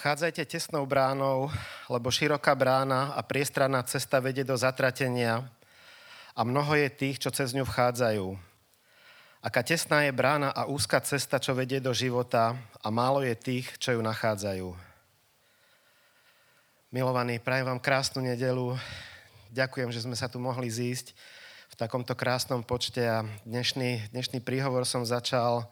Vchádzajte 0.00 0.48
tesnou 0.48 0.88
bránou, 0.88 1.52
lebo 1.84 2.08
široká 2.08 2.56
brána 2.56 3.12
a 3.12 3.20
priestranná 3.20 3.84
cesta 3.84 4.16
vedie 4.16 4.40
do 4.48 4.56
zatratenia 4.56 5.44
a 6.32 6.40
mnoho 6.40 6.72
je 6.72 6.88
tých, 6.88 7.20
čo 7.20 7.28
cez 7.28 7.52
ňu 7.52 7.68
vchádzajú. 7.68 8.32
Aká 9.44 9.60
tesná 9.60 10.08
je 10.08 10.16
brána 10.16 10.56
a 10.56 10.64
úzka 10.64 11.04
cesta, 11.04 11.36
čo 11.36 11.52
vedie 11.52 11.84
do 11.84 11.92
života 11.92 12.56
a 12.80 12.88
málo 12.88 13.20
je 13.20 13.36
tých, 13.36 13.76
čo 13.76 13.92
ju 13.92 14.00
nachádzajú. 14.00 14.72
Milovaní, 16.96 17.36
prajem 17.36 17.68
vám 17.68 17.84
krásnu 17.84 18.24
nedelu. 18.24 18.80
Ďakujem, 19.52 19.92
že 19.92 20.08
sme 20.08 20.16
sa 20.16 20.32
tu 20.32 20.40
mohli 20.40 20.72
zísť 20.72 21.12
v 21.68 21.74
takomto 21.76 22.16
krásnom 22.16 22.64
počte 22.64 23.04
a 23.04 23.28
dnešný, 23.44 24.16
dnešný 24.16 24.40
príhovor 24.40 24.88
som 24.88 25.04
začal 25.04 25.68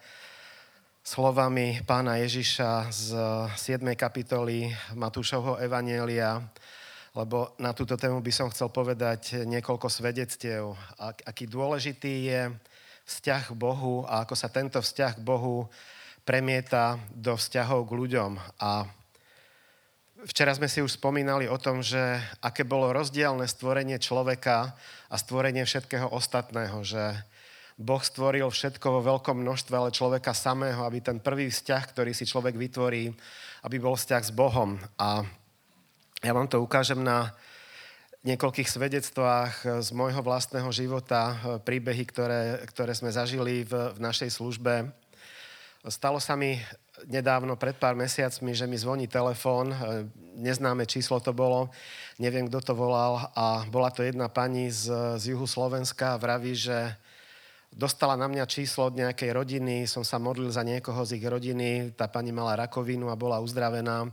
slovami 1.08 1.80
pána 1.88 2.20
Ježiša 2.20 2.92
z 2.92 3.08
7. 3.56 3.80
kapitoly 3.96 4.68
Matúšovho 4.92 5.56
Evanielia, 5.56 6.36
lebo 7.16 7.56
na 7.56 7.72
túto 7.72 7.96
tému 7.96 8.20
by 8.20 8.28
som 8.28 8.52
chcel 8.52 8.68
povedať 8.68 9.40
niekoľko 9.48 9.88
svedectiev. 9.88 10.76
Aký 11.00 11.48
dôležitý 11.48 12.28
je 12.28 12.40
vzťah 13.08 13.42
k 13.48 13.56
Bohu 13.56 14.04
a 14.04 14.28
ako 14.28 14.36
sa 14.36 14.52
tento 14.52 14.84
vzťah 14.84 15.16
k 15.16 15.24
Bohu 15.24 15.64
premieta 16.28 17.00
do 17.16 17.40
vzťahov 17.40 17.88
k 17.88 17.96
ľuďom. 18.04 18.36
A 18.60 18.84
včera 20.28 20.52
sme 20.52 20.68
si 20.68 20.84
už 20.84 21.00
spomínali 21.00 21.48
o 21.48 21.56
tom, 21.56 21.80
že 21.80 22.20
aké 22.44 22.68
bolo 22.68 22.92
rozdielne 22.92 23.48
stvorenie 23.48 23.96
človeka 23.96 24.76
a 25.08 25.16
stvorenie 25.16 25.64
všetkého 25.64 26.12
ostatného, 26.12 26.84
že 26.84 27.16
Boh 27.78 28.02
stvoril 28.02 28.50
všetko 28.50 28.90
vo 28.90 29.00
veľkom 29.06 29.38
množstve, 29.38 29.70
ale 29.78 29.94
človeka 29.94 30.34
samého, 30.34 30.82
aby 30.82 30.98
ten 30.98 31.22
prvý 31.22 31.46
vzťah, 31.46 31.82
ktorý 31.94 32.10
si 32.10 32.26
človek 32.26 32.58
vytvorí, 32.58 33.14
aby 33.62 33.76
bol 33.78 33.94
vzťah 33.94 34.22
s 34.26 34.34
Bohom. 34.34 34.74
A 34.98 35.22
ja 36.26 36.34
vám 36.34 36.50
to 36.50 36.58
ukážem 36.58 36.98
na 36.98 37.30
niekoľkých 38.26 38.66
svedectvách 38.66 39.78
z 39.78 39.88
môjho 39.94 40.18
vlastného 40.26 40.66
života, 40.74 41.38
príbehy, 41.62 42.02
ktoré, 42.10 42.66
ktoré 42.66 42.98
sme 42.98 43.14
zažili 43.14 43.62
v, 43.62 43.94
v 43.94 43.98
našej 44.02 44.34
službe. 44.34 44.90
Stalo 45.86 46.18
sa 46.18 46.34
mi 46.34 46.58
nedávno, 47.06 47.54
pred 47.54 47.78
pár 47.78 47.94
mesiacmi, 47.94 48.58
že 48.58 48.66
mi 48.66 48.74
zvoní 48.74 49.06
telefón, 49.06 49.70
neznáme 50.34 50.82
číslo 50.82 51.22
to 51.22 51.30
bolo, 51.30 51.70
neviem, 52.18 52.50
kto 52.50 52.58
to 52.58 52.74
volal 52.74 53.30
a 53.38 53.62
bola 53.70 53.94
to 53.94 54.02
jedna 54.02 54.26
pani 54.26 54.66
z, 54.66 54.90
z 55.22 55.30
juhu 55.30 55.46
Slovenska 55.46 56.18
a 56.18 56.20
vraví, 56.20 56.58
že 56.58 56.98
dostala 57.72 58.16
na 58.16 58.26
mňa 58.26 58.44
číslo 58.48 58.88
od 58.88 58.98
nejakej 58.98 59.30
rodiny, 59.32 59.84
som 59.84 60.02
sa 60.02 60.16
modlil 60.16 60.48
za 60.48 60.64
niekoho 60.64 61.04
z 61.04 61.20
ich 61.20 61.26
rodiny, 61.26 61.92
tá 61.92 62.08
pani 62.08 62.32
mala 62.32 62.56
rakovinu 62.56 63.12
a 63.12 63.18
bola 63.18 63.38
uzdravená 63.44 64.08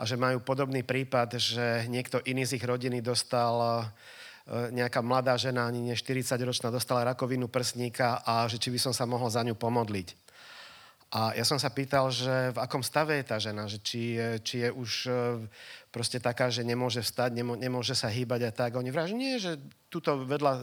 a 0.00 0.02
že 0.08 0.16
majú 0.16 0.40
podobný 0.40 0.80
prípad, 0.80 1.36
že 1.36 1.66
niekto 1.88 2.24
iný 2.24 2.48
z 2.48 2.56
ich 2.56 2.64
rodiny 2.64 3.04
dostal 3.04 3.56
e, 3.60 4.72
nejaká 4.72 5.04
mladá 5.04 5.36
žena, 5.36 5.68
ani 5.68 5.80
nie 5.80 5.96
40-ročná, 5.96 6.72
dostala 6.72 7.04
rakovinu 7.12 7.48
prsníka 7.52 8.24
a 8.24 8.48
že 8.48 8.56
či 8.56 8.72
by 8.72 8.78
som 8.80 8.92
sa 8.96 9.04
mohol 9.04 9.28
za 9.28 9.44
ňu 9.44 9.52
pomodliť. 9.56 10.19
A 11.10 11.34
ja 11.34 11.42
som 11.42 11.58
sa 11.58 11.74
pýtal, 11.74 12.06
že 12.14 12.54
v 12.54 12.58
akom 12.62 12.86
stave 12.86 13.18
je 13.18 13.26
tá 13.26 13.36
žena, 13.42 13.66
že 13.66 13.82
či, 13.82 14.14
je, 14.14 14.28
či 14.46 14.56
je 14.62 14.70
už 14.70 14.90
e, 15.10 15.12
proste 15.90 16.22
taká, 16.22 16.54
že 16.54 16.62
nemôže 16.62 17.02
vstať, 17.02 17.34
nemôže 17.34 17.98
sa 17.98 18.06
hýbať 18.06 18.40
a 18.46 18.50
tak. 18.54 18.78
Oni 18.78 18.94
vrajú, 18.94 19.10
že 19.10 19.18
nie, 19.18 19.34
že 19.42 19.58
tuto 19.90 20.22
vedľa, 20.22 20.52
e, 20.54 20.62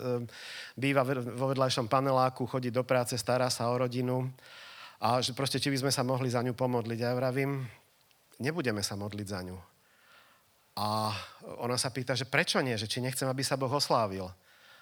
býva 0.80 1.04
vo 1.36 1.52
vedľajšom 1.52 1.92
paneláku, 1.92 2.48
chodí 2.48 2.72
do 2.72 2.88
práce, 2.88 3.20
stará 3.20 3.52
sa 3.52 3.68
o 3.68 3.76
rodinu 3.76 4.24
a 5.04 5.20
že 5.20 5.36
proste, 5.36 5.60
či 5.60 5.68
by 5.68 5.84
sme 5.84 5.92
sa 5.92 6.08
mohli 6.08 6.32
za 6.32 6.40
ňu 6.40 6.56
pomodliť. 6.56 7.00
A 7.04 7.12
ja 7.12 7.20
vravím, 7.20 7.68
nebudeme 8.40 8.80
sa 8.80 8.96
modliť 8.96 9.28
za 9.28 9.44
ňu. 9.44 9.58
A 10.80 11.12
ona 11.60 11.76
sa 11.76 11.92
pýta, 11.92 12.16
že 12.16 12.24
prečo 12.24 12.64
nie, 12.64 12.80
že 12.80 12.88
či 12.88 13.04
nechcem, 13.04 13.28
aby 13.28 13.44
sa 13.44 13.60
Boh 13.60 13.70
oslávil. 13.70 14.32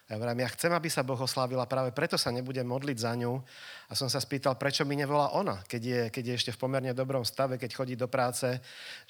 Ja 0.06 0.22
vravím, 0.22 0.46
ja 0.46 0.54
chcem, 0.54 0.70
aby 0.70 0.86
sa 0.86 1.02
Boh 1.02 1.18
oslávila, 1.18 1.66
práve 1.66 1.90
preto 1.90 2.14
sa 2.14 2.30
nebudem 2.30 2.62
modliť 2.62 2.98
za 3.02 3.18
ňu. 3.18 3.42
A 3.90 3.94
som 3.98 4.06
sa 4.06 4.22
spýtal, 4.22 4.54
prečo 4.54 4.86
mi 4.86 4.94
nevolá 4.94 5.34
ona, 5.34 5.66
keď 5.66 5.82
je, 5.82 6.02
keď 6.14 6.24
je 6.30 6.34
ešte 6.38 6.52
v 6.54 6.62
pomerne 6.62 6.94
dobrom 6.94 7.26
stave, 7.26 7.58
keď 7.58 7.74
chodí 7.74 7.98
do 7.98 8.06
práce, 8.06 8.46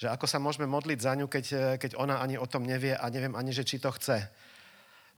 že 0.00 0.08
ako 0.08 0.24
sa 0.24 0.40
môžeme 0.40 0.64
modliť 0.64 0.96
za 0.96 1.12
ňu, 1.12 1.28
keď, 1.28 1.76
keď 1.76 2.00
ona 2.00 2.24
ani 2.24 2.40
o 2.40 2.48
tom 2.48 2.64
nevie 2.64 2.96
a 2.96 3.04
neviem 3.12 3.36
ani, 3.36 3.52
že 3.52 3.68
či 3.68 3.76
to 3.76 3.92
chce. 3.92 4.24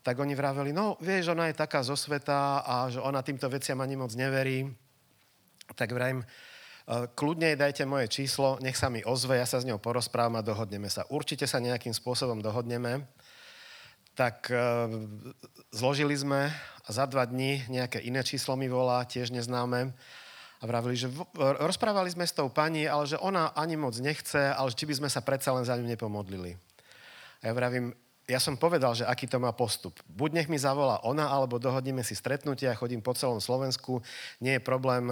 Tak 0.02 0.18
oni 0.18 0.34
vraveli, 0.34 0.74
no 0.74 0.98
vieš, 0.98 1.30
ona 1.30 1.46
je 1.46 1.54
taká 1.54 1.86
zo 1.86 1.94
sveta 1.94 2.66
a 2.66 2.90
že 2.90 2.98
ona 2.98 3.22
týmto 3.22 3.46
veciam 3.46 3.78
ani 3.78 3.94
moc 3.94 4.10
neverí. 4.18 4.66
Tak 5.78 5.94
vravím, 5.94 6.26
e, 6.26 6.26
kľudne 7.14 7.54
dajte 7.54 7.86
moje 7.86 8.10
číslo, 8.10 8.58
nech 8.66 8.74
sa 8.74 8.90
mi 8.90 9.06
ozve, 9.06 9.38
ja 9.38 9.46
sa 9.46 9.62
s 9.62 9.66
ňou 9.68 9.78
porozprávam 9.78 10.42
a 10.42 10.46
dohodneme 10.46 10.90
sa. 10.90 11.06
Určite 11.06 11.46
sa 11.46 11.62
nejakým 11.62 11.94
spôsobom 11.94 12.42
dohodneme 12.42 13.06
tak 14.18 14.50
e, 14.50 14.58
zložili 15.72 16.16
sme 16.16 16.48
a 16.84 16.88
za 16.88 17.04
dva 17.04 17.28
dní 17.28 17.64
nejaké 17.68 18.00
iné 18.00 18.24
číslo 18.24 18.56
mi 18.56 18.68
volá, 18.68 19.04
tiež 19.04 19.30
neznáme. 19.30 19.92
A 20.58 20.66
vravili, 20.66 20.98
že 20.98 21.06
v, 21.06 21.22
rozprávali 21.62 22.10
sme 22.10 22.26
s 22.26 22.34
tou 22.34 22.50
pani, 22.50 22.82
ale 22.90 23.06
že 23.06 23.20
ona 23.22 23.54
ani 23.54 23.78
moc 23.78 23.94
nechce, 24.02 24.50
ale 24.50 24.74
či 24.74 24.90
by 24.90 24.94
sme 24.98 25.08
sa 25.12 25.22
predsa 25.22 25.54
len 25.54 25.62
za 25.62 25.78
ňu 25.78 25.86
nepomodlili. 25.86 26.58
A 27.38 27.42
ja 27.46 27.52
vravím, 27.54 27.94
ja 28.26 28.42
som 28.42 28.58
povedal, 28.58 28.92
že 28.92 29.06
aký 29.06 29.30
to 29.30 29.38
má 29.38 29.54
postup. 29.54 29.94
Buď 30.10 30.34
nech 30.34 30.48
mi 30.50 30.58
zavolá 30.58 30.98
ona, 31.06 31.30
alebo 31.30 31.62
dohodneme 31.62 32.02
si 32.02 32.18
stretnutie, 32.18 32.66
ja 32.66 32.74
chodím 32.74 32.98
po 32.98 33.14
celom 33.14 33.38
Slovensku, 33.38 34.02
nie 34.42 34.58
je 34.58 34.66
problém, 34.66 35.06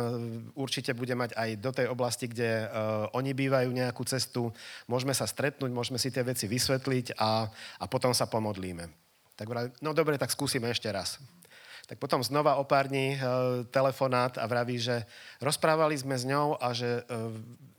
určite 0.59 0.93
bude 0.99 1.15
mať 1.15 1.33
aj 1.39 1.51
do 1.63 1.71
tej 1.71 1.87
oblasti, 1.89 2.27
kde 2.27 2.67
uh, 2.67 2.69
oni 3.15 3.31
bývajú 3.31 3.71
nejakú 3.71 4.03
cestu, 4.03 4.51
môžeme 4.91 5.15
sa 5.15 5.31
stretnúť, 5.31 5.71
môžeme 5.71 5.97
si 5.97 6.11
tie 6.11 6.27
veci 6.27 6.51
vysvetliť 6.51 7.15
a, 7.17 7.47
a 7.81 7.85
potom 7.87 8.11
sa 8.11 8.27
pomodlíme. 8.27 9.06
Tak 9.37 9.47
vraví, 9.53 9.69
no 9.85 9.93
dobre, 9.93 10.17
tak 10.17 10.33
skúsime 10.33 10.73
ešte 10.73 10.89
raz. 10.89 11.21
Tak 11.87 12.01
potom 12.03 12.25
znova 12.25 12.59
o 12.59 12.65
pár 12.67 12.89
dní 12.89 13.15
uh, 13.15 13.63
telefonát 13.69 14.35
a 14.41 14.49
vraví, 14.49 14.81
že 14.81 15.07
rozprávali 15.39 15.95
sme 15.95 16.17
s 16.19 16.25
ňou 16.27 16.59
a 16.59 16.73
že 16.75 17.05
uh, 17.05 17.31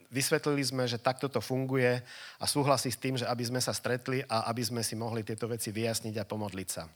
vysvetlili 0.07 0.63
sme, 0.63 0.87
že 0.87 1.01
takto 1.01 1.27
to 1.27 1.43
funguje 1.43 1.99
a 2.39 2.45
súhlasí 2.47 2.87
s 2.87 3.01
tým, 3.01 3.19
že 3.19 3.27
aby 3.27 3.43
sme 3.43 3.59
sa 3.59 3.75
stretli 3.75 4.23
a 4.23 4.47
aby 4.47 4.63
sme 4.63 4.81
si 4.85 4.95
mohli 4.95 5.27
tieto 5.27 5.49
veci 5.51 5.75
vyjasniť 5.75 6.15
a 6.15 6.29
pomodliť 6.29 6.69
sa. 6.71 6.87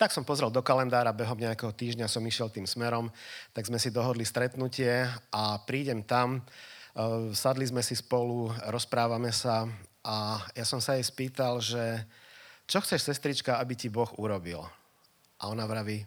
Tak 0.00 0.08
som 0.08 0.24
pozrel 0.24 0.48
do 0.48 0.64
kalendára, 0.64 1.12
behom 1.12 1.36
nejakého 1.36 1.76
týždňa 1.76 2.08
som 2.08 2.24
išiel 2.24 2.48
tým 2.48 2.64
smerom, 2.64 3.12
tak 3.52 3.68
sme 3.68 3.76
si 3.76 3.92
dohodli 3.92 4.24
stretnutie 4.24 5.04
a 5.28 5.60
prídem 5.60 6.00
tam, 6.00 6.40
uh, 6.40 7.28
sadli 7.36 7.68
sme 7.68 7.84
si 7.84 7.98
spolu, 7.98 8.48
rozprávame 8.72 9.28
sa 9.28 9.68
a 10.00 10.40
ja 10.56 10.64
som 10.64 10.80
sa 10.80 10.96
jej 10.96 11.04
spýtal, 11.04 11.60
že 11.60 12.00
čo 12.72 12.80
chceš, 12.80 13.04
sestrička, 13.04 13.60
aby 13.60 13.76
ti 13.76 13.92
Boh 13.92 14.08
urobil? 14.16 14.64
A 15.44 15.52
ona 15.52 15.68
vraví, 15.68 16.00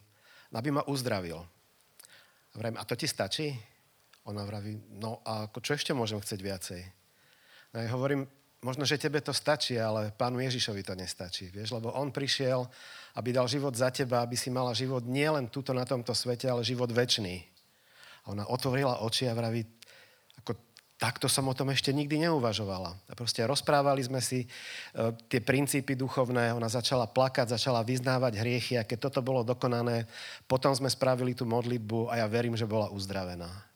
aby 0.50 0.70
ma 0.74 0.82
uzdravil. 0.90 1.38
A 1.38 2.56
vravím, 2.58 2.82
a 2.82 2.88
to 2.90 2.98
ti 2.98 3.06
stačí? 3.06 3.54
Ona 4.26 4.42
vraví, 4.42 4.98
no 4.98 5.22
a 5.22 5.46
čo 5.46 5.78
ešte 5.78 5.94
môžem 5.94 6.18
chcieť 6.18 6.40
viacej? 6.42 6.82
No 7.70 7.86
ja 7.86 7.90
hovorím, 7.94 8.26
možno, 8.66 8.82
že 8.82 8.98
tebe 8.98 9.22
to 9.22 9.30
stačí, 9.30 9.78
ale 9.78 10.10
pánu 10.10 10.42
Ježišovi 10.42 10.82
to 10.82 10.98
nestačí, 10.98 11.54
vieš, 11.54 11.78
lebo 11.78 11.94
on 11.94 12.10
prišiel, 12.10 12.66
aby 13.14 13.30
dal 13.30 13.46
život 13.46 13.78
za 13.78 13.94
teba, 13.94 14.26
aby 14.26 14.34
si 14.34 14.50
mala 14.50 14.74
život 14.74 15.06
nielen 15.06 15.54
tuto 15.54 15.70
na 15.70 15.86
tomto 15.86 16.18
svete, 16.18 16.50
ale 16.50 16.66
život 16.66 16.90
väčší. 16.90 17.46
A 18.26 18.34
ona 18.34 18.50
otvorila 18.50 19.06
oči 19.06 19.30
a 19.30 19.38
vraví, 19.38 19.62
ako 20.42 20.65
takto 20.96 21.28
som 21.28 21.46
o 21.48 21.58
tom 21.58 21.72
ešte 21.72 21.92
nikdy 21.92 22.28
neuvažovala. 22.28 22.96
A 22.96 23.14
proste 23.14 23.44
rozprávali 23.44 24.00
sme 24.04 24.24
si 24.24 24.44
e, 24.44 24.48
tie 25.28 25.44
princípy 25.44 25.94
duchovné, 26.00 26.56
ona 26.56 26.72
začala 26.72 27.06
plakať, 27.08 27.56
začala 27.56 27.84
vyznávať 27.84 28.40
hriechy 28.40 28.80
a 28.80 28.88
keď 28.88 29.12
toto 29.12 29.20
bolo 29.20 29.44
dokonané, 29.44 30.08
potom 30.48 30.72
sme 30.72 30.88
spravili 30.88 31.36
tú 31.36 31.44
modlitbu 31.44 32.12
a 32.12 32.24
ja 32.24 32.28
verím, 32.32 32.56
že 32.56 32.70
bola 32.70 32.92
uzdravená 32.92 33.76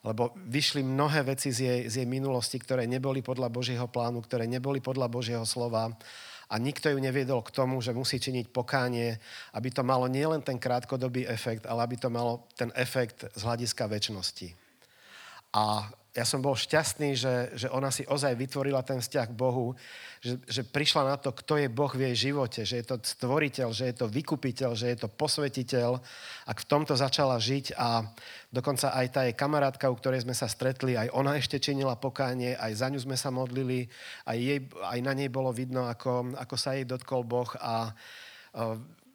lebo 0.00 0.32
vyšli 0.48 0.80
mnohé 0.80 1.28
veci 1.28 1.52
z 1.52 1.58
jej, 1.60 1.80
z 1.84 1.94
jej 2.00 2.08
minulosti, 2.08 2.56
ktoré 2.56 2.88
neboli 2.88 3.20
podľa 3.20 3.52
Božieho 3.52 3.84
plánu, 3.84 4.24
ktoré 4.24 4.48
neboli 4.48 4.80
podľa 4.80 5.12
Božieho 5.12 5.44
slova 5.44 5.92
a 6.50 6.54
nikto 6.56 6.88
ju 6.88 6.98
neviedol 6.98 7.44
k 7.44 7.52
tomu, 7.52 7.78
že 7.84 7.92
musí 7.92 8.16
činiť 8.16 8.48
pokánie, 8.48 9.20
aby 9.54 9.68
to 9.70 9.84
malo 9.84 10.08
nielen 10.08 10.40
ten 10.40 10.56
krátkodobý 10.56 11.28
efekt, 11.28 11.68
ale 11.68 11.84
aby 11.84 12.00
to 12.00 12.08
malo 12.08 12.48
ten 12.56 12.72
efekt 12.74 13.28
z 13.28 13.40
hľadiska 13.44 13.86
väčšnosti. 13.86 14.59
A 15.50 15.90
ja 16.10 16.26
som 16.26 16.42
bol 16.42 16.58
šťastný, 16.58 17.14
že, 17.14 17.54
že 17.54 17.70
ona 17.70 17.94
si 17.94 18.02
ozaj 18.02 18.34
vytvorila 18.34 18.82
ten 18.82 18.98
vzťah 18.98 19.30
k 19.30 19.38
Bohu, 19.38 19.78
že, 20.18 20.42
že 20.50 20.66
prišla 20.66 21.06
na 21.06 21.16
to, 21.16 21.30
kto 21.30 21.62
je 21.62 21.70
Boh 21.70 21.90
v 21.94 22.10
jej 22.10 22.30
živote, 22.30 22.66
že 22.66 22.82
je 22.82 22.86
to 22.90 22.98
stvoriteľ, 22.98 23.70
že 23.70 23.94
je 23.94 23.94
to 23.94 24.10
vykupiteľ, 24.10 24.74
že 24.74 24.90
je 24.90 24.98
to 24.98 25.08
posvetiteľ 25.08 26.02
a 26.46 26.50
v 26.50 26.66
tomto 26.66 26.98
začala 26.98 27.38
žiť. 27.38 27.78
A 27.78 28.02
dokonca 28.50 28.90
aj 28.90 29.06
tá 29.14 29.20
jej 29.22 29.38
kamarátka, 29.38 29.86
u 29.86 29.94
ktorej 29.94 30.26
sme 30.26 30.34
sa 30.34 30.50
stretli, 30.50 30.98
aj 30.98 31.14
ona 31.14 31.38
ešte 31.38 31.62
činila 31.62 31.94
pokánie, 31.94 32.58
aj 32.58 32.72
za 32.74 32.90
ňu 32.90 32.98
sme 33.06 33.14
sa 33.14 33.30
modlili, 33.30 33.86
aj, 34.26 34.38
jej, 34.38 34.60
aj 34.66 34.98
na 35.06 35.14
nej 35.14 35.30
bolo 35.30 35.54
vidno, 35.54 35.86
ako, 35.86 36.34
ako 36.34 36.54
sa 36.58 36.74
jej 36.74 36.90
dotkol 36.90 37.22
Boh. 37.22 37.54
A 37.62 37.94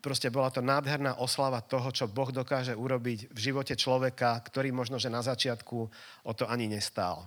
Proste 0.06 0.30
bola 0.30 0.54
to 0.54 0.62
nádherná 0.62 1.18
oslava 1.18 1.66
toho, 1.66 1.90
čo 1.90 2.06
Boh 2.06 2.30
dokáže 2.30 2.78
urobiť 2.78 3.34
v 3.34 3.40
živote 3.42 3.74
človeka, 3.74 4.38
ktorý 4.38 4.70
možno, 4.70 5.02
že 5.02 5.10
na 5.10 5.26
začiatku 5.26 5.78
o 6.22 6.32
to 6.38 6.46
ani 6.46 6.70
nestál. 6.70 7.26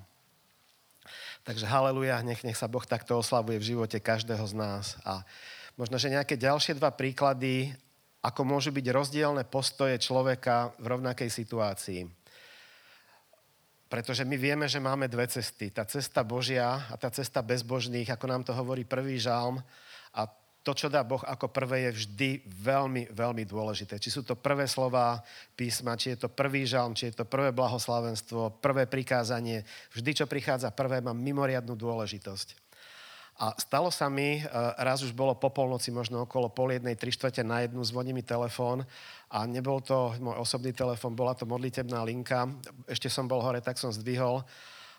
Takže 1.43 1.67
haleluja, 1.67 2.23
nech, 2.23 2.47
nech 2.47 2.55
sa 2.55 2.71
Boh 2.71 2.87
takto 2.87 3.19
oslavuje 3.19 3.59
v 3.59 3.75
živote 3.75 3.99
každého 3.99 4.47
z 4.47 4.55
nás. 4.55 4.95
A 5.03 5.27
možno, 5.75 5.99
že 5.99 6.07
nejaké 6.07 6.39
ďalšie 6.39 6.79
dva 6.79 6.95
príklady, 6.95 7.75
ako 8.23 8.47
môžu 8.47 8.71
byť 8.71 8.87
rozdielne 8.95 9.43
postoje 9.43 9.99
človeka 9.99 10.71
v 10.79 10.87
rovnakej 10.95 11.35
situácii. 11.35 12.07
Pretože 13.91 14.23
my 14.23 14.39
vieme, 14.39 14.71
že 14.71 14.79
máme 14.79 15.11
dve 15.11 15.27
cesty. 15.27 15.75
Tá 15.75 15.83
cesta 15.83 16.23
Božia 16.23 16.87
a 16.87 16.95
tá 16.95 17.11
cesta 17.11 17.43
bezbožných, 17.43 18.07
ako 18.07 18.27
nám 18.31 18.47
to 18.47 18.55
hovorí 18.55 18.87
prvý 18.87 19.19
žalm. 19.19 19.59
A 20.15 20.31
to, 20.69 20.77
čo 20.77 20.93
dá 20.93 21.01
Boh 21.01 21.25
ako 21.25 21.49
prvé, 21.49 21.89
je 21.89 22.05
vždy 22.05 22.31
veľmi, 22.45 23.09
veľmi 23.09 23.49
dôležité. 23.49 23.97
Či 23.97 24.13
sú 24.13 24.21
to 24.21 24.37
prvé 24.37 24.69
slova 24.69 25.25
písma, 25.57 25.97
či 25.97 26.13
je 26.13 26.21
to 26.21 26.29
prvý 26.29 26.69
žalm, 26.69 26.93
či 26.93 27.09
je 27.09 27.17
to 27.17 27.25
prvé 27.25 27.57
blahoslavenstvo, 27.57 28.61
prvé 28.61 28.85
prikázanie. 28.85 29.65
Vždy, 29.97 30.11
čo 30.13 30.29
prichádza 30.29 30.69
prvé, 30.77 31.01
má 31.01 31.17
mimoriadnú 31.17 31.73
dôležitosť. 31.73 32.69
A 33.41 33.57
stalo 33.57 33.89
sa 33.89 34.13
mi, 34.13 34.45
e, 34.45 34.51
raz 34.77 35.01
už 35.01 35.17
bolo 35.17 35.33
po 35.33 35.49
polnoci, 35.49 35.89
možno 35.89 36.29
okolo 36.29 36.53
pol 36.53 36.77
jednej, 36.77 37.01
tri 37.01 37.09
štvrte 37.09 37.41
na 37.49 37.65
jednu, 37.65 37.81
zvoní 37.81 38.13
mi 38.13 38.21
telefón 38.21 38.85
a 39.33 39.49
nebol 39.49 39.81
to 39.81 40.21
môj 40.21 40.37
osobný 40.37 40.77
telefón, 40.77 41.17
bola 41.17 41.33
to 41.33 41.49
modlitebná 41.49 42.05
linka. 42.05 42.45
Ešte 42.85 43.09
som 43.09 43.25
bol 43.25 43.41
hore, 43.41 43.65
tak 43.65 43.81
som 43.81 43.89
zdvihol 43.89 44.45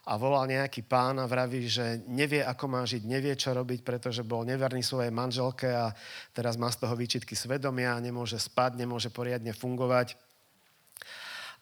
a 0.08 0.16
volal 0.16 0.48
nejaký 0.48 0.88
pán 0.88 1.20
a 1.20 1.28
vraví, 1.28 1.68
že 1.68 2.00
nevie, 2.08 2.40
ako 2.40 2.66
má 2.72 2.82
žiť, 2.88 3.04
nevie, 3.04 3.36
čo 3.36 3.52
robiť, 3.52 3.84
pretože 3.84 4.24
bol 4.24 4.48
neverný 4.48 4.80
svojej 4.80 5.12
manželke 5.12 5.68
a 5.68 5.92
teraz 6.32 6.56
má 6.56 6.72
z 6.72 6.88
toho 6.88 6.96
výčitky 6.96 7.36
svedomia, 7.36 8.00
nemôže 8.00 8.40
spať, 8.40 8.80
nemôže 8.80 9.12
poriadne 9.12 9.52
fungovať. 9.52 10.16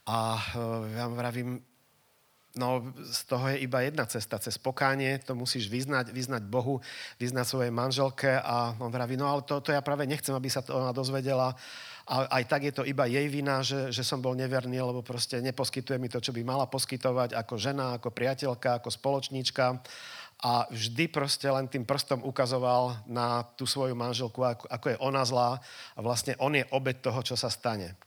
A 0.07 0.37
e, 0.37 0.41
ja 0.95 1.05
vravím, 1.11 1.59
No, 2.57 2.81
z 3.13 3.21
toho 3.29 3.53
je 3.53 3.61
iba 3.61 3.85
jedna 3.85 4.09
cesta, 4.09 4.41
cez 4.41 4.57
pokánie, 4.57 5.21
to 5.21 5.37
musíš 5.37 5.69
vyznať, 5.69 6.09
vyznať 6.09 6.43
Bohu, 6.49 6.81
vyznať 7.21 7.45
svojej 7.45 7.69
manželke 7.69 8.33
a 8.33 8.73
on 8.81 8.89
vraví, 8.89 9.13
no 9.13 9.29
ale 9.29 9.45
to, 9.45 9.61
to 9.61 9.69
ja 9.69 9.85
práve 9.85 10.09
nechcem, 10.09 10.33
aby 10.33 10.49
sa 10.49 10.65
to 10.65 10.73
ona 10.73 10.89
dozvedela 10.89 11.53
a 12.07 12.39
aj 12.39 12.43
tak 12.47 12.63
je 12.63 12.71
to 12.71 12.87
iba 12.87 13.03
jej 13.03 13.27
vina, 13.27 13.59
že, 13.59 13.91
že 13.91 13.99
som 13.99 14.23
bol 14.23 14.31
neverný, 14.31 14.79
lebo 14.79 15.03
proste 15.03 15.43
neposkytuje 15.43 15.99
mi 15.99 16.07
to, 16.07 16.23
čo 16.23 16.31
by 16.31 16.39
mala 16.39 16.63
poskytovať 16.63 17.35
ako 17.35 17.59
žena, 17.59 17.99
ako 17.99 18.15
priateľka, 18.15 18.79
ako 18.79 18.87
spoločníčka. 18.87 19.75
A 20.47 20.69
vždy 20.71 21.11
proste 21.11 21.51
len 21.51 21.67
tým 21.67 21.83
prstom 21.83 22.23
ukazoval 22.23 23.03
na 23.11 23.43
tú 23.59 23.67
svoju 23.67 23.91
manželku, 23.91 24.39
ako, 24.39 24.71
ako 24.71 24.85
je 24.87 24.97
ona 25.03 25.25
zlá 25.27 25.59
a 25.97 25.99
vlastne 25.99 26.37
on 26.39 26.55
je 26.55 26.63
obed 26.71 26.95
toho, 27.03 27.19
čo 27.25 27.35
sa 27.35 27.51
stane. 27.51 27.99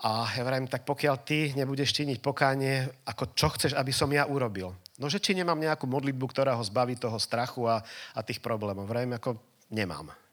A 0.00 0.32
ja 0.32 0.44
vravím, 0.44 0.68
tak 0.68 0.88
pokiaľ 0.88 1.16
ty 1.20 1.52
nebudeš 1.52 1.92
činiť 1.92 2.20
pokánie, 2.24 2.84
ako 3.12 3.36
čo 3.36 3.48
chceš, 3.52 3.76
aby 3.76 3.92
som 3.92 4.08
ja 4.08 4.24
urobil? 4.24 4.72
No, 4.96 5.12
že 5.12 5.20
či 5.20 5.36
nemám 5.36 5.60
nejakú 5.60 5.84
modlitbu, 5.84 6.24
ktorá 6.32 6.56
ho 6.56 6.64
zbaví 6.64 6.96
toho 6.96 7.20
strachu 7.20 7.68
a, 7.68 7.84
a 8.16 8.20
tých 8.24 8.40
problémov. 8.40 8.88
Vravím, 8.88 9.20
ako 9.20 9.36
nemám. 9.68 10.25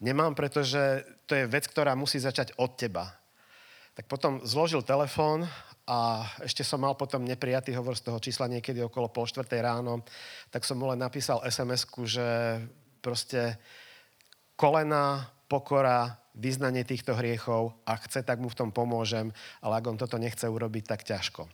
Nemám, 0.00 0.36
pretože 0.36 1.04
to 1.24 1.32
je 1.32 1.48
vec, 1.48 1.64
ktorá 1.64 1.96
musí 1.96 2.20
začať 2.20 2.52
od 2.60 2.76
teba. 2.76 3.16
Tak 3.96 4.12
potom 4.12 4.44
zložil 4.44 4.84
telefón 4.84 5.48
a 5.88 6.28
ešte 6.44 6.60
som 6.60 6.84
mal 6.84 6.92
potom 6.98 7.24
neprijatý 7.24 7.72
hovor 7.72 7.96
z 7.96 8.04
toho 8.04 8.20
čísla 8.20 8.52
niekedy 8.52 8.84
okolo 8.84 9.08
pol 9.08 9.24
štvrtej 9.24 9.60
ráno, 9.64 10.04
tak 10.52 10.68
som 10.68 10.76
mu 10.76 10.90
len 10.92 11.00
napísal 11.00 11.40
sms 11.48 11.88
že 12.04 12.26
proste 13.00 13.56
kolena, 14.58 15.32
pokora, 15.48 16.20
vyznanie 16.36 16.84
týchto 16.84 17.16
hriechov 17.16 17.72
a 17.88 17.96
chce, 17.96 18.20
tak 18.20 18.36
mu 18.36 18.52
v 18.52 18.58
tom 18.58 18.68
pomôžem, 18.68 19.32
ale 19.64 19.80
ak 19.80 19.88
on 19.88 19.96
toto 19.96 20.20
nechce 20.20 20.44
urobiť, 20.44 20.84
tak 20.84 21.00
ťažko. 21.08 21.48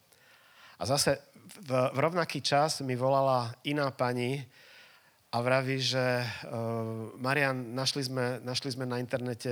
A 0.80 0.82
zase 0.82 1.22
v, 1.62 1.70
v 1.94 1.98
rovnaký 2.02 2.42
čas 2.42 2.82
mi 2.82 2.98
volala 2.98 3.54
iná 3.62 3.94
pani, 3.94 4.42
a 5.32 5.40
vraví, 5.40 5.80
že 5.80 5.96
uh, 5.96 7.08
Marian, 7.16 7.72
našli 7.72 8.04
sme, 8.04 8.44
našli 8.44 8.68
sme 8.68 8.84
na 8.84 9.00
internete 9.00 9.48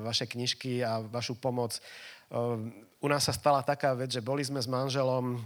vaše 0.00 0.24
knižky 0.24 0.80
a 0.80 1.04
vašu 1.04 1.36
pomoc. 1.36 1.76
Uh, 2.32 2.56
u 3.04 3.06
nás 3.12 3.28
sa 3.28 3.36
stala 3.36 3.60
taká 3.60 3.92
vec, 3.92 4.08
že 4.08 4.24
boli 4.24 4.40
sme 4.40 4.56
s 4.56 4.64
manželom 4.64 5.36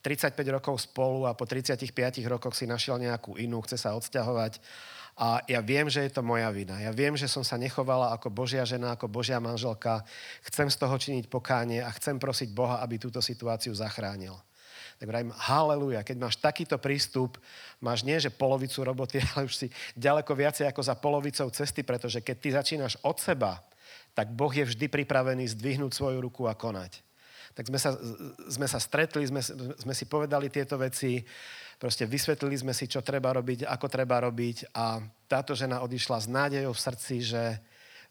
35 0.00 0.40
rokov 0.56 0.88
spolu 0.88 1.28
a 1.28 1.36
po 1.36 1.44
35 1.44 1.92
rokoch 2.24 2.56
si 2.56 2.64
našiel 2.64 2.96
nejakú 2.96 3.36
inú, 3.36 3.60
chce 3.60 3.76
sa 3.76 3.92
odsťahovať. 3.92 4.56
A 5.20 5.44
ja 5.52 5.60
viem, 5.60 5.84
že 5.92 6.00
je 6.08 6.16
to 6.16 6.24
moja 6.24 6.48
vina. 6.48 6.80
Ja 6.80 6.88
viem, 6.88 7.12
že 7.12 7.28
som 7.28 7.44
sa 7.44 7.60
nechovala 7.60 8.16
ako 8.16 8.32
Božia 8.32 8.64
žena, 8.64 8.96
ako 8.96 9.04
Božia 9.04 9.36
manželka. 9.36 10.00
Chcem 10.48 10.72
z 10.72 10.80
toho 10.80 10.96
činiť 10.96 11.28
pokánie 11.28 11.84
a 11.84 11.92
chcem 11.92 12.16
prosiť 12.16 12.56
Boha, 12.56 12.80
aby 12.80 12.96
túto 12.96 13.20
situáciu 13.20 13.76
zachránil 13.76 14.32
tak 15.00 15.08
vrajím, 15.08 15.32
haleluja, 15.32 16.04
keď 16.04 16.16
máš 16.20 16.36
takýto 16.36 16.76
prístup, 16.76 17.40
máš 17.80 18.04
nie, 18.04 18.20
že 18.20 18.28
polovicu 18.28 18.84
roboty, 18.84 19.16
ale 19.32 19.48
už 19.48 19.56
si 19.56 19.66
ďaleko 19.96 20.28
viacej 20.36 20.68
ako 20.68 20.84
za 20.84 20.92
polovicou 20.92 21.48
cesty, 21.48 21.80
pretože 21.80 22.20
keď 22.20 22.36
ty 22.36 22.48
začínaš 22.52 23.00
od 23.00 23.16
seba, 23.16 23.64
tak 24.12 24.28
Boh 24.28 24.52
je 24.52 24.68
vždy 24.68 24.92
pripravený 24.92 25.56
zdvihnúť 25.56 25.96
svoju 25.96 26.20
ruku 26.20 26.44
a 26.44 26.52
konať. 26.52 27.00
Tak 27.56 27.72
sme 27.72 27.80
sa, 27.80 27.96
sme 28.46 28.68
sa 28.68 28.76
stretli, 28.76 29.24
sme, 29.24 29.40
sme 29.80 29.94
si 29.96 30.04
povedali 30.04 30.52
tieto 30.52 30.76
veci, 30.76 31.24
proste 31.80 32.04
vysvetlili 32.04 32.60
sme 32.60 32.76
si, 32.76 32.84
čo 32.84 33.00
treba 33.00 33.32
robiť, 33.32 33.64
ako 33.64 33.86
treba 33.88 34.20
robiť 34.20 34.76
a 34.76 35.00
táto 35.24 35.56
žena 35.56 35.80
odišla 35.80 36.18
s 36.20 36.26
nádejou 36.28 36.76
v 36.76 36.84
srdci, 36.84 37.16
že 37.24 37.42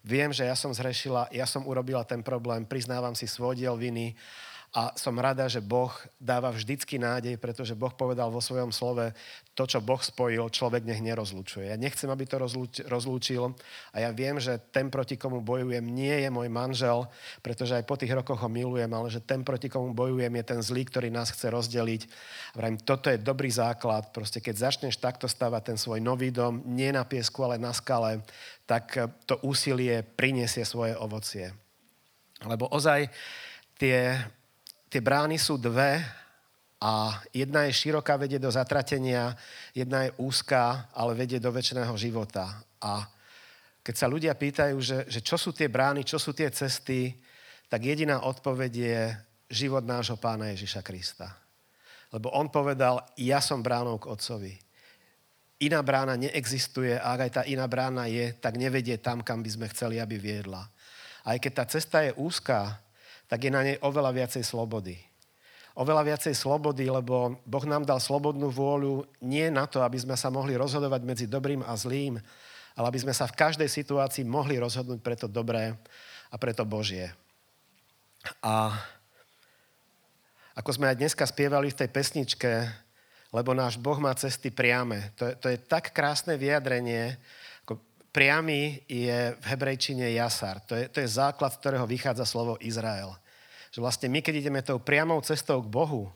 viem, 0.02 0.34
že 0.34 0.42
ja 0.42 0.58
som 0.58 0.74
zhrešila, 0.74 1.30
ja 1.30 1.46
som 1.46 1.62
urobila 1.70 2.02
ten 2.02 2.26
problém, 2.26 2.66
priznávam 2.66 3.14
si 3.14 3.30
svoj 3.30 3.54
diel 3.54 3.78
viny 3.78 4.18
a 4.70 4.94
som 4.94 5.18
rada, 5.18 5.50
že 5.50 5.58
Boh 5.58 5.90
dáva 6.22 6.54
vždycky 6.54 6.94
nádej, 6.94 7.34
pretože 7.42 7.74
Boh 7.74 7.90
povedal 7.90 8.30
vo 8.30 8.38
svojom 8.38 8.70
slove, 8.70 9.10
to, 9.58 9.66
čo 9.66 9.82
Boh 9.82 9.98
spojil, 9.98 10.46
človek 10.46 10.86
nech 10.86 11.02
nerozlučuje. 11.02 11.74
Ja 11.74 11.76
nechcem, 11.76 12.06
aby 12.06 12.22
to 12.22 12.38
rozlúč, 12.38 12.86
rozlúčil 12.86 13.50
a 13.90 13.96
ja 13.98 14.14
viem, 14.14 14.38
že 14.38 14.62
ten, 14.70 14.86
proti 14.86 15.18
komu 15.18 15.42
bojujem, 15.42 15.82
nie 15.82 16.22
je 16.22 16.30
môj 16.30 16.46
manžel, 16.46 17.10
pretože 17.42 17.74
aj 17.74 17.82
po 17.82 17.98
tých 17.98 18.14
rokoch 18.14 18.38
ho 18.38 18.46
milujem, 18.46 18.86
ale 18.94 19.10
že 19.10 19.18
ten, 19.18 19.42
proti 19.42 19.66
komu 19.66 19.90
bojujem, 19.90 20.30
je 20.38 20.44
ten 20.46 20.60
zlý, 20.62 20.86
ktorý 20.86 21.10
nás 21.10 21.34
chce 21.34 21.50
rozdeliť. 21.50 22.06
Vrajím, 22.54 22.78
toto 22.78 23.10
je 23.10 23.18
dobrý 23.18 23.50
základ. 23.50 24.14
Proste 24.14 24.38
keď 24.38 24.70
začneš 24.70 25.02
takto 25.02 25.26
stavať 25.26 25.74
ten 25.74 25.78
svoj 25.82 25.98
nový 25.98 26.30
dom, 26.30 26.62
nie 26.62 26.94
na 26.94 27.02
piesku, 27.02 27.42
ale 27.42 27.58
na 27.58 27.74
skale, 27.74 28.22
tak 28.70 28.94
to 29.26 29.34
úsilie 29.42 30.06
priniesie 30.06 30.62
svoje 30.62 30.94
ovocie. 30.94 31.50
Lebo 32.46 32.70
ozaj 32.70 33.10
tie 33.74 34.14
tie 34.90 34.98
brány 35.00 35.38
sú 35.38 35.54
dve 35.54 36.02
a 36.82 37.22
jedna 37.30 37.70
je 37.70 37.78
široká, 37.78 38.18
vedie 38.18 38.42
do 38.42 38.50
zatratenia, 38.50 39.38
jedna 39.70 40.10
je 40.10 40.16
úzká, 40.18 40.90
ale 40.90 41.14
vedie 41.14 41.38
do 41.38 41.54
väčšného 41.54 41.94
života. 41.94 42.50
A 42.82 43.06
keď 43.80 43.94
sa 43.94 44.10
ľudia 44.10 44.34
pýtajú, 44.34 44.76
že, 44.82 44.98
že 45.06 45.22
čo 45.22 45.38
sú 45.38 45.54
tie 45.54 45.70
brány, 45.70 46.02
čo 46.02 46.18
sú 46.18 46.34
tie 46.34 46.50
cesty, 46.50 47.14
tak 47.70 47.86
jediná 47.86 48.26
odpoveď 48.26 48.72
je 48.74 49.00
život 49.46 49.86
nášho 49.86 50.18
pána 50.18 50.50
Ježiša 50.50 50.82
Krista. 50.82 51.38
Lebo 52.10 52.34
on 52.34 52.50
povedal, 52.50 53.06
ja 53.14 53.38
som 53.38 53.62
bránou 53.62 54.02
k 54.02 54.10
Otcovi. 54.10 54.58
Iná 55.62 55.84
brána 55.86 56.18
neexistuje 56.18 56.98
a 56.98 57.14
ak 57.14 57.20
aj 57.20 57.30
tá 57.30 57.42
iná 57.46 57.68
brána 57.70 58.10
je, 58.10 58.34
tak 58.34 58.58
nevedie 58.58 58.98
tam, 58.98 59.22
kam 59.22 59.44
by 59.44 59.50
sme 59.52 59.66
chceli, 59.70 60.02
aby 60.02 60.18
viedla. 60.18 60.66
Aj 61.22 61.36
keď 61.36 61.52
tá 61.52 61.64
cesta 61.68 62.02
je 62.02 62.16
úzká, 62.16 62.80
tak 63.30 63.46
je 63.46 63.50
na 63.54 63.62
nej 63.62 63.78
oveľa 63.78 64.10
viacej 64.10 64.42
slobody. 64.42 64.98
Oveľa 65.78 66.02
viacej 66.02 66.34
slobody, 66.34 66.90
lebo 66.90 67.38
Boh 67.46 67.64
nám 67.64 67.86
dal 67.86 68.02
slobodnú 68.02 68.50
vôľu 68.50 69.06
nie 69.22 69.46
na 69.54 69.70
to, 69.70 69.78
aby 69.86 70.02
sme 70.02 70.18
sa 70.18 70.26
mohli 70.26 70.58
rozhodovať 70.58 71.00
medzi 71.06 71.26
dobrým 71.30 71.62
a 71.62 71.78
zlým, 71.78 72.18
ale 72.74 72.86
aby 72.90 72.98
sme 72.98 73.14
sa 73.14 73.30
v 73.30 73.38
každej 73.38 73.70
situácii 73.70 74.26
mohli 74.26 74.58
rozhodnúť 74.58 74.98
pre 74.98 75.14
to 75.14 75.30
dobré 75.30 75.78
a 76.26 76.34
pre 76.34 76.50
to 76.50 76.66
Božie. 76.66 77.14
A 78.42 78.74
ako 80.58 80.74
sme 80.74 80.90
aj 80.90 80.98
dneska 80.98 81.22
spievali 81.22 81.70
v 81.70 81.78
tej 81.86 81.88
pesničke, 81.88 82.50
lebo 83.30 83.54
náš 83.54 83.78
Boh 83.78 83.96
má 84.02 84.10
cesty 84.18 84.50
priame. 84.50 85.14
To 85.22 85.30
je, 85.30 85.34
to 85.38 85.46
je 85.54 85.58
tak 85.70 85.94
krásne 85.94 86.34
vyjadrenie, 86.34 87.14
priamy 88.10 88.82
je 88.86 89.34
v 89.38 89.44
hebrejčine 89.46 90.10
jasar. 90.14 90.60
To 90.66 90.74
je, 90.74 90.90
to 90.90 90.98
je 91.02 91.08
základ, 91.10 91.54
z 91.54 91.60
ktorého 91.62 91.86
vychádza 91.86 92.26
slovo 92.26 92.58
Izrael. 92.58 93.14
Že 93.70 93.82
vlastne 93.82 94.08
my, 94.10 94.20
keď 94.20 94.34
ideme 94.42 94.60
tou 94.66 94.82
priamou 94.82 95.22
cestou 95.22 95.62
k 95.62 95.70
Bohu, 95.70 96.10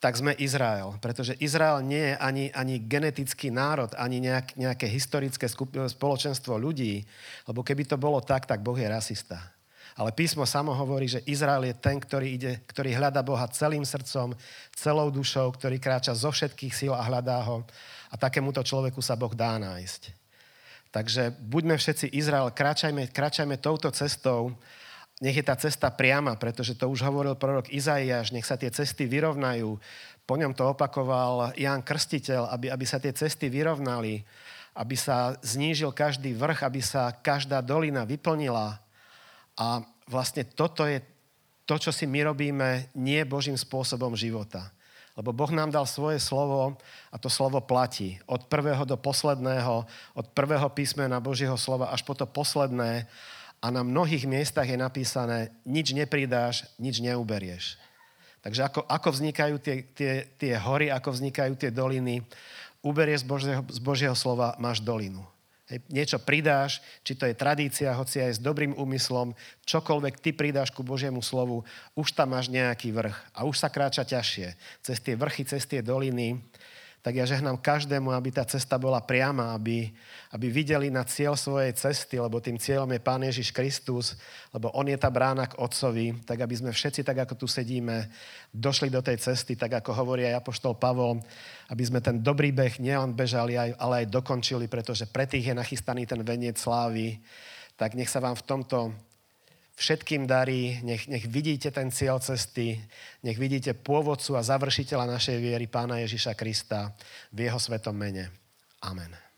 tak 0.00 0.16
sme 0.16 0.32
Izrael. 0.40 0.96
Pretože 0.96 1.36
Izrael 1.36 1.84
nie 1.84 2.12
je 2.12 2.16
ani, 2.16 2.44
ani 2.56 2.80
genetický 2.80 3.52
národ, 3.52 3.92
ani 4.00 4.24
nejak, 4.24 4.56
nejaké 4.56 4.88
historické 4.88 5.44
skup- 5.44 5.76
spoločenstvo 5.76 6.56
ľudí. 6.56 7.04
Lebo 7.44 7.60
keby 7.60 7.84
to 7.84 8.00
bolo 8.00 8.24
tak, 8.24 8.48
tak 8.48 8.64
Boh 8.64 8.76
je 8.80 8.88
rasista. 8.88 9.36
Ale 10.00 10.16
písmo 10.16 10.48
samo 10.48 10.72
hovorí, 10.72 11.04
že 11.04 11.20
Izrael 11.28 11.68
je 11.68 11.76
ten, 11.76 12.00
ktorý, 12.00 12.28
ide, 12.32 12.52
ktorý 12.64 12.96
hľada 12.96 13.20
Boha 13.20 13.44
celým 13.52 13.84
srdcom, 13.84 14.32
celou 14.72 15.12
dušou, 15.12 15.52
ktorý 15.52 15.76
kráča 15.76 16.16
zo 16.16 16.32
všetkých 16.32 16.72
síl 16.72 16.96
a 16.96 17.04
hľadá 17.04 17.36
ho. 17.44 17.68
A 18.08 18.16
takémuto 18.16 18.64
človeku 18.64 19.04
sa 19.04 19.20
Boh 19.20 19.36
dá 19.36 19.60
nájsť. 19.60 20.19
Takže 20.90 21.30
buďme 21.38 21.78
všetci 21.78 22.10
Izrael, 22.18 22.50
kráčajme, 22.50 23.14
kráčajme 23.14 23.62
touto 23.62 23.90
cestou, 23.94 24.58
nech 25.20 25.36
je 25.36 25.44
tá 25.44 25.54
cesta 25.54 25.92
priama, 25.92 26.34
pretože 26.34 26.74
to 26.74 26.88
už 26.88 27.04
hovoril 27.04 27.36
prorok 27.36 27.70
Izaiáš, 27.70 28.32
nech 28.32 28.48
sa 28.48 28.56
tie 28.56 28.72
cesty 28.72 29.04
vyrovnajú, 29.04 29.76
Po 30.30 30.38
ňom 30.38 30.54
to 30.54 30.70
opakoval 30.70 31.50
Jan 31.58 31.82
Krstiteľ, 31.82 32.54
aby, 32.54 32.70
aby 32.70 32.86
sa 32.86 33.02
tie 33.02 33.10
cesty 33.10 33.50
vyrovnali, 33.50 34.22
aby 34.78 34.94
sa 34.94 35.34
znížil 35.42 35.90
každý 35.90 36.38
vrch, 36.38 36.62
aby 36.62 36.78
sa 36.78 37.10
každá 37.10 37.58
dolina 37.58 38.06
vyplnila. 38.06 38.78
A 39.58 39.82
vlastne 40.06 40.46
toto 40.46 40.86
je 40.86 41.02
to, 41.66 41.82
čo 41.82 41.90
si 41.90 42.06
my 42.06 42.30
robíme, 42.30 42.94
nie 42.94 43.18
Božím 43.26 43.58
spôsobom 43.58 44.14
života. 44.14 44.70
Lebo 45.20 45.36
Boh 45.36 45.52
nám 45.52 45.68
dal 45.68 45.84
svoje 45.84 46.16
slovo 46.16 46.80
a 47.12 47.16
to 47.20 47.28
slovo 47.28 47.60
platí. 47.60 48.16
Od 48.24 48.48
prvého 48.48 48.88
do 48.88 48.96
posledného, 48.96 49.84
od 50.16 50.26
prvého 50.32 50.64
písmena 50.72 51.20
Božieho 51.20 51.60
slova 51.60 51.92
až 51.92 52.00
po 52.08 52.16
to 52.16 52.24
posledné. 52.24 53.04
A 53.60 53.68
na 53.68 53.84
mnohých 53.84 54.24
miestach 54.24 54.64
je 54.64 54.80
napísané, 54.80 55.52
nič 55.68 55.92
nepridáš, 55.92 56.64
nič 56.80 57.04
neuberieš. 57.04 57.76
Takže 58.40 58.64
ako, 58.64 58.80
ako 58.88 59.08
vznikajú 59.12 59.60
tie, 59.60 59.84
tie, 59.92 60.24
tie 60.40 60.56
hory, 60.56 60.88
ako 60.88 61.12
vznikajú 61.12 61.52
tie 61.60 61.68
doliny, 61.68 62.24
uberieš 62.80 63.20
z 63.20 63.28
Božieho, 63.28 63.62
z 63.68 63.80
Božieho 63.84 64.16
slova, 64.16 64.56
máš 64.56 64.80
dolinu. 64.80 65.20
Hej, 65.70 65.86
niečo 65.86 66.18
pridáš, 66.18 66.82
či 67.06 67.14
to 67.14 67.30
je 67.30 67.38
tradícia, 67.38 67.94
hoci 67.94 68.18
aj 68.18 68.36
s 68.36 68.40
dobrým 68.42 68.74
úmyslom, 68.74 69.38
čokoľvek 69.70 70.18
ty 70.18 70.34
pridáš 70.34 70.74
ku 70.74 70.82
Božiemu 70.82 71.22
slovu, 71.22 71.62
už 71.94 72.10
tam 72.10 72.34
máš 72.34 72.50
nejaký 72.50 72.90
vrch 72.90 73.14
a 73.30 73.46
už 73.46 73.54
sa 73.54 73.70
kráča 73.70 74.02
ťažšie. 74.02 74.58
Cez 74.82 74.98
tie 74.98 75.14
vrchy, 75.14 75.46
cez 75.46 75.62
tie 75.70 75.78
doliny 75.78 76.42
tak 77.00 77.16
ja 77.16 77.24
žehnám 77.24 77.56
každému, 77.56 78.12
aby 78.12 78.28
tá 78.28 78.44
cesta 78.44 78.76
bola 78.76 79.00
priama, 79.00 79.56
aby, 79.56 79.88
aby 80.36 80.46
videli 80.52 80.92
na 80.92 81.00
cieľ 81.08 81.32
svojej 81.32 81.72
cesty, 81.72 82.20
lebo 82.20 82.44
tým 82.44 82.60
cieľom 82.60 82.92
je 82.92 83.00
Pán 83.00 83.24
Ježiš 83.24 83.56
Kristus, 83.56 84.20
lebo 84.52 84.68
On 84.76 84.84
je 84.84 85.00
tá 85.00 85.08
brána 85.08 85.48
k 85.48 85.56
Otcovi, 85.56 86.20
tak 86.28 86.44
aby 86.44 86.54
sme 86.60 86.70
všetci, 86.76 87.00
tak 87.00 87.24
ako 87.24 87.40
tu 87.40 87.46
sedíme, 87.48 88.04
došli 88.52 88.92
do 88.92 89.00
tej 89.00 89.16
cesty, 89.16 89.56
tak 89.56 89.80
ako 89.80 89.96
hovorí 89.96 90.28
aj 90.28 90.44
Apoštol 90.44 90.76
Pavol, 90.76 91.24
aby 91.72 91.82
sme 91.88 92.04
ten 92.04 92.20
dobrý 92.20 92.52
beh 92.52 92.76
nielen 92.76 93.16
bežali, 93.16 93.56
ale 93.56 94.04
aj 94.04 94.12
dokončili, 94.12 94.68
pretože 94.68 95.08
pre 95.08 95.24
tých 95.24 95.48
je 95.48 95.54
nachystaný 95.56 96.04
ten 96.04 96.20
veniec 96.20 96.60
slávy. 96.60 97.16
Tak 97.80 97.96
nech 97.96 98.12
sa 98.12 98.20
vám 98.20 98.36
v 98.36 98.44
tomto 98.44 98.92
všetkým 99.80 100.28
darí, 100.28 100.76
nech, 100.84 101.08
nech 101.08 101.24
vidíte 101.24 101.72
ten 101.72 101.88
cieľ 101.88 102.20
cesty, 102.20 102.76
nech 103.24 103.40
vidíte 103.40 103.72
pôvodcu 103.72 104.36
a 104.36 104.44
završiteľa 104.44 105.08
našej 105.08 105.40
viery, 105.40 105.64
Pána 105.64 106.04
Ježiša 106.04 106.36
Krista, 106.36 106.92
v 107.32 107.48
jeho 107.48 107.56
svetom 107.56 107.96
mene. 107.96 108.28
Amen. 108.84 109.29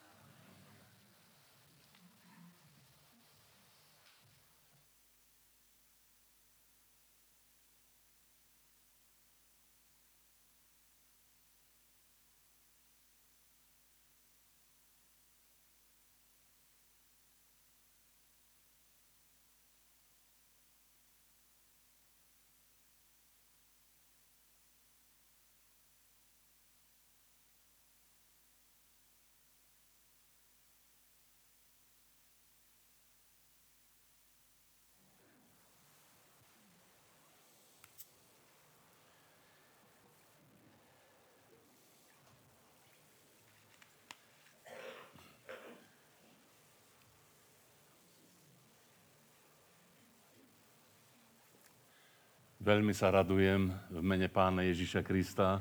Veľmi 52.63 52.95
sa 52.95 53.11
radujem 53.11 53.75
v 53.91 54.01
mene 54.07 54.31
Pána 54.31 54.63
Ježiša 54.63 55.03
Krista, 55.03 55.59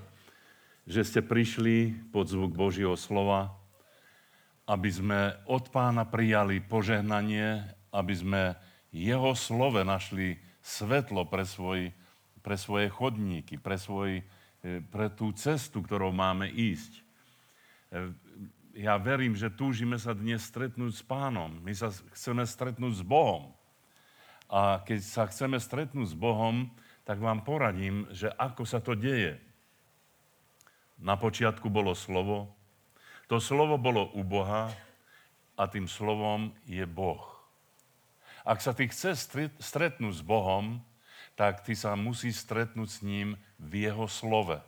že 0.85 1.01
ste 1.01 1.25
prišli 1.25 1.97
pod 2.13 2.29
zvuk 2.29 2.53
Božieho 2.53 2.93
slova, 2.93 3.57
aby 4.69 4.85
sme 4.85 5.33
od 5.49 5.65
Pána 5.73 6.05
prijali 6.05 6.61
požehnanie, 6.61 7.65
aby 7.89 8.13
sme 8.13 8.41
Jeho 8.93 9.33
slove 9.33 9.81
našli 9.81 10.37
svetlo 10.61 11.25
pre, 11.25 11.41
svoj, 11.41 11.89
pre 12.45 12.53
svoje 12.53 12.85
chodníky, 12.93 13.57
pre, 13.57 13.81
svoj, 13.81 14.21
e, 14.61 14.85
pre 14.85 15.09
tú 15.09 15.33
cestu, 15.33 15.81
ktorou 15.81 16.13
máme 16.13 16.53
ísť. 16.53 16.93
E, 16.93 17.01
ja 18.77 19.01
verím, 19.01 19.33
že 19.33 19.49
túžime 19.49 19.97
sa 19.97 20.13
dnes 20.13 20.45
stretnúť 20.45 20.93
s 20.93 21.01
Pánom. 21.01 21.49
My 21.65 21.73
sa 21.73 21.89
chceme 22.13 22.45
stretnúť 22.45 23.01
s 23.01 23.01
Bohom. 23.01 23.49
A 24.53 24.85
keď 24.85 24.99
sa 25.01 25.25
chceme 25.25 25.57
stretnúť 25.57 26.13
s 26.13 26.13
Bohom, 26.13 26.69
tak 27.03 27.17
vám 27.17 27.41
poradím, 27.41 28.05
že 28.13 28.29
ako 28.29 28.63
sa 28.63 28.79
to 28.79 28.93
deje. 28.93 29.37
Na 31.01 31.17
počiatku 31.17 31.65
bolo 31.69 31.97
slovo, 31.97 32.53
to 33.25 33.41
slovo 33.41 33.79
bolo 33.79 34.11
u 34.13 34.21
Boha 34.21 34.69
a 35.57 35.63
tým 35.65 35.89
slovom 35.89 36.53
je 36.67 36.83
Boh. 36.85 37.23
Ak 38.41 38.61
sa 38.61 38.73
ty 38.73 38.89
chceš 38.89 39.29
stretnúť 39.61 40.13
s 40.19 40.23
Bohom, 40.25 40.81
tak 41.37 41.65
ty 41.65 41.77
sa 41.77 41.93
musíš 41.97 42.43
stretnúť 42.43 42.89
s 42.89 42.99
ním 43.01 43.39
v 43.57 43.87
jeho 43.89 44.05
slove. 44.05 44.61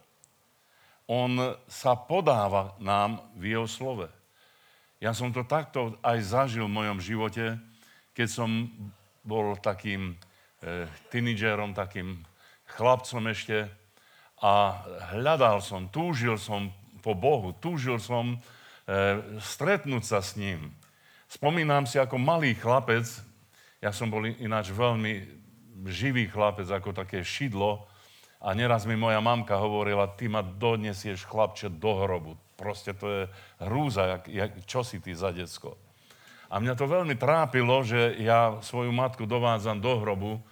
On 1.05 1.57
sa 1.67 1.93
podáva 1.99 2.73
nám 2.79 3.19
v 3.35 3.57
jeho 3.57 3.67
slove. 3.67 4.07
Ja 5.03 5.11
som 5.11 5.35
to 5.35 5.43
takto 5.43 5.99
aj 5.99 6.23
zažil 6.23 6.65
v 6.71 6.77
mojom 6.79 7.03
živote, 7.03 7.59
keď 8.15 8.27
som 8.31 8.71
bol 9.27 9.59
takým 9.59 10.15
tínidžerom, 11.11 11.75
takým 11.75 12.23
chlapcom 12.77 13.27
ešte 13.29 13.67
a 14.39 14.83
hľadal 15.15 15.59
som, 15.59 15.87
túžil 15.87 16.39
som 16.39 16.71
po 17.03 17.15
Bohu, 17.15 17.51
túžil 17.59 17.99
som 17.99 18.35
e, 18.35 18.37
stretnúť 19.39 20.03
sa 20.03 20.19
s 20.23 20.39
ním. 20.39 20.71
Spomínam 21.27 21.83
si 21.83 21.99
ako 21.99 22.15
malý 22.15 22.55
chlapec, 22.55 23.07
ja 23.83 23.91
som 23.91 24.07
bol 24.07 24.23
ináč 24.23 24.71
veľmi 24.71 25.27
živý 25.91 26.31
chlapec, 26.31 26.71
ako 26.71 26.95
také 26.95 27.23
šidlo, 27.23 27.83
a 28.43 28.51
neraz 28.51 28.83
mi 28.83 28.99
moja 28.99 29.23
mamka 29.23 29.55
hovorila, 29.55 30.11
ty 30.19 30.27
ma 30.27 30.43
dodnesieš 30.43 31.23
chlapče 31.23 31.71
do 31.79 32.03
hrobu. 32.03 32.35
Proste 32.59 32.91
to 32.91 33.07
je 33.07 33.23
hrúza, 33.63 34.19
jak, 34.19 34.23
jak, 34.27 34.51
čo 34.67 34.83
si 34.83 34.99
ty 34.99 35.15
za 35.15 35.31
decko. 35.31 35.79
A 36.51 36.59
mňa 36.59 36.75
to 36.75 36.85
veľmi 36.85 37.15
trápilo, 37.15 37.81
že 37.87 38.19
ja 38.19 38.59
svoju 38.59 38.91
matku 38.91 39.23
dovádzam 39.23 39.79
do 39.79 39.95
hrobu. 39.95 40.43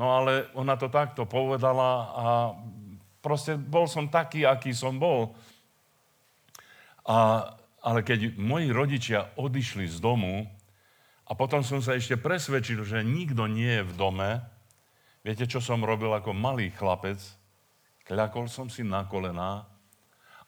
No 0.00 0.16
ale 0.16 0.48
ona 0.56 0.80
to 0.80 0.88
takto 0.88 1.28
povedala 1.28 1.90
a 2.08 2.24
proste 3.20 3.60
bol 3.60 3.84
som 3.84 4.08
taký, 4.08 4.48
aký 4.48 4.72
som 4.72 4.96
bol. 4.96 5.36
A, 7.04 7.52
ale 7.84 8.00
keď 8.00 8.32
moji 8.40 8.72
rodičia 8.72 9.28
odišli 9.36 9.84
z 9.92 10.00
domu 10.00 10.48
a 11.28 11.36
potom 11.36 11.60
som 11.60 11.84
sa 11.84 12.00
ešte 12.00 12.16
presvedčil, 12.16 12.80
že 12.80 13.04
nikto 13.04 13.44
nie 13.44 13.84
je 13.84 13.84
v 13.84 13.92
dome, 13.92 14.30
viete, 15.20 15.44
čo 15.44 15.60
som 15.60 15.84
robil 15.84 16.08
ako 16.16 16.32
malý 16.32 16.72
chlapec? 16.72 17.20
Kľakol 18.08 18.48
som 18.48 18.72
si 18.72 18.80
na 18.80 19.04
kolená 19.04 19.68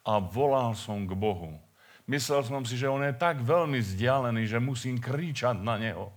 a 0.01 0.13
volal 0.17 0.73
som 0.73 1.05
k 1.05 1.13
Bohu. 1.13 1.61
Myslel 2.09 2.41
som 2.49 2.65
si, 2.65 2.81
že 2.81 2.89
on 2.89 3.05
je 3.05 3.13
tak 3.13 3.45
veľmi 3.45 3.85
vzdialený, 3.85 4.49
že 4.49 4.65
musím 4.65 4.97
kričať 4.97 5.61
na 5.61 5.77
neho. 5.77 6.09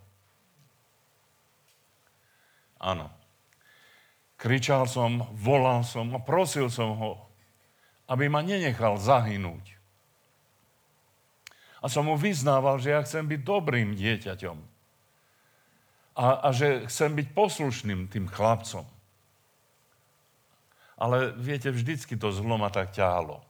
Áno. 2.79 3.25
Kričal 4.35 4.85
som, 4.85 5.25
volal 5.31 5.87
som 5.87 6.11
a 6.15 6.19
prosil 6.19 6.67
som 6.67 6.95
ho, 6.99 7.11
aby 8.11 8.27
ma 8.27 8.43
nenechal 8.43 8.99
zahynúť. 8.99 9.75
A 11.79 11.87
som 11.87 12.09
mu 12.09 12.17
vyznával, 12.17 12.81
že 12.81 12.91
ja 12.91 13.01
chcem 13.05 13.25
byť 13.29 13.41
dobrým 13.45 13.93
dieťaťom. 13.93 14.57
A, 16.15 16.27
a 16.45 16.49
že 16.55 16.87
chcem 16.89 17.11
byť 17.13 17.27
poslušným 17.35 18.07
tým 18.09 18.25
chlapcom. 18.25 18.87
Ale 20.95 21.35
viete, 21.35 21.69
vždycky 21.69 22.15
to 22.15 22.31
zlo 22.31 22.55
ma 22.55 22.71
tak 22.71 22.95
ťahalo 22.95 23.43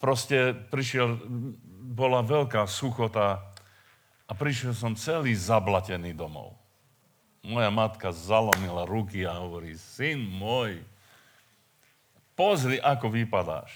proste 0.00 0.56
prišiel, 0.72 1.20
bola 1.92 2.24
veľká 2.24 2.64
suchota 2.64 3.52
a 4.24 4.32
prišiel 4.32 4.72
som 4.72 4.96
celý 4.96 5.36
zablatený 5.36 6.16
domov. 6.16 6.56
Moja 7.40 7.72
matka 7.72 8.12
zalomila 8.12 8.84
ruky 8.84 9.24
a 9.24 9.40
hovorí, 9.40 9.72
syn 9.76 10.20
môj, 10.20 10.84
pozri, 12.36 12.76
ako 12.76 13.08
vypadáš. 13.08 13.72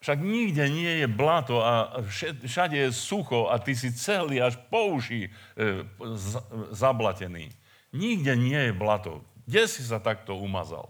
Však 0.00 0.16
nikde 0.16 0.64
nie 0.72 1.04
je 1.04 1.08
blato 1.12 1.60
a 1.60 2.00
všade 2.48 2.72
je 2.72 2.88
sucho 2.88 3.52
a 3.52 3.60
ty 3.60 3.76
si 3.76 3.92
celý 3.92 4.40
až 4.40 4.56
po 4.72 4.96
uši 4.96 5.28
e, 5.28 5.30
zablatený. 6.72 7.52
Nikde 7.92 8.32
nie 8.32 8.56
je 8.56 8.72
blato. 8.72 9.20
Kde 9.44 9.68
si 9.68 9.84
sa 9.84 10.00
takto 10.00 10.40
umazal? 10.40 10.88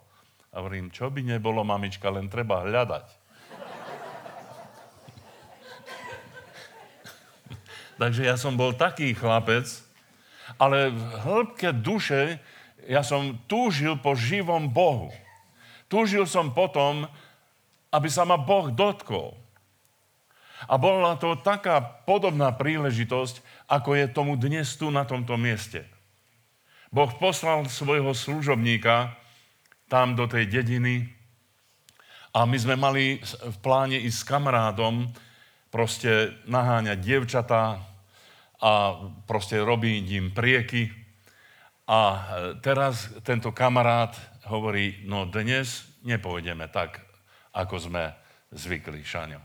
A 0.54 0.62
hovorím, 0.62 0.95
čo 0.95 1.11
by 1.11 1.26
nebolo, 1.26 1.66
mamička, 1.66 2.07
len 2.07 2.30
treba 2.30 2.62
hľadať. 2.62 3.11
Takže 8.00 8.30
ja 8.30 8.38
som 8.38 8.54
bol 8.54 8.78
taký 8.78 9.11
chlapec, 9.11 9.66
ale 10.57 10.90
v 10.90 11.02
hĺbke 11.23 11.71
duše 11.76 12.40
ja 12.88 13.04
som 13.04 13.38
túžil 13.45 14.00
po 14.00 14.16
živom 14.16 14.73
Bohu. 14.73 15.12
Túžil 15.90 16.25
som 16.25 16.54
potom, 16.54 17.07
aby 17.90 18.09
sa 18.09 18.25
ma 18.25 18.38
Boh 18.38 18.71
dotkol. 18.71 19.37
A 20.69 20.76
bola 20.76 21.16
to 21.16 21.40
taká 21.40 21.80
podobná 22.04 22.52
príležitosť, 22.52 23.66
ako 23.71 23.97
je 23.97 24.07
tomu 24.12 24.37
dnes 24.37 24.66
tu 24.76 24.92
na 24.92 25.09
tomto 25.09 25.35
mieste. 25.40 25.88
Boh 26.90 27.11
poslal 27.16 27.71
svojho 27.71 28.12
služobníka 28.12 29.14
tam 29.87 30.19
do 30.19 30.26
tej 30.26 30.47
dediny 30.50 31.11
a 32.30 32.47
my 32.47 32.57
sme 32.59 32.78
mali 32.78 33.19
v 33.23 33.57
pláne 33.62 33.99
ísť 33.99 34.19
s 34.23 34.26
kamarádom 34.26 35.11
proste 35.71 36.35
naháňať 36.47 36.99
dievčatá 36.99 37.89
a 38.61 38.97
proste 39.25 39.57
robiť 39.61 40.05
im 40.21 40.26
prieky. 40.33 40.93
A 41.90 42.00
teraz 42.62 43.11
tento 43.26 43.50
kamarát 43.50 44.14
hovorí, 44.47 45.02
no 45.09 45.26
dnes 45.26 45.88
nepôjdeme 46.07 46.71
tak, 46.71 47.02
ako 47.50 47.76
sme 47.90 48.14
zvykli, 48.55 49.02
Šaňo. 49.02 49.43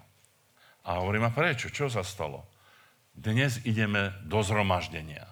A 0.85 1.01
hovorím, 1.01 1.25
a 1.25 1.33
prečo? 1.33 1.73
Čo 1.73 1.89
sa 1.89 2.05
stalo? 2.05 2.45
Dnes 3.15 3.63
ideme 3.65 4.13
do 4.27 4.45
zhromaždenia. 4.45 5.25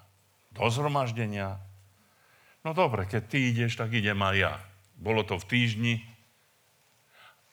Do 0.56 0.66
zhromaždenia? 0.72 1.62
No 2.63 2.72
dobre, 2.74 3.06
keď 3.06 3.24
ty 3.28 3.52
ideš, 3.52 3.78
tak 3.78 3.94
idem 3.94 4.18
aj 4.24 4.36
ja. 4.40 4.54
Bolo 4.98 5.22
to 5.22 5.38
v 5.38 5.46
týždni 5.46 5.96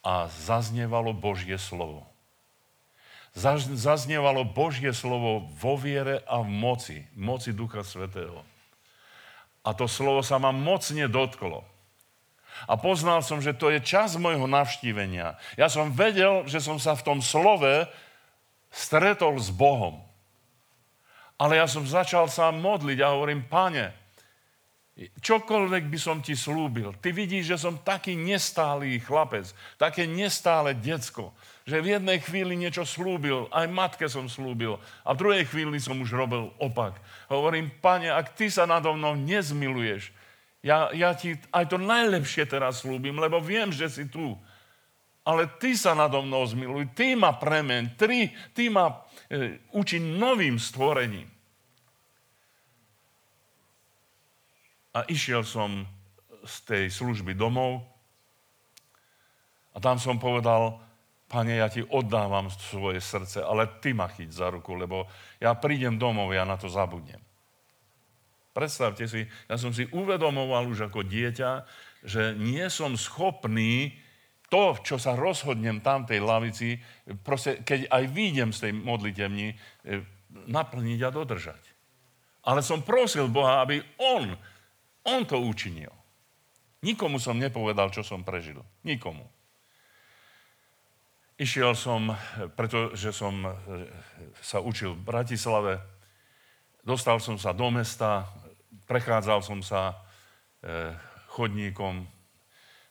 a 0.01 0.31
zaznievalo 0.31 1.13
Božie 1.13 1.61
slovo. 1.61 2.10
Zaznievalo 3.35 4.43
Božie 4.43 4.91
slovo 4.91 5.47
vo 5.55 5.79
viere 5.79 6.27
a 6.27 6.43
v 6.43 6.51
moci, 6.51 6.99
moci 7.15 7.55
Ducha 7.55 7.87
Svetého. 7.87 8.43
A 9.63 9.71
to 9.77 9.87
slovo 9.87 10.25
sa 10.25 10.41
ma 10.43 10.51
mocne 10.51 11.07
dotklo. 11.07 11.63
A 12.69 12.75
poznal 12.77 13.23
som, 13.23 13.39
že 13.39 13.57
to 13.57 13.71
je 13.71 13.81
čas 13.81 14.19
môjho 14.19 14.45
navštívenia. 14.51 15.39
Ja 15.55 15.71
som 15.71 15.95
vedel, 15.95 16.45
že 16.51 16.61
som 16.61 16.77
sa 16.77 16.99
v 16.99 17.07
tom 17.07 17.19
slove 17.23 17.87
stretol 18.69 19.39
s 19.39 19.49
Bohom. 19.49 20.03
Ale 21.41 21.57
ja 21.57 21.65
som 21.65 21.89
začal 21.89 22.29
sa 22.29 22.53
modliť 22.53 22.99
a 23.01 23.17
hovorím, 23.17 23.49
pane, 23.49 23.97
čokoľvek 25.25 25.89
by 25.89 25.99
som 25.99 26.21
ti 26.21 26.37
slúbil, 26.37 26.93
ty 27.01 27.17
vidíš, 27.17 27.57
že 27.57 27.63
som 27.65 27.81
taký 27.81 28.13
nestálý 28.13 29.01
chlapec, 29.01 29.49
také 29.81 30.05
nestále 30.05 30.77
decko, 30.77 31.33
že 31.71 31.79
v 31.79 31.95
jednej 31.95 32.19
chvíli 32.19 32.59
niečo 32.59 32.83
slúbil, 32.83 33.47
aj 33.55 33.71
matke 33.71 34.11
som 34.11 34.27
slúbil 34.27 34.83
a 35.07 35.15
v 35.15 35.21
druhej 35.23 35.45
chvíli 35.47 35.79
som 35.79 35.95
už 36.03 36.11
robil 36.11 36.51
opak. 36.59 36.99
Hovorím, 37.31 37.71
pane, 37.79 38.11
ak 38.11 38.35
ty 38.35 38.51
sa 38.51 38.67
nado 38.67 38.91
mnou 38.99 39.15
nezmiluješ, 39.15 40.11
ja, 40.67 40.91
ja 40.91 41.15
ti 41.15 41.39
aj 41.55 41.71
to 41.71 41.79
najlepšie 41.79 42.45
teraz 42.51 42.83
slúbim, 42.83 43.15
lebo 43.17 43.39
viem, 43.39 43.71
že 43.71 43.87
si 43.87 44.11
tu. 44.11 44.35
Ale 45.23 45.47
ty 45.63 45.79
sa 45.79 45.95
nado 45.95 46.19
mnou 46.27 46.43
zmiluj, 46.43 46.91
ty 46.91 47.15
ma 47.15 47.31
premen, 47.39 47.95
ty, 47.95 48.35
ty 48.51 48.67
ma 48.67 49.07
e, 49.31 49.63
učí 49.71 50.03
novým 50.03 50.59
stvorením. 50.59 51.31
A 54.91 55.07
išiel 55.07 55.47
som 55.47 55.87
z 56.43 56.57
tej 56.67 56.85
služby 56.91 57.39
domov 57.39 57.87
a 59.71 59.79
tam 59.79 60.03
som 60.03 60.19
povedal, 60.19 60.90
pane, 61.31 61.63
ja 61.63 61.71
ti 61.71 61.87
oddávam 61.87 62.51
svoje 62.51 62.99
srdce, 62.99 63.47
ale 63.47 63.79
ty 63.79 63.95
ma 63.95 64.11
chyť 64.11 64.31
za 64.35 64.51
ruku, 64.51 64.75
lebo 64.75 65.07
ja 65.39 65.55
prídem 65.55 65.95
domov, 65.95 66.35
ja 66.35 66.43
na 66.43 66.59
to 66.59 66.67
zabudnem. 66.67 67.23
Predstavte 68.51 69.07
si, 69.07 69.31
ja 69.47 69.55
som 69.55 69.71
si 69.71 69.87
uvedomoval 69.95 70.67
už 70.67 70.91
ako 70.91 71.07
dieťa, 71.07 71.51
že 72.03 72.35
nie 72.35 72.67
som 72.67 72.99
schopný 72.99 73.95
to, 74.51 74.75
čo 74.83 74.99
sa 74.99 75.15
rozhodnem 75.15 75.79
tam 75.79 76.03
tej 76.03 76.19
lavici, 76.19 76.83
proste, 77.23 77.63
keď 77.63 77.87
aj 77.87 78.05
výjdem 78.11 78.51
z 78.51 78.67
tej 78.67 78.73
modlitevni, 78.75 79.55
e, 79.55 79.57
naplniť 80.51 81.01
a 81.07 81.15
dodržať. 81.15 81.63
Ale 82.51 82.59
som 82.59 82.83
prosil 82.83 83.31
Boha, 83.31 83.63
aby 83.63 83.79
On, 84.03 84.35
On 85.07 85.23
to 85.23 85.39
učinil. 85.39 85.95
Nikomu 86.83 87.23
som 87.23 87.39
nepovedal, 87.39 87.95
čo 87.95 88.03
som 88.03 88.27
prežil. 88.27 88.59
Nikomu. 88.83 89.23
Išiel 91.41 91.73
som, 91.73 92.13
pretože 92.53 93.17
som 93.17 93.33
e, 93.41 93.49
sa 94.45 94.61
učil 94.61 94.93
v 94.93 95.09
Bratislave, 95.09 95.81
dostal 96.85 97.17
som 97.17 97.41
sa 97.41 97.57
do 97.57 97.73
mesta, 97.73 98.29
prechádzal 98.85 99.41
som 99.41 99.65
sa 99.65 99.97
e, 100.61 100.93
chodníkom 101.33 102.05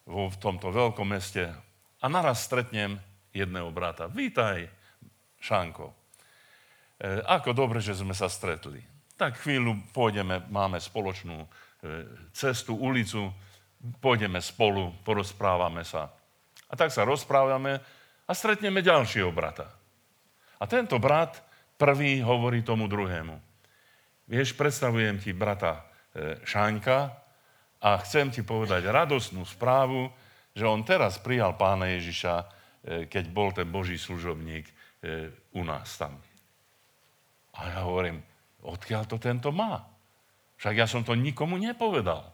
v 0.10 0.36
tomto 0.42 0.74
veľkom 0.74 1.14
meste 1.14 1.46
a 2.02 2.06
naraz 2.10 2.42
stretnem 2.42 2.98
jedného 3.38 3.70
brata. 3.70 4.10
Vítaj, 4.10 4.66
Šanko. 5.38 5.94
E, 5.94 5.94
ako 7.30 7.54
dobre, 7.54 7.86
že 7.86 8.02
sme 8.02 8.18
sa 8.18 8.26
stretli. 8.26 8.82
Tak 9.14 9.46
chvíľu 9.46 9.78
pôjdeme, 9.94 10.50
máme 10.50 10.82
spoločnú 10.82 11.46
cestu, 12.34 12.74
ulicu, 12.74 13.30
pôjdeme 14.02 14.42
spolu, 14.42 14.90
porozprávame 15.06 15.86
sa. 15.86 16.10
A 16.66 16.74
tak 16.74 16.90
sa 16.90 17.06
rozprávame 17.06 17.99
a 18.30 18.32
stretneme 18.38 18.86
ďalšieho 18.86 19.34
brata. 19.34 19.74
A 20.62 20.70
tento 20.70 21.02
brat 21.02 21.42
prvý 21.82 22.22
hovorí 22.22 22.62
tomu 22.62 22.86
druhému. 22.86 23.34
Vieš, 24.30 24.54
predstavujem 24.54 25.18
ti 25.18 25.34
brata 25.34 25.90
E, 26.10 26.42
Šáňka 26.42 27.14
a 27.86 27.90
chcem 28.02 28.34
ti 28.34 28.42
povedať 28.42 28.90
radosnú 28.90 29.46
správu, 29.46 30.10
že 30.58 30.66
on 30.66 30.82
teraz 30.82 31.22
prijal 31.22 31.54
pána 31.54 31.94
Ježiša, 31.94 32.34
e, 32.42 32.46
keď 33.06 33.26
bol 33.30 33.54
ten 33.54 33.70
Boží 33.70 34.02
služobník 34.02 34.66
e, 34.66 34.74
u 35.54 35.62
nás 35.62 35.94
tam. 36.02 36.18
A 37.54 37.60
ja 37.70 37.80
hovorím, 37.86 38.26
odkiaľ 38.66 39.06
to 39.06 39.22
tento 39.22 39.54
má? 39.54 39.86
Však 40.58 40.76
ja 40.82 40.88
som 40.90 41.06
to 41.06 41.14
nikomu 41.14 41.62
nepovedal. 41.62 42.34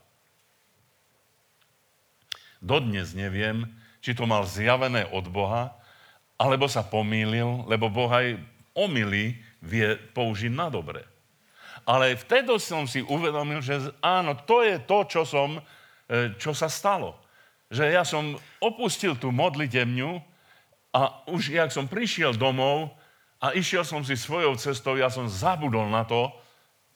Dodnes 2.64 3.12
neviem, 3.12 3.76
či 4.00 4.16
to 4.16 4.24
mal 4.24 4.48
zjavené 4.48 5.04
od 5.12 5.28
Boha, 5.28 5.76
alebo 6.36 6.68
sa 6.68 6.84
pomýlil, 6.84 7.64
lebo 7.64 7.88
Boh 7.88 8.12
aj 8.12 8.36
omily 8.76 9.36
vie 9.64 9.96
použiť 10.12 10.52
na 10.52 10.68
dobre. 10.68 11.00
Ale 11.88 12.18
vtedy 12.18 12.52
som 12.60 12.84
si 12.84 13.00
uvedomil, 13.00 13.62
že 13.64 13.94
áno, 14.02 14.36
to 14.44 14.60
je 14.66 14.76
to, 14.84 14.98
čo, 15.06 15.22
som, 15.24 15.56
e, 16.10 16.34
čo 16.36 16.52
sa 16.52 16.66
stalo. 16.68 17.16
Že 17.72 17.84
ja 17.94 18.04
som 18.04 18.36
opustil 18.60 19.16
tú 19.16 19.30
modlitevňu 19.30 20.18
a 20.92 21.24
už 21.30 21.54
jak 21.54 21.70
som 21.70 21.86
prišiel 21.86 22.34
domov 22.34 22.90
a 23.38 23.54
išiel 23.54 23.86
som 23.86 24.02
si 24.02 24.18
svojou 24.18 24.58
cestou, 24.58 24.98
ja 24.98 25.12
som 25.12 25.30
zabudol 25.30 25.86
na 25.86 26.02
to, 26.02 26.32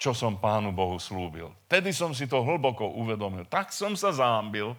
čo 0.00 0.16
som 0.16 0.40
Pánu 0.40 0.72
Bohu 0.72 0.96
slúbil. 0.96 1.53
Tedy 1.68 1.92
som 1.92 2.16
si 2.16 2.24
to 2.24 2.40
hlboko 2.40 2.88
uvedomil. 2.96 3.44
Tak 3.44 3.68
som 3.68 3.92
sa 3.92 4.11
zámbil 4.16 4.72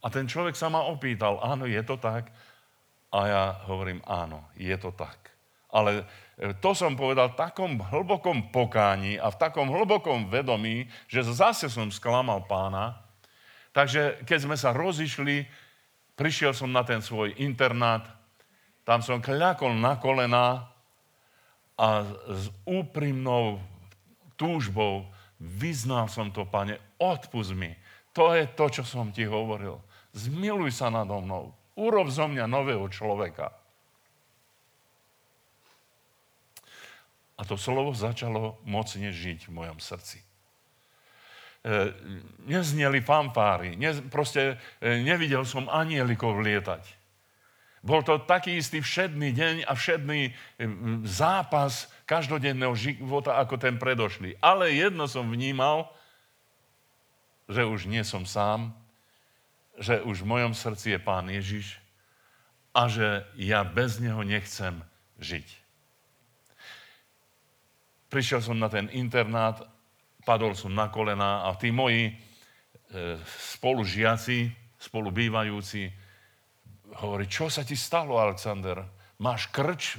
a 0.00 0.06
ten 0.08 0.24
človek 0.24 0.56
sa 0.56 0.72
ma 0.72 0.88
opýtal, 0.88 1.36
áno, 1.44 1.68
je 1.68 1.82
to 1.84 2.00
tak? 2.00 2.32
A 3.16 3.20
ja 3.24 3.44
hovorím, 3.64 4.04
áno, 4.04 4.44
je 4.52 4.76
to 4.76 4.92
tak. 4.92 5.32
Ale 5.72 6.04
e, 6.36 6.52
to 6.60 6.76
som 6.76 7.00
povedal 7.00 7.32
v 7.32 7.40
takom 7.40 7.80
hlbokom 7.80 8.52
pokáni 8.52 9.16
a 9.16 9.32
v 9.32 9.40
takom 9.40 9.72
hlbokom 9.72 10.28
vedomí, 10.28 10.84
že 11.08 11.24
zase 11.24 11.72
som 11.72 11.88
sklamal 11.88 12.44
pána. 12.44 13.00
Takže 13.72 14.20
keď 14.28 14.38
sme 14.44 14.56
sa 14.60 14.76
rozišli, 14.76 15.48
prišiel 16.12 16.52
som 16.52 16.68
na 16.68 16.84
ten 16.84 17.00
svoj 17.00 17.32
internát, 17.40 18.04
tam 18.84 19.00
som 19.00 19.24
kľakol 19.24 19.72
na 19.72 19.96
kolena 19.96 20.68
a 21.76 22.04
s 22.28 22.52
úprimnou 22.68 23.64
túžbou 24.36 25.08
vyznal 25.40 26.08
som 26.12 26.28
to, 26.28 26.44
pane, 26.44 26.76
odpust 27.00 27.56
mi. 27.56 27.72
To 28.12 28.32
je 28.32 28.44
to, 28.48 28.80
čo 28.80 28.84
som 28.84 29.12
ti 29.12 29.24
hovoril. 29.28 29.80
Zmiluj 30.16 30.72
sa 30.72 30.88
nado 30.88 31.20
mnou. 31.20 31.52
Urob 31.76 32.08
zo 32.08 32.24
mňa 32.24 32.48
nového 32.48 32.88
človeka. 32.88 33.52
A 37.36 37.44
to 37.44 37.60
slovo 37.60 37.92
začalo 37.92 38.56
mocne 38.64 39.12
žiť 39.12 39.48
v 39.48 39.52
mojom 39.52 39.76
srdci. 39.76 40.24
E, 41.66 41.92
nezneli 42.48 43.04
fanfáry, 43.04 43.76
ne, 43.76 43.92
proste 44.08 44.56
e, 44.80 45.04
nevidel 45.04 45.44
som 45.44 45.68
anielikov 45.68 46.40
lietať. 46.40 46.80
Bol 47.84 48.00
to 48.02 48.24
taký 48.24 48.56
istý 48.56 48.80
všedný 48.80 49.36
deň 49.36 49.54
a 49.68 49.76
všedný 49.76 50.20
e, 50.26 50.32
zápas 51.04 51.92
každodenného 52.08 52.72
života 52.72 53.36
ako 53.36 53.60
ten 53.60 53.76
predošlý. 53.76 54.40
Ale 54.40 54.72
jedno 54.72 55.04
som 55.04 55.28
vnímal, 55.28 55.92
že 57.52 57.68
už 57.68 57.84
nie 57.90 58.00
som 58.00 58.24
sám, 58.24 58.72
že 59.76 60.00
už 60.02 60.24
v 60.24 60.30
mojom 60.30 60.52
srdci 60.56 60.96
je 60.96 61.00
Pán 61.00 61.28
Ježiš 61.28 61.80
a 62.76 62.88
že 62.88 63.24
ja 63.40 63.64
bez 63.64 64.00
Neho 64.00 64.20
nechcem 64.20 64.80
žiť. 65.20 65.46
Prišiel 68.12 68.40
som 68.44 68.56
na 68.60 68.68
ten 68.68 68.86
internát, 68.92 69.64
padol 70.22 70.54
som 70.54 70.72
na 70.72 70.88
kolená 70.92 71.48
a 71.48 71.56
tí 71.58 71.72
moji 71.72 72.10
e, 72.10 72.12
spolužiaci, 73.56 74.52
spolubývajúci, 74.76 75.90
hovorí, 77.02 77.26
čo 77.26 77.50
sa 77.50 77.66
ti 77.66 77.74
stalo, 77.74 78.20
Alexander? 78.20 78.84
Máš 79.18 79.48
krč? 79.50 79.98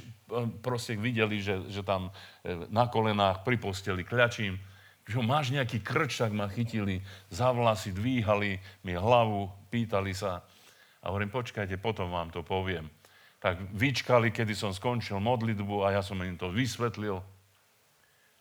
Proste 0.62 0.94
videli, 0.96 1.40
že, 1.40 1.68
že 1.68 1.82
tam 1.82 2.08
e, 2.44 2.68
na 2.72 2.86
kolenách 2.88 3.42
pri 3.42 3.56
posteli 3.58 4.06
kľačím. 4.06 4.56
Že 5.08 5.24
máš 5.24 5.48
nejaký 5.48 5.80
krč, 5.80 6.20
tak 6.20 6.36
ma 6.36 6.52
chytili 6.52 7.00
za 7.32 7.48
vlasy, 7.48 7.96
dvíhali 7.96 8.60
mi 8.84 8.92
hlavu, 8.92 9.48
pýtali 9.72 10.12
sa. 10.12 10.44
A 11.00 11.08
hovorím, 11.08 11.32
počkajte, 11.32 11.80
potom 11.80 12.12
vám 12.12 12.28
to 12.28 12.44
poviem. 12.44 12.92
Tak 13.40 13.72
vyčkali, 13.72 14.28
kedy 14.28 14.52
som 14.52 14.76
skončil 14.76 15.16
modlitbu 15.16 15.88
a 15.88 15.96
ja 15.96 16.02
som 16.04 16.20
im 16.20 16.36
to 16.36 16.52
vysvetlil. 16.52 17.24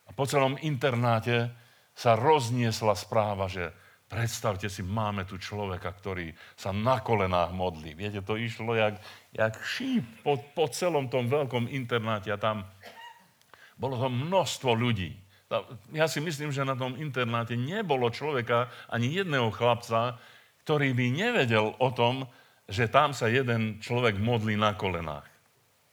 A 0.07 0.09
po 0.11 0.27
celom 0.27 0.59
internáte 0.59 1.55
sa 1.95 2.19
rozniesla 2.19 2.99
správa, 2.99 3.47
že 3.47 3.71
predstavte 4.07 4.71
si, 4.71 4.83
máme 4.83 5.27
tu 5.27 5.35
človeka, 5.35 5.91
ktorý 5.91 6.31
sa 6.55 6.71
na 6.71 7.03
kolenách 7.03 7.51
modlí. 7.51 7.95
Viete, 7.95 8.23
to 8.23 8.39
išlo 8.39 8.75
jak, 8.75 8.99
jak 9.35 9.53
šíp 9.59 10.03
po, 10.23 10.39
po 10.55 10.71
celom 10.71 11.11
tom 11.11 11.27
veľkom 11.27 11.67
internáte 11.67 12.31
a 12.31 12.39
tam 12.39 12.63
bolo 13.77 13.99
to 13.99 14.09
množstvo 14.09 14.71
ľudí. 14.73 15.26
Ja 15.95 16.11
si 16.11 16.19
myslím, 16.19 16.51
že 16.51 16.67
na 16.67 16.75
tom 16.75 16.99
internáte 16.99 17.55
nebolo 17.55 18.11
človeka, 18.11 18.67
ani 18.91 19.15
jedného 19.15 19.47
chlapca, 19.55 20.19
ktorý 20.67 20.91
by 20.91 21.05
nevedel 21.15 21.71
o 21.79 21.89
tom, 21.95 22.27
že 22.67 22.91
tam 22.91 23.15
sa 23.15 23.31
jeden 23.31 23.79
človek 23.79 24.19
modlí 24.19 24.59
na 24.59 24.75
kolenách. 24.75 25.23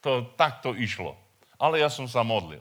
To 0.03 0.35
takto 0.35 0.75
išlo. 0.75 1.15
Ale 1.55 1.79
ja 1.79 1.87
som 1.87 2.11
sa 2.11 2.27
modlil. 2.27 2.61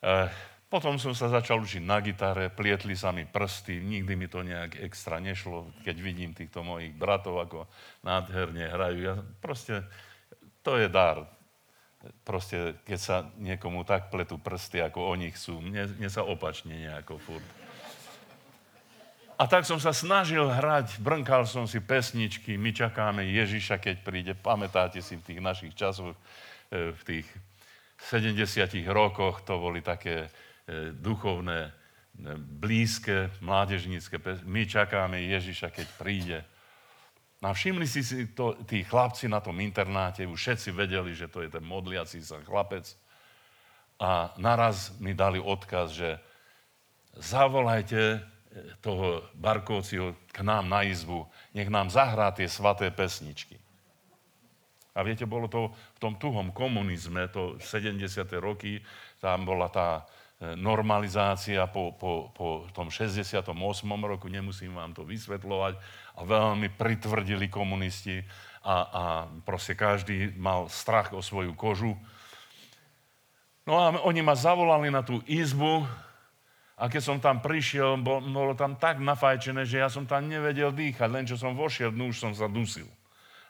E, 0.00 0.32
potom 0.72 0.96
som 0.96 1.12
sa 1.12 1.28
začal 1.28 1.60
učiť 1.60 1.84
na 1.84 2.00
gitare, 2.00 2.48
plietli 2.48 2.96
sa 2.96 3.12
mi 3.12 3.28
prsty, 3.28 3.84
nikdy 3.84 4.16
mi 4.16 4.32
to 4.32 4.40
nejak 4.40 4.80
extra 4.80 5.20
nešlo, 5.20 5.68
keď 5.84 5.96
vidím 6.00 6.32
týchto 6.32 6.64
mojich 6.64 6.96
bratov, 6.96 7.44
ako 7.44 7.68
nádherne 8.00 8.64
hrajú. 8.72 8.98
Ja 9.04 9.14
proste, 9.44 9.84
to 10.64 10.80
je 10.80 10.88
dar. 10.88 11.37
Proste, 12.22 12.78
keď 12.86 12.98
sa 12.98 13.16
niekomu 13.42 13.82
tak 13.82 14.06
pletú 14.06 14.38
prsty, 14.38 14.78
ako 14.86 15.18
oni 15.18 15.34
chcú, 15.34 15.58
mne, 15.58 15.90
mne 15.98 16.06
sa 16.06 16.22
opačne 16.22 16.78
nejako 16.78 17.18
furt. 17.18 17.48
A 19.38 19.46
tak 19.46 19.66
som 19.66 19.78
sa 19.78 19.94
snažil 19.94 20.42
hrať, 20.46 20.98
brnkal 20.98 21.46
som 21.46 21.66
si 21.66 21.78
pesničky, 21.78 22.58
my 22.58 22.74
čakáme 22.74 23.22
Ježiša, 23.22 23.78
keď 23.78 23.96
príde. 24.02 24.32
Pamätáte 24.34 24.98
si 24.98 25.14
v 25.14 25.26
tých 25.26 25.40
našich 25.42 25.72
časoch, 25.78 26.14
e, 26.74 26.90
v 26.90 27.02
tých 27.06 27.26
70 28.02 28.82
rokoch, 28.90 29.46
to 29.46 29.58
boli 29.58 29.78
také 29.78 30.26
e, 30.26 30.90
duchovné, 30.90 31.70
e, 31.70 31.72
blízke, 32.34 33.30
mládežnícke 33.38 34.18
pesničky. 34.18 34.50
My 34.50 34.62
čakáme 34.66 35.18
Ježiša, 35.22 35.70
keď 35.70 35.86
príde. 35.98 36.38
A 37.38 37.54
všimli 37.54 37.86
si 37.86 38.02
si 38.02 38.34
to, 38.34 38.58
tí 38.66 38.82
chlapci 38.82 39.30
na 39.30 39.38
tom 39.38 39.54
internáte, 39.62 40.26
už 40.26 40.38
všetci 40.38 40.74
vedeli, 40.74 41.14
že 41.14 41.30
to 41.30 41.46
je 41.46 41.50
ten 41.54 41.62
modliací 41.62 42.18
sa 42.18 42.42
chlapec. 42.42 42.98
A 44.02 44.34
naraz 44.38 44.90
mi 44.98 45.14
dali 45.14 45.38
odkaz, 45.38 45.94
že 45.94 46.18
zavolajte 47.14 48.22
toho 48.82 49.22
Barkovciho 49.38 50.18
k 50.34 50.38
nám 50.42 50.66
na 50.66 50.82
izbu, 50.82 51.30
nech 51.54 51.70
nám 51.70 51.90
zahrá 51.94 52.34
tie 52.34 52.50
svaté 52.50 52.90
pesničky. 52.90 53.58
A 54.98 55.06
viete, 55.06 55.22
bolo 55.30 55.46
to 55.46 55.70
v 55.70 55.98
tom 56.02 56.18
tuhom 56.18 56.50
komunizme, 56.50 57.30
to 57.30 57.54
70. 57.62 58.02
roky, 58.42 58.82
tam 59.22 59.46
bola 59.46 59.70
tá 59.70 60.02
normalizácia 60.38 61.66
po, 61.66 61.90
po, 61.98 62.30
po 62.30 62.70
tom 62.70 62.94
68. 62.94 63.42
roku, 64.06 64.30
nemusím 64.30 64.78
vám 64.78 64.94
to 64.94 65.02
vysvetľovať, 65.02 65.74
a 66.14 66.20
veľmi 66.22 66.70
pritvrdili 66.78 67.50
komunisti 67.50 68.22
a, 68.62 68.76
a 68.78 69.02
proste 69.42 69.74
každý 69.74 70.34
mal 70.38 70.70
strach 70.70 71.10
o 71.10 71.22
svoju 71.22 71.58
kožu. 71.58 71.98
No 73.66 73.82
a 73.82 73.90
oni 74.06 74.22
ma 74.22 74.38
zavolali 74.38 74.94
na 74.94 75.02
tú 75.02 75.18
izbu, 75.26 75.82
a 76.78 76.86
keď 76.86 77.02
som 77.02 77.18
tam 77.18 77.42
prišiel, 77.42 77.98
bolo 78.06 78.54
tam 78.54 78.78
tak 78.78 79.02
nafajčené, 79.02 79.66
že 79.66 79.82
ja 79.82 79.90
som 79.90 80.06
tam 80.06 80.30
nevedel 80.30 80.70
dýchať. 80.70 81.10
Len 81.10 81.26
čo 81.26 81.34
som 81.34 81.58
vošiel 81.58 81.90
dnu, 81.90 82.14
už 82.14 82.22
som 82.22 82.30
sa 82.30 82.46
dusil. 82.46 82.86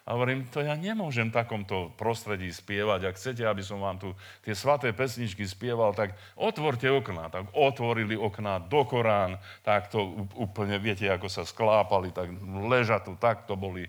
A 0.07 0.17
hovorím, 0.17 0.47
to 0.49 0.63
ja 0.63 0.73
nemôžem 0.73 1.29
v 1.29 1.37
takomto 1.37 1.93
prostredí 1.99 2.49
spievať. 2.49 3.11
Ak 3.11 3.15
chcete, 3.19 3.45
aby 3.45 3.61
som 3.61 3.83
vám 3.83 4.01
tu 4.01 4.09
tie 4.41 4.57
svaté 4.57 4.89
pesničky 4.89 5.45
spieval, 5.45 5.93
tak 5.93 6.17
otvorte 6.33 6.89
okná. 6.89 7.29
Tak 7.29 7.53
otvorili 7.53 8.17
okná 8.17 8.63
do 8.63 8.81
Korán, 8.87 9.37
tak 9.61 9.91
to 9.93 10.27
úplne, 10.39 10.81
viete, 10.81 11.05
ako 11.05 11.29
sa 11.29 11.45
sklápali, 11.45 12.09
tak 12.09 12.31
leža 12.65 13.03
tu, 13.05 13.19
tak 13.19 13.45
to 13.45 13.53
boli. 13.53 13.85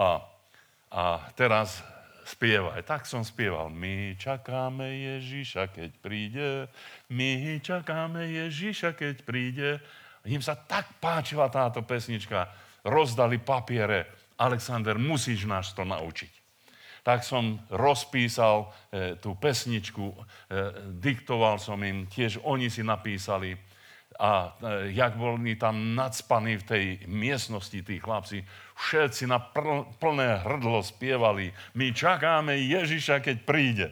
A, 0.00 0.24
a 0.90 1.30
teraz 1.38 1.84
spievaj. 2.24 2.82
Tak 2.86 3.06
som 3.06 3.22
spieval. 3.26 3.68
My 3.68 4.14
čakáme 4.18 4.86
Ježiša, 4.86 5.70
keď 5.70 5.90
príde. 5.98 6.50
My 7.10 7.58
čakáme 7.60 8.30
Ježiša, 8.30 8.94
keď 8.94 9.14
príde. 9.26 9.70
Im 10.26 10.42
sa 10.42 10.54
tak 10.54 10.86
páčila 11.02 11.50
táto 11.50 11.82
pesnička. 11.82 12.50
Rozdali 12.86 13.38
papiere. 13.42 14.21
Alexander, 14.38 14.96
musíš 14.98 15.44
nás 15.44 15.72
to 15.72 15.84
naučiť. 15.84 16.32
Tak 17.02 17.26
som 17.26 17.58
rozpísal 17.66 18.70
e, 18.94 19.18
tú 19.18 19.34
pesničku, 19.34 20.14
e, 20.14 20.16
diktoval 21.02 21.58
som 21.58 21.82
im, 21.82 22.06
tiež 22.06 22.38
oni 22.46 22.70
si 22.70 22.86
napísali 22.86 23.58
a 24.22 24.54
e, 24.60 24.94
jak 24.94 25.16
boli 25.16 25.56
tam 25.56 25.98
nadspaní 25.98 26.62
v 26.62 26.68
tej 26.68 26.84
miestnosti 27.08 27.74
tí 27.82 27.98
chlapci, 27.98 28.44
všetci 28.76 29.26
na 29.26 29.40
pl- 29.40 29.88
plné 29.96 30.46
hrdlo 30.46 30.84
spievali, 30.84 31.50
my 31.74 31.90
čakáme 31.90 32.54
Ježiša, 32.54 33.18
keď 33.18 33.36
príde. 33.42 33.88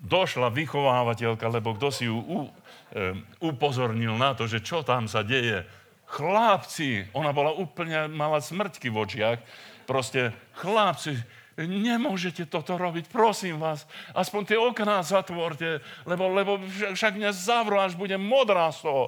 Došla 0.00 0.48
vychovávateľka, 0.48 1.46
lebo 1.52 1.76
kto 1.76 1.88
si 1.92 2.08
ju 2.08 2.16
u, 2.16 2.38
e, 2.48 3.14
upozornil 3.44 4.16
na 4.16 4.32
to, 4.32 4.48
že 4.48 4.64
čo 4.64 4.80
tam 4.80 5.06
sa 5.06 5.20
deje. 5.20 5.62
Chlapci, 6.10 7.06
ona 7.14 7.30
bola 7.30 7.54
úplne, 7.54 8.10
mala 8.10 8.42
smrťky 8.42 8.90
v 8.90 8.98
očiach, 8.98 9.38
proste 9.86 10.34
chlapci, 10.58 11.14
nemôžete 11.54 12.50
toto 12.50 12.74
robiť, 12.74 13.06
prosím 13.06 13.62
vás, 13.62 13.86
aspoň 14.10 14.42
tie 14.42 14.58
okná 14.58 15.06
zatvorte, 15.06 15.78
lebo, 16.10 16.26
lebo 16.34 16.58
však 16.66 17.14
mňa 17.14 17.30
zavrú, 17.30 17.78
až 17.78 17.94
budem 17.94 18.18
modrá 18.18 18.74
z 18.74 18.90
toho. 18.90 19.04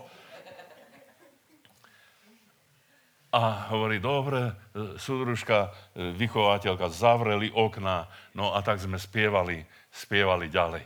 A 3.33 3.73
hovorí, 3.73 3.97
dobre, 3.97 4.53
súdružka, 5.01 5.73
vychovateľka, 5.97 6.93
zavreli 6.93 7.49
okná, 7.49 8.05
no 8.37 8.53
a 8.53 8.61
tak 8.61 8.77
sme 8.77 9.01
spievali, 9.01 9.65
spievali 9.89 10.53
ďalej. 10.53 10.85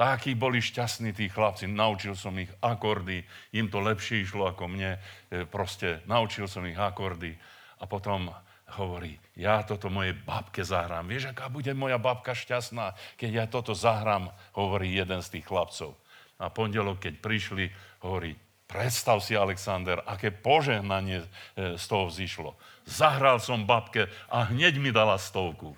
Takí 0.00 0.32
boli 0.32 0.64
šťastní 0.64 1.12
tí 1.12 1.28
chlapci, 1.28 1.68
naučil 1.68 2.16
som 2.16 2.32
ich 2.40 2.48
akordy, 2.64 3.20
im 3.52 3.68
to 3.68 3.84
lepšie 3.84 4.24
išlo 4.24 4.48
ako 4.48 4.72
mne, 4.72 4.96
e, 5.28 5.44
proste 5.44 6.00
naučil 6.08 6.48
som 6.48 6.64
ich 6.64 6.80
akordy 6.80 7.36
a 7.76 7.84
potom 7.84 8.32
hovorí, 8.80 9.20
ja 9.36 9.60
toto 9.60 9.92
mojej 9.92 10.16
babke 10.16 10.64
zahrám. 10.64 11.04
Vieš, 11.04 11.36
aká 11.36 11.52
bude 11.52 11.76
moja 11.76 12.00
babka 12.00 12.32
šťastná, 12.32 12.96
keď 13.20 13.30
ja 13.30 13.44
toto 13.44 13.76
zahrám, 13.76 14.32
hovorí 14.56 14.88
jeden 14.88 15.20
z 15.20 15.36
tých 15.36 15.44
chlapcov. 15.44 15.92
A 16.40 16.48
pondelok, 16.48 17.04
keď 17.04 17.20
prišli, 17.20 17.68
hovorí, 18.00 18.40
predstav 18.64 19.20
si, 19.20 19.36
Alexander, 19.36 20.00
aké 20.08 20.32
požehnanie 20.32 21.28
e, 21.28 21.76
z 21.76 21.84
toho 21.84 22.08
vzýšlo. 22.08 22.56
Zahral 22.88 23.36
som 23.36 23.68
babke 23.68 24.08
a 24.32 24.48
hneď 24.48 24.80
mi 24.80 24.96
dala 24.96 25.20
stovku. 25.20 25.76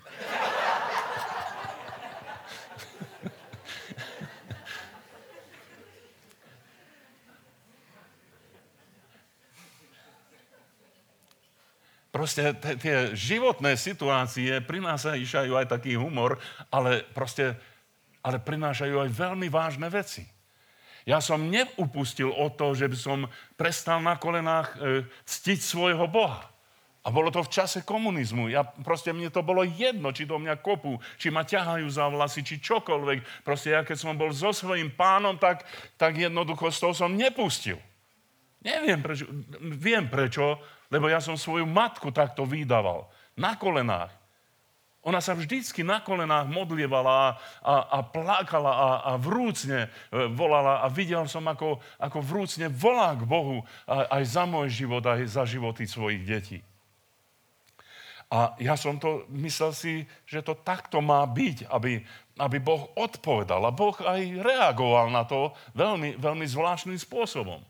Proste 12.13 12.53
tie 12.77 13.17
životné 13.17 13.73
situácie 13.73 14.61
prinášajú 14.61 15.57
aj 15.57 15.73
taký 15.73 15.97
humor, 15.97 16.37
ale 16.69 17.01
proste 17.17 17.57
ale 18.23 18.39
prinášajú 18.39 18.95
aj 19.03 19.09
veľmi 19.11 19.51
vážne 19.51 19.91
veci. 19.91 20.23
Ja 21.03 21.19
som 21.19 21.51
neupustil 21.51 22.31
od 22.31 22.55
toho, 22.55 22.71
že 22.71 22.87
by 22.87 22.95
som 22.95 23.19
prestal 23.59 23.99
na 23.99 24.15
kolenách 24.15 24.71
e, 24.71 25.03
ctiť 25.27 25.59
svojho 25.59 26.07
Boha. 26.07 26.47
A 27.03 27.11
bolo 27.11 27.27
to 27.27 27.43
v 27.43 27.51
čase 27.51 27.83
komunizmu. 27.83 28.47
Ja, 28.47 28.63
proste 28.63 29.11
mne 29.11 29.27
to 29.27 29.43
bolo 29.43 29.67
jedno, 29.67 30.15
či 30.15 30.23
do 30.23 30.39
mňa 30.39 30.63
kopu, 30.63 31.03
či 31.19 31.27
ma 31.27 31.43
ťahajú 31.43 31.83
za 31.91 32.07
vlasy, 32.07 32.47
či 32.47 32.63
čokoľvek. 32.63 33.43
Proste 33.43 33.75
ja 33.75 33.83
keď 33.83 33.97
som 33.99 34.15
bol 34.15 34.31
so 34.31 34.55
svojím 34.55 34.95
pánom, 34.95 35.35
tak, 35.35 35.67
tak 35.99 36.15
jednoducho 36.15 36.71
z 36.71 36.79
toho 36.79 36.95
som 36.95 37.11
nepustil. 37.11 37.75
Neviem 38.63 39.03
prečo. 39.03 39.27
Viem 39.59 40.07
prečo, 40.07 40.63
Lebo 40.93 41.09
ja 41.09 41.17
som 41.17 41.33
svoju 41.33 41.65
matku 41.65 42.13
takto 42.13 42.45
vydával. 42.45 43.09
Na 43.33 43.57
kolenách. 43.57 44.13
Ona 45.03 45.19
sa 45.19 45.33
vždycky 45.33 45.81
na 45.81 45.99
kolenách 45.99 46.47
modlievala 46.47 47.35
a, 47.59 47.75
a 47.91 47.99
plakala 48.05 48.71
a, 48.71 48.89
a 49.01 49.11
vrúcne 49.19 49.89
e, 49.89 50.29
volala 50.31 50.79
a 50.79 50.87
videl 50.87 51.25
som, 51.27 51.43
ako, 51.43 51.81
ako 51.99 52.23
vrúcne 52.23 52.71
volá 52.71 53.11
k 53.17 53.27
Bohu 53.27 53.65
aj 53.89 54.23
za 54.23 54.47
môj 54.47 54.71
život, 54.71 55.03
aj 55.03 55.27
za 55.27 55.43
životy 55.43 55.89
svojich 55.89 56.23
detí. 56.23 56.59
A 58.31 58.55
ja 58.63 58.79
som 58.79 58.95
to, 58.95 59.27
myslel 59.29 59.75
si, 59.75 60.07
že 60.23 60.39
to 60.39 60.55
takto 60.55 61.03
má 61.03 61.21
byť, 61.27 61.69
aby, 61.69 62.01
aby 62.39 62.57
Boh 62.63 62.89
odpovedal. 62.95 63.59
A 63.61 63.75
Boh 63.75 63.93
aj 63.99 64.21
reagoval 64.41 65.11
na 65.11 65.27
to 65.27 65.51
veľmi, 65.75 66.15
veľmi 66.15 66.45
zvláštnym 66.47 66.97
spôsobom. 66.97 67.61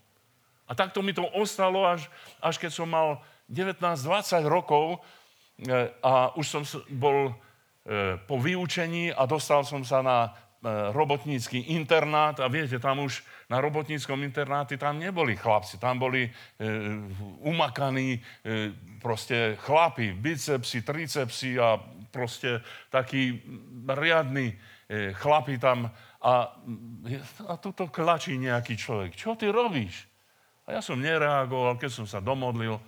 A 0.68 0.76
takto 0.76 1.04
mi 1.04 1.12
to 1.12 1.28
ostalo, 1.36 1.84
až, 1.84 2.08
až 2.40 2.56
keď 2.58 2.72
som 2.72 2.88
mal 2.88 3.20
19-20 3.52 4.48
rokov, 4.48 5.04
E, 5.54 5.90
a 6.02 6.34
už 6.34 6.46
som 6.50 6.64
bol 6.98 7.30
e, 7.30 7.34
po 8.26 8.42
vyučení 8.42 9.14
a 9.14 9.30
dostal 9.30 9.62
som 9.62 9.86
sa 9.86 10.02
na 10.02 10.18
e, 10.26 10.30
robotnícky 10.92 11.78
internát 11.78 12.42
a 12.42 12.50
viete, 12.50 12.82
tam 12.82 13.06
už 13.06 13.22
na 13.54 13.62
robotníckom 13.62 14.18
internáte 14.26 14.82
tam 14.82 14.98
neboli 14.98 15.38
chlapci, 15.38 15.78
tam 15.78 16.02
boli 16.02 16.26
e, 16.26 16.32
umakaní 17.46 18.18
e, 18.18 18.22
proste 18.98 19.62
chlapi, 19.62 20.18
bicepsy, 20.18 20.82
tricepsy 20.82 21.62
a 21.62 21.78
proste 22.10 22.66
takí 22.90 23.46
riadni 23.86 24.58
e, 24.90 25.14
chlapi 25.14 25.62
tam 25.62 25.86
a, 26.18 26.34
a 27.46 27.54
tuto 27.62 27.94
klačí 27.94 28.42
nejaký 28.42 28.74
človek. 28.74 29.14
Čo 29.14 29.38
ty 29.38 29.54
robíš? 29.54 30.13
A 30.64 30.80
ja 30.80 30.82
som 30.82 31.00
nereagoval, 31.00 31.76
keď 31.76 31.92
som 31.92 32.06
sa 32.08 32.24
domodlil. 32.24 32.80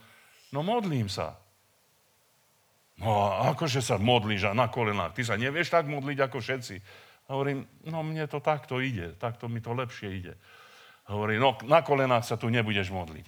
No 0.56 0.60
modlím 0.64 1.12
sa. 1.12 1.36
No 2.96 3.12
a 3.12 3.52
akože 3.52 3.84
sa 3.84 4.00
modlíš 4.00 4.48
a 4.48 4.56
na 4.56 4.72
kolenách? 4.72 5.20
Ty 5.20 5.24
sa 5.28 5.36
nevieš 5.36 5.68
tak 5.68 5.92
modliť 5.92 6.18
ako 6.24 6.40
všetci. 6.40 6.76
A 7.28 7.36
hovorím, 7.36 7.68
no 7.84 8.06
mne 8.06 8.24
to 8.32 8.40
takto 8.40 8.80
ide, 8.80 9.18
takto 9.20 9.52
mi 9.52 9.60
to 9.60 9.76
lepšie 9.76 10.10
ide. 10.14 10.34
A 11.06 11.20
hovorím, 11.20 11.44
no 11.44 11.50
na 11.68 11.84
kolenách 11.84 12.24
sa 12.24 12.40
tu 12.40 12.48
nebudeš 12.48 12.94
modliť. 12.96 13.28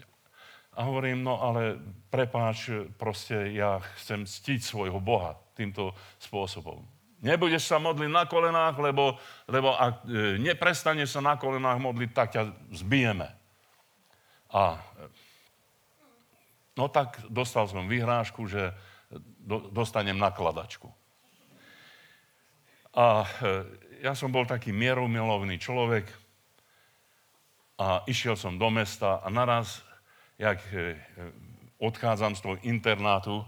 A 0.77 0.85
hovorím, 0.85 1.25
no 1.25 1.41
ale 1.41 1.81
prepáč, 2.13 2.69
proste 3.01 3.51
ja 3.57 3.81
chcem 3.97 4.23
ctiť 4.23 4.61
svojho 4.61 5.01
Boha 5.01 5.35
týmto 5.57 5.91
spôsobom. 6.21 6.85
Nebudeš 7.17 7.65
sa 7.65 7.81
modliť 7.81 8.13
na 8.13 8.29
kolenách, 8.29 8.77
lebo, 8.77 9.17
lebo 9.49 9.73
ak 9.73 10.05
e, 10.05 10.37
neprestaneš 10.37 11.17
sa 11.17 11.21
na 11.25 11.33
kolenách 11.33 11.81
modliť, 11.81 12.09
tak 12.13 12.27
ťa 12.37 12.43
zbijeme. 12.77 13.25
A 14.53 14.79
no 16.77 16.87
tak 16.87 17.19
dostal 17.27 17.67
som 17.67 17.89
vyhrážku, 17.89 18.47
že 18.47 18.71
do, 19.39 19.71
dostanem 19.71 20.15
nakladačku. 20.15 20.91
A 22.97 23.23
e, 23.23 23.27
ja 24.03 24.13
som 24.17 24.33
bol 24.33 24.43
taký 24.47 24.73
mieromilovný 24.73 25.61
človek 25.61 26.09
a 27.77 28.01
išiel 28.09 28.33
som 28.33 28.57
do 28.57 28.73
mesta 28.73 29.21
a 29.21 29.27
naraz, 29.29 29.85
jak 30.41 30.59
e, 30.73 30.97
odchádzam 31.77 32.33
z 32.35 32.41
toho 32.41 32.55
internátu, 32.65 33.45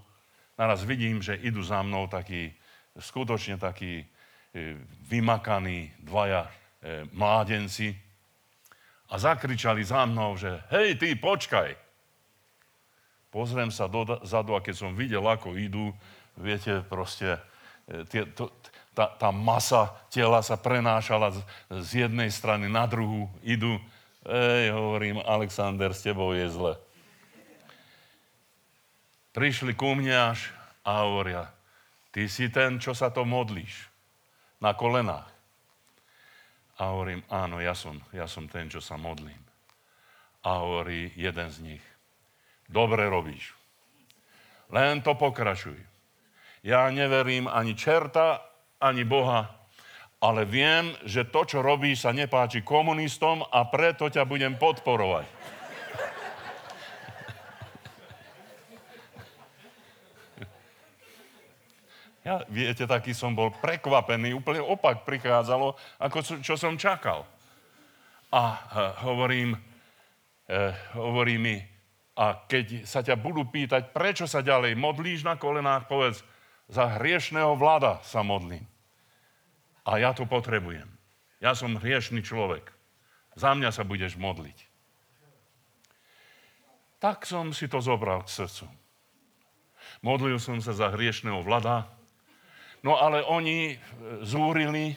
naraz 0.53 0.85
vidím, 0.85 1.19
že 1.19 1.39
idú 1.39 1.65
za 1.65 1.81
mnou 1.81 2.05
takí, 2.05 2.53
skutočne 2.93 3.57
takí 3.57 4.03
e, 4.03 4.05
vymakaní 5.09 5.91
dvaja 5.99 6.47
mládenci 7.11 7.91
a 9.09 9.15
zakričali 9.17 9.81
za 9.81 10.05
mnou, 10.05 10.37
že 10.37 10.61
hej, 10.69 10.95
ty, 11.01 11.17
počkaj. 11.17 11.73
Pozriem 13.29 13.69
sa 13.69 13.89
dozadu 13.89 14.57
a 14.57 14.63
keď 14.63 14.75
som 14.77 14.97
videl, 14.97 15.21
ako 15.21 15.53
idú, 15.57 15.93
viete, 16.37 16.81
proste 16.85 17.37
e, 17.85 18.05
tie, 18.09 18.25
to, 18.33 18.49
tá, 18.93 19.09
tá 19.17 19.29
masa 19.29 19.93
tela 20.09 20.41
sa 20.41 20.57
prenášala 20.57 21.33
z, 21.33 21.39
z 21.69 21.89
jednej 22.05 22.29
strany 22.33 22.69
na 22.69 22.89
druhú, 22.89 23.29
idú. 23.45 23.77
Ej, 24.25 24.73
hovorím, 24.73 25.21
Alexander, 25.25 25.93
s 25.93 26.05
tebou 26.05 26.33
je 26.33 26.49
zle. 26.49 26.73
Prišli 29.33 29.77
ku 29.77 29.93
mne 29.93 30.35
až 30.35 30.49
a 30.81 31.05
hovoria, 31.05 31.49
ty 32.09 32.25
si 32.25 32.49
ten, 32.49 32.81
čo 32.81 32.97
sa 32.97 33.13
to 33.13 33.25
modlíš 33.25 33.89
na 34.57 34.73
kolenách. 34.73 35.38
A 36.79 36.95
hovorím, 36.95 37.19
áno, 37.27 37.59
ja 37.59 37.75
som, 37.75 37.99
ja 38.15 38.23
som 38.23 38.47
ten, 38.47 38.71
čo 38.71 38.79
sa 38.79 38.95
modlím. 38.95 39.39
A 40.47 40.63
hovorí 40.63 41.11
jeden 41.19 41.51
z 41.51 41.57
nich, 41.59 41.83
dobre 42.71 43.11
robíš. 43.11 43.51
Len 44.71 45.03
to 45.03 45.19
pokračuj. 45.19 45.75
Ja 46.63 46.87
neverím 46.87 47.51
ani 47.51 47.75
čerta, 47.75 48.39
ani 48.79 49.03
Boha, 49.03 49.59
ale 50.23 50.43
viem, 50.47 50.95
že 51.03 51.27
to, 51.27 51.43
čo 51.43 51.59
robíš, 51.59 52.03
sa 52.07 52.15
nepáči 52.15 52.63
komunistom 52.63 53.43
a 53.43 53.67
preto 53.67 54.07
ťa 54.07 54.23
budem 54.27 54.55
podporovať. 54.55 55.27
Ja, 62.29 62.45
viete, 62.45 62.85
taký 62.85 63.17
som 63.17 63.33
bol 63.33 63.49
prekvapený, 63.57 64.37
úplne 64.37 64.61
opak 64.61 65.01
prichádzalo, 65.01 65.73
ako 65.97 66.45
čo 66.45 66.53
som 66.53 66.77
čakal. 66.77 67.25
A 68.29 68.41
uh, 68.53 68.53
hovorím, 69.01 69.57
uh, 69.57 70.69
hovorí 70.93 71.41
mi, 71.41 71.57
a 72.13 72.45
keď 72.45 72.85
sa 72.85 73.01
ťa 73.01 73.17
budú 73.17 73.49
pýtať, 73.49 73.89
prečo 73.89 74.29
sa 74.29 74.45
ďalej 74.45 74.77
modlíš 74.77 75.25
na 75.25 75.41
kolenách, 75.41 75.89
povedz, 75.89 76.21
za 76.69 77.01
hriešného 77.01 77.57
vláda 77.57 77.97
sa 78.05 78.21
modlím. 78.21 78.61
A 79.89 79.97
ja 79.97 80.13
to 80.13 80.29
potrebujem. 80.29 80.85
Ja 81.41 81.57
som 81.57 81.81
hriešný 81.81 82.21
človek. 82.21 82.69
Za 83.33 83.57
mňa 83.57 83.73
sa 83.73 83.81
budeš 83.81 84.21
modliť. 84.21 84.69
Tak 87.01 87.25
som 87.25 87.57
si 87.57 87.65
to 87.65 87.81
zobral 87.81 88.21
k 88.21 88.45
srdcu. 88.45 88.69
Modlil 90.05 90.37
som 90.37 90.61
sa 90.61 90.77
za 90.77 90.93
hriešného 90.93 91.41
vlada, 91.41 91.89
no 92.83 92.97
ale 92.99 93.23
oni 93.23 93.77
zúrili 94.23 94.95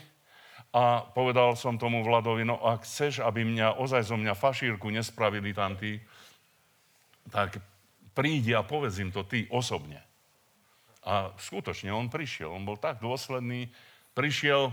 a 0.72 1.04
povedal 1.04 1.52
som 1.52 1.76
tomu 1.76 2.00
vladovi, 2.00 2.48
no 2.48 2.56
ak 2.56 2.88
chceš, 2.88 3.20
aby 3.20 3.44
mňa 3.44 3.76
ozaj 3.76 4.08
zo 4.08 4.16
mňa 4.16 4.32
fašírku 4.32 4.88
nespravili 4.88 5.52
tam 5.52 5.76
tí, 5.76 6.00
tak 7.28 7.60
prídi 8.16 8.56
a 8.56 8.64
povedz 8.64 8.98
im 8.98 9.12
to 9.12 9.20
ty 9.22 9.44
osobne. 9.52 10.00
A 11.04 11.34
skutočne 11.36 11.92
on 11.92 12.08
prišiel, 12.08 12.48
on 12.48 12.64
bol 12.64 12.80
tak 12.80 13.04
dôsledný, 13.04 13.68
prišiel, 14.16 14.72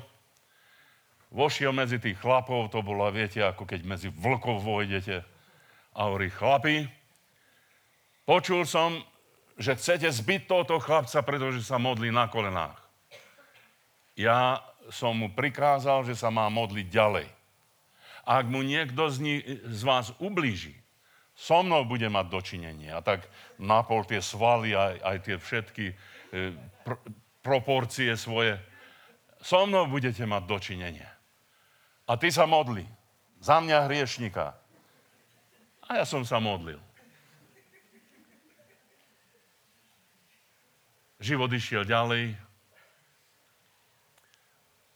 vošiel 1.35 1.75
medzi 1.75 1.99
tých 1.99 2.15
chlapov, 2.21 2.71
to 2.71 2.79
bolo, 2.79 3.03
viete, 3.11 3.43
ako 3.43 3.67
keď 3.67 3.81
medzi 3.83 4.07
vlkov 4.07 4.63
vojdete, 4.63 5.25
a 5.99 5.99
hovorí, 6.07 6.31
chlapi, 6.31 6.87
počul 8.23 8.63
som, 8.63 9.03
že 9.59 9.75
chcete 9.75 10.07
zbyť 10.07 10.47
tohoto 10.47 10.79
chlapca, 10.79 11.19
pretože 11.19 11.67
sa 11.67 11.75
modlí 11.75 12.07
na 12.07 12.31
kolenách. 12.31 12.78
Ja 14.19 14.59
som 14.91 15.15
mu 15.15 15.31
prikázal, 15.31 16.03
že 16.03 16.19
sa 16.19 16.27
má 16.27 16.51
modliť 16.51 16.87
ďalej. 16.91 17.27
Ak 18.27 18.51
mu 18.51 18.59
niekto 18.59 19.07
z, 19.07 19.17
ní, 19.23 19.35
z 19.63 19.81
vás 19.87 20.11
ublíži, 20.19 20.75
so 21.39 21.63
mnou 21.63 21.87
bude 21.87 22.03
mať 22.11 22.27
dočinenie. 22.27 22.91
A 22.91 22.99
tak 22.99 23.23
napol 23.55 24.03
tie 24.03 24.19
svaly, 24.19 24.75
aj, 24.75 24.99
aj 24.99 25.17
tie 25.23 25.35
všetky 25.39 25.85
e, 25.87 25.95
pr- 26.83 26.99
proporcie 27.39 28.11
svoje. 28.19 28.59
So 29.39 29.63
mnou 29.63 29.87
budete 29.87 30.27
mať 30.27 30.43
dočinenie. 30.43 31.07
A 32.11 32.19
ty 32.19 32.27
sa 32.27 32.43
modli. 32.43 32.83
Za 33.39 33.63
mňa 33.63 33.87
hriešnika. 33.87 34.51
A 35.87 36.03
ja 36.03 36.03
som 36.03 36.27
sa 36.27 36.43
modlil. 36.43 36.83
Život 41.23 41.55
išiel 41.55 41.87
ďalej. 41.87 42.48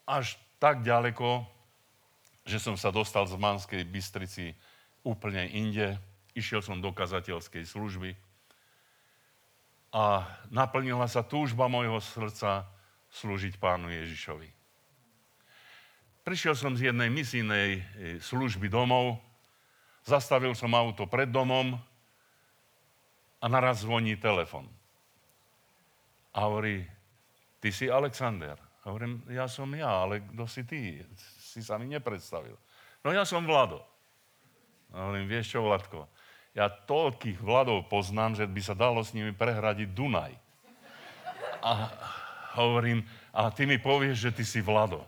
Až 0.03 0.35
tak 0.59 0.83
ďaleko, 0.83 1.47
že 2.43 2.59
som 2.59 2.75
sa 2.75 2.91
dostal 2.91 3.23
z 3.27 3.39
Manskej 3.39 3.83
Bystrici 3.87 4.55
úplne 5.03 5.47
inde 5.51 5.99
Išiel 6.33 6.65
som 6.65 6.81
do 6.81 6.89
kazateľskej 6.89 7.61
služby 7.69 8.17
a 9.93 10.25
naplnila 10.49 11.05
sa 11.05 11.21
túžba 11.21 11.69
mojho 11.69 12.01
srdca 12.01 12.65
slúžiť 13.13 13.61
pánu 13.61 13.93
Ježišovi. 13.93 14.49
Prišiel 16.25 16.57
som 16.57 16.73
z 16.73 16.89
jednej 16.89 17.13
misijnej 17.13 17.69
e, 17.77 17.81
služby 18.17 18.65
domov, 18.65 19.21
zastavil 20.01 20.57
som 20.57 20.73
auto 20.73 21.05
pred 21.05 21.29
domom 21.29 21.77
a 23.37 23.45
naraz 23.45 23.85
zvoní 23.85 24.17
telefon. 24.17 24.65
A 26.33 26.49
hovorí, 26.49 26.81
ty 27.61 27.69
si 27.69 27.85
Alexander. 27.85 28.57
A 28.83 28.91
hovorím, 28.91 29.23
ja 29.31 29.47
som 29.47 29.71
ja, 29.71 30.03
ale 30.03 30.19
kto 30.27 30.43
si 30.43 30.61
ty? 30.67 30.99
Si 31.39 31.63
sa 31.63 31.79
mi 31.79 31.87
nepredstavil. 31.87 32.59
No 33.03 33.15
ja 33.15 33.23
som 33.23 33.47
Vlado. 33.47 33.79
A 34.91 35.07
hovorím, 35.07 35.25
vieš 35.25 35.55
čo, 35.55 35.63
Vladko, 35.63 36.05
Ja 36.53 36.69
toľkých 36.69 37.41
Vladov 37.41 37.89
poznám, 37.89 38.37
že 38.37 38.45
by 38.45 38.61
sa 38.61 38.75
dalo 38.77 39.01
s 39.01 39.15
nimi 39.15 39.33
prehradiť 39.33 39.89
Dunaj. 39.89 40.33
A 41.63 41.89
hovorím, 42.59 43.01
a 43.33 43.49
ty 43.49 43.65
mi 43.65 43.81
povieš, 43.81 44.29
že 44.29 44.31
ty 44.35 44.43
si 44.45 44.61
Vlado. 44.61 45.01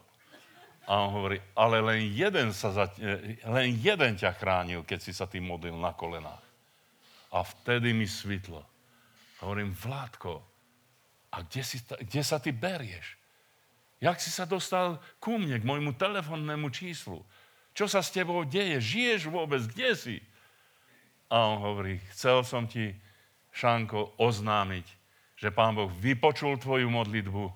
A 0.86 1.06
on 1.06 1.14
hovorí, 1.14 1.38
ale 1.54 1.82
len 1.82 2.10
jeden, 2.14 2.54
sa 2.54 2.70
za, 2.74 2.86
e, 3.02 3.42
len 3.42 3.78
jeden 3.78 4.14
ťa 4.18 4.38
chránil, 4.38 4.86
keď 4.86 5.00
si 5.02 5.12
sa 5.14 5.26
ty 5.26 5.42
modlil 5.42 5.74
na 5.78 5.94
kolenách. 5.94 6.46
A 7.34 7.42
vtedy 7.42 7.94
mi 7.94 8.06
svitlo. 8.06 8.62
Hovorím, 9.42 9.74
Vládko, 9.74 10.42
a 11.36 11.44
kde, 11.44 11.62
si, 11.66 11.78
kde 11.84 12.22
sa 12.24 12.40
ty 12.40 12.56
berieš? 12.56 13.18
Jak 14.04 14.20
si 14.20 14.28
sa 14.28 14.44
dostal 14.44 15.00
ku 15.24 15.40
mne, 15.40 15.60
k 15.60 15.68
môjmu 15.68 15.96
telefonnému 15.96 16.68
číslu? 16.72 17.24
Čo 17.76 17.92
sa 17.92 18.00
s 18.04 18.12
tebou 18.12 18.44
deje? 18.48 18.80
Žiješ 18.80 19.28
vôbec? 19.28 19.64
Kde 19.68 19.92
si? 19.96 20.18
A 21.32 21.52
on 21.52 21.60
hovorí, 21.64 22.00
chcel 22.16 22.44
som 22.48 22.68
ti, 22.70 22.96
Šanko, 23.56 24.20
oznámiť, 24.20 24.88
že 25.40 25.50
Pán 25.52 25.80
Boh 25.80 25.88
vypočul 25.88 26.60
tvoju 26.60 26.92
modlitbu, 26.92 27.48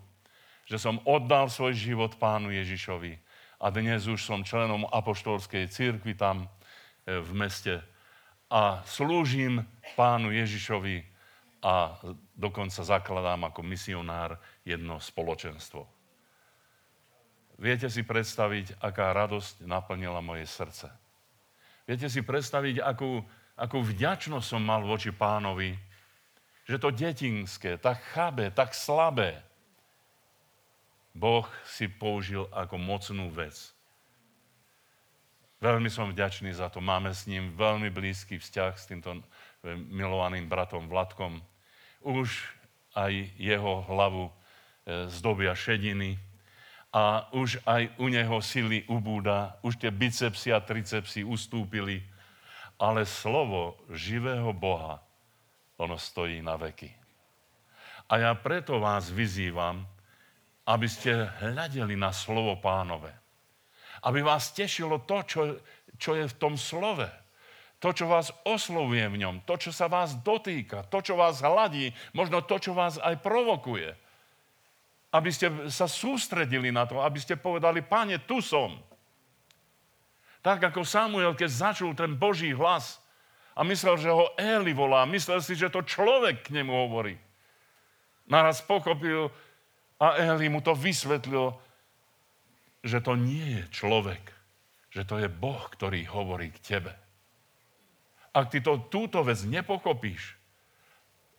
že 0.64 0.80
som 0.80 1.04
oddal 1.04 1.52
svoj 1.52 1.76
život 1.76 2.16
Pánu 2.16 2.56
Ježišovi 2.56 3.20
a 3.60 3.68
dnes 3.68 4.08
už 4.08 4.24
som 4.24 4.48
členom 4.48 4.88
apoštolskej 4.88 5.68
církvy 5.68 6.16
tam 6.16 6.48
e, 6.48 7.20
v 7.20 7.32
meste 7.36 7.84
a 8.48 8.80
slúžim 8.88 9.68
Pánu 10.00 10.32
Ježišovi 10.32 11.04
a 11.60 12.00
dokonca 12.32 12.80
zakladám 12.80 13.52
ako 13.52 13.60
misionár 13.62 14.40
jedno 14.64 15.04
spoločenstvo. 15.04 15.99
Viete 17.60 17.92
si 17.92 18.08
predstaviť, 18.08 18.80
aká 18.80 19.12
radosť 19.12 19.68
naplnila 19.68 20.24
moje 20.24 20.48
srdce. 20.48 20.88
Viete 21.84 22.08
si 22.08 22.24
predstaviť, 22.24 22.80
akú 22.80 23.20
akú 23.60 23.84
vďačnosť 23.84 24.48
som 24.48 24.64
mal 24.64 24.88
voči 24.88 25.12
pánovi, 25.12 25.76
že 26.64 26.80
to 26.80 26.96
detinské, 26.96 27.76
tak 27.76 28.00
chabé, 28.16 28.56
tak 28.56 28.72
slabé, 28.72 29.44
Boh 31.12 31.44
si 31.68 31.92
použil 31.92 32.48
ako 32.56 32.80
mocnú 32.80 33.28
vec. 33.34 33.76
Veľmi 35.60 35.92
som 35.92 36.08
vďačný 36.08 36.56
za 36.56 36.72
to. 36.72 36.80
Máme 36.80 37.12
s 37.12 37.28
ním 37.28 37.52
veľmi 37.52 37.92
blízky 37.92 38.40
vzťah 38.40 38.72
s 38.80 38.88
týmto 38.88 39.20
eh, 39.20 39.76
milovaným 39.76 40.48
bratom 40.48 40.88
Vladkom. 40.88 41.44
Už 42.00 42.32
aj 42.96 43.12
jeho 43.36 43.84
hlavu 43.92 44.32
eh, 44.32 45.12
zdobia 45.12 45.52
šediny 45.52 46.16
a 46.90 47.30
už 47.38 47.62
aj 47.70 47.94
u 48.02 48.10
neho 48.10 48.38
sily 48.42 48.86
ubúda. 48.90 49.62
Už 49.62 49.78
tie 49.78 49.94
bicepsy 49.94 50.50
a 50.50 50.60
tricepsy 50.64 51.22
ustúpili 51.22 52.02
ale 52.80 53.04
slovo 53.04 53.76
živého 53.92 54.56
Boha, 54.56 55.04
ono 55.76 56.00
stojí 56.00 56.40
na 56.40 56.56
veky. 56.56 56.88
A 58.10 58.24
ja 58.24 58.32
preto 58.34 58.80
vás 58.80 59.12
vyzývam, 59.12 59.84
aby 60.66 60.88
ste 60.88 61.28
hľadeli 61.44 62.00
na 62.00 62.16
slovo 62.16 62.58
pánové. 62.58 63.12
Aby 64.08 64.24
vás 64.24 64.56
tešilo 64.56 65.04
to, 65.04 65.22
čo, 65.28 65.42
čo 66.00 66.16
je 66.16 66.26
v 66.26 66.38
tom 66.40 66.56
slove. 66.56 67.06
To, 67.84 67.92
čo 67.96 68.12
vás 68.12 68.32
oslovuje 68.44 69.08
v 69.08 69.20
ňom, 69.24 69.36
to, 69.48 69.56
čo 69.56 69.72
sa 69.72 69.88
vás 69.88 70.20
dotýka, 70.20 70.84
to, 70.92 71.00
čo 71.00 71.16
vás 71.16 71.40
hladí, 71.40 71.96
možno 72.12 72.44
to, 72.44 72.60
čo 72.60 72.76
vás 72.76 73.00
aj 73.00 73.24
provokuje. 73.24 73.96
Aby 75.10 75.34
ste 75.34 75.50
sa 75.74 75.90
sústredili 75.90 76.70
na 76.70 76.86
to, 76.86 77.02
aby 77.02 77.18
ste 77.18 77.34
povedali, 77.34 77.82
páne, 77.82 78.22
tu 78.22 78.46
som. 78.46 78.78
Tak 80.40 80.72
ako 80.72 80.86
Samuel, 80.86 81.34
keď 81.34 81.50
začul 81.50 81.92
ten 81.98 82.14
Boží 82.16 82.54
hlas 82.54 83.02
a 83.58 83.66
myslel, 83.66 83.98
že 84.00 84.14
ho 84.14 84.32
Eli 84.38 84.72
volá, 84.72 85.04
myslel 85.10 85.42
si, 85.44 85.58
že 85.58 85.74
to 85.74 85.84
človek 85.84 86.48
k 86.48 86.54
nemu 86.56 86.72
hovorí. 86.72 87.18
Naraz 88.30 88.62
pochopil 88.62 89.34
a 90.00 90.16
Eli 90.16 90.48
mu 90.48 90.62
to 90.62 90.78
vysvetlil, 90.78 91.58
že 92.86 93.04
to 93.04 93.20
nie 93.20 93.60
je 93.60 93.64
človek, 93.74 94.22
že 94.94 95.04
to 95.04 95.20
je 95.20 95.28
Boh, 95.28 95.60
ktorý 95.60 96.08
hovorí 96.08 96.54
k 96.56 96.64
tebe. 96.64 96.94
Ak 98.32 98.54
ty 98.54 98.62
to, 98.62 98.88
túto 98.88 99.26
vec 99.26 99.42
nepochopíš, 99.44 100.38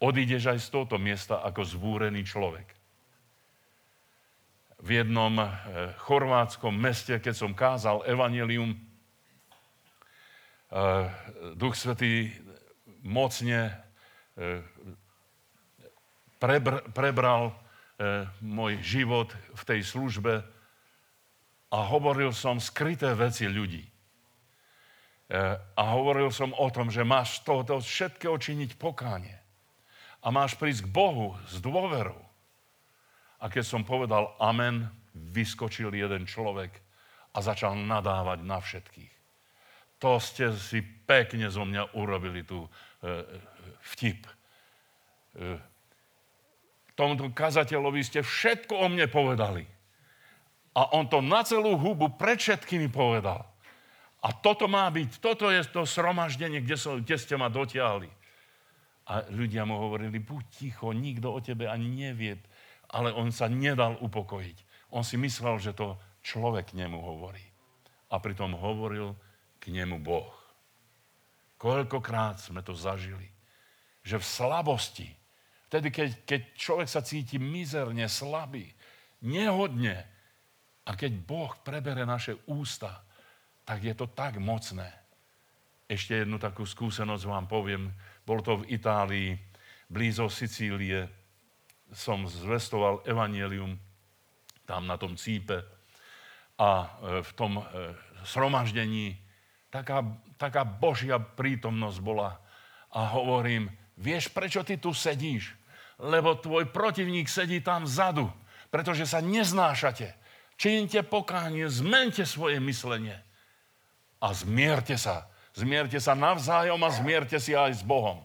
odídeš 0.02 0.52
aj 0.52 0.58
z 0.58 0.68
tohto 0.68 0.96
miesta 1.00 1.40
ako 1.40 1.64
zbúrený 1.64 2.26
človek. 2.26 2.79
V 4.80 4.88
jednom 5.04 5.36
eh, 5.36 5.48
chorvátskom 6.00 6.72
meste, 6.72 7.16
keď 7.20 7.34
som 7.36 7.52
kázal 7.52 8.04
evanelium, 8.08 8.90
Eh, 10.70 11.10
Duch 11.58 11.74
Svetý 11.74 12.30
mocne 13.02 13.74
eh, 14.38 14.62
prebr, 16.38 16.86
prebral 16.94 17.58
môj 18.40 18.80
život 18.80 19.28
v 19.52 19.62
tej 19.68 19.84
službe 19.84 20.40
a 21.68 21.78
hovoril 21.84 22.32
som 22.32 22.56
skryté 22.56 23.12
veci 23.12 23.44
ľudí. 23.44 23.84
A 25.76 25.82
hovoril 25.92 26.32
som 26.32 26.56
o 26.56 26.72
tom, 26.72 26.88
že 26.88 27.04
máš 27.04 27.44
z 27.44 27.44
tohoto 27.44 27.76
všetkého 27.76 28.40
činiť 28.40 28.80
pokánie. 28.80 29.36
A 30.24 30.32
máš 30.32 30.56
prísť 30.56 30.88
k 30.88 30.92
Bohu 30.96 31.36
s 31.44 31.60
dôverou. 31.60 32.24
A 33.40 33.48
keď 33.48 33.64
som 33.64 33.82
povedal 33.82 34.36
amen, 34.36 34.88
vyskočil 35.16 35.92
jeden 35.96 36.28
človek 36.28 36.70
a 37.34 37.38
začal 37.40 37.74
nadávať 37.74 38.38
na 38.44 38.60
všetkých 38.60 39.20
to 40.00 40.16
ste 40.16 40.56
si 40.56 40.80
pekne 40.80 41.52
zo 41.52 41.68
mňa 41.68 41.92
urobili 41.92 42.40
tu 42.40 42.64
e, 42.64 42.68
vtip. 43.92 44.24
E, 45.36 45.60
tomuto 46.96 47.28
kazateľovi 47.28 48.00
ste 48.00 48.24
všetko 48.24 48.80
o 48.80 48.86
mne 48.88 49.04
povedali. 49.12 49.68
A 50.72 50.96
on 50.96 51.04
to 51.04 51.20
na 51.20 51.44
celú 51.44 51.76
hubu 51.76 52.16
pred 52.16 52.40
všetkými 52.40 52.88
povedal. 52.88 53.44
A 54.24 54.32
toto 54.32 54.72
má 54.72 54.88
byť, 54.88 55.20
toto 55.20 55.52
je 55.52 55.60
to 55.68 55.84
sromaždenie, 55.84 56.64
kde, 56.64 56.76
so, 56.80 56.96
kde 56.96 57.16
ste 57.20 57.36
ma 57.36 57.52
dotiahli. 57.52 58.08
A 59.12 59.28
ľudia 59.28 59.68
mu 59.68 59.76
hovorili, 59.84 60.16
buď 60.16 60.44
ticho, 60.48 60.96
nikto 60.96 61.28
o 61.28 61.44
tebe 61.44 61.68
ani 61.68 62.08
nevie. 62.08 62.40
Ale 62.90 63.14
on 63.14 63.30
sa 63.30 63.46
nedal 63.46 63.98
upokojiť. 64.02 64.90
On 64.90 65.06
si 65.06 65.14
myslel, 65.18 65.62
že 65.62 65.72
to 65.76 65.94
človek 66.26 66.74
k 66.74 66.82
nemu 66.82 66.98
hovorí. 66.98 67.42
A 68.10 68.18
pritom 68.18 68.58
hovoril 68.58 69.14
k 69.62 69.70
nemu 69.70 70.02
Boh. 70.02 70.34
Koľkokrát 71.60 72.40
sme 72.40 72.64
to 72.64 72.74
zažili, 72.74 73.28
že 74.02 74.16
v 74.16 74.24
slabosti, 74.24 75.08
vtedy, 75.68 75.92
keď, 75.92 76.08
keď 76.24 76.40
človek 76.56 76.88
sa 76.88 77.04
cíti 77.04 77.36
mizerne, 77.36 78.08
slabý, 78.08 78.66
nehodne, 79.22 80.08
a 80.88 80.96
keď 80.96 81.12
Boh 81.22 81.52
prebere 81.62 82.02
naše 82.02 82.34
ústa, 82.50 83.04
tak 83.62 83.84
je 83.84 83.94
to 83.94 84.10
tak 84.10 84.42
mocné. 84.42 84.90
Ešte 85.86 86.22
jednu 86.22 86.42
takú 86.42 86.66
skúsenosť 86.66 87.24
vám 87.26 87.46
poviem. 87.46 87.94
Bolo 88.26 88.42
to 88.42 88.52
v 88.62 88.74
Itálii, 88.74 89.30
blízo 89.86 90.26
Sicílie. 90.26 91.06
Som 91.90 92.30
zvestoval 92.30 93.02
evanielium 93.04 93.78
tam 94.66 94.86
na 94.86 94.94
tom 94.94 95.18
cípe 95.18 95.66
a 96.60 96.70
e, 96.86 96.88
v 97.26 97.30
tom 97.34 97.58
e, 97.58 97.62
sromaždení 98.22 99.18
taká, 99.72 100.04
taká 100.38 100.62
Božia 100.62 101.18
prítomnosť 101.18 101.98
bola. 101.98 102.38
A 102.94 103.10
hovorím, 103.14 103.70
vieš, 103.98 104.30
prečo 104.30 104.62
ty 104.62 104.78
tu 104.78 104.94
sedíš? 104.94 105.54
Lebo 105.98 106.38
tvoj 106.38 106.70
protivník 106.70 107.26
sedí 107.26 107.60
tam 107.60 107.84
vzadu, 107.84 108.30
pretože 108.70 109.06
sa 109.10 109.18
neznášate. 109.18 110.14
Činite 110.60 111.00
pokánie, 111.02 111.66
zmente 111.72 112.28
svoje 112.28 112.60
myslenie 112.60 113.16
a 114.20 114.36
zmierte 114.36 115.00
sa. 115.00 115.32
Zmierte 115.56 115.98
sa 115.98 116.14
navzájom 116.14 116.78
a 116.84 116.90
zmierte 116.92 117.40
si 117.40 117.56
aj 117.56 117.80
s 117.80 117.82
Bohom. 117.82 118.22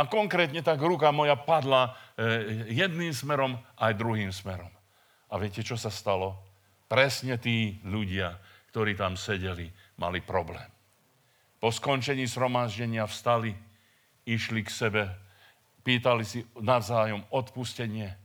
A 0.00 0.08
konkrétne 0.08 0.64
tak 0.64 0.80
ruka 0.80 1.12
moja 1.12 1.36
padla 1.36 1.92
e, 2.16 2.72
jedným 2.72 3.12
smerom 3.12 3.60
aj 3.76 4.00
druhým 4.00 4.32
smerom. 4.32 4.72
A 5.28 5.36
viete, 5.36 5.60
čo 5.60 5.76
sa 5.76 5.92
stalo? 5.92 6.40
Presne 6.88 7.36
tí 7.36 7.76
ľudia, 7.84 8.40
ktorí 8.72 8.96
tam 8.96 9.20
sedeli, 9.20 9.68
mali 10.00 10.24
problém. 10.24 10.64
Po 11.60 11.68
skončení 11.68 12.24
zhromaždenia 12.24 13.04
vstali, 13.04 13.52
išli 14.24 14.64
k 14.64 14.72
sebe, 14.72 15.04
pýtali 15.84 16.24
si 16.24 16.48
navzájom 16.56 17.20
odpustenie 17.28 18.16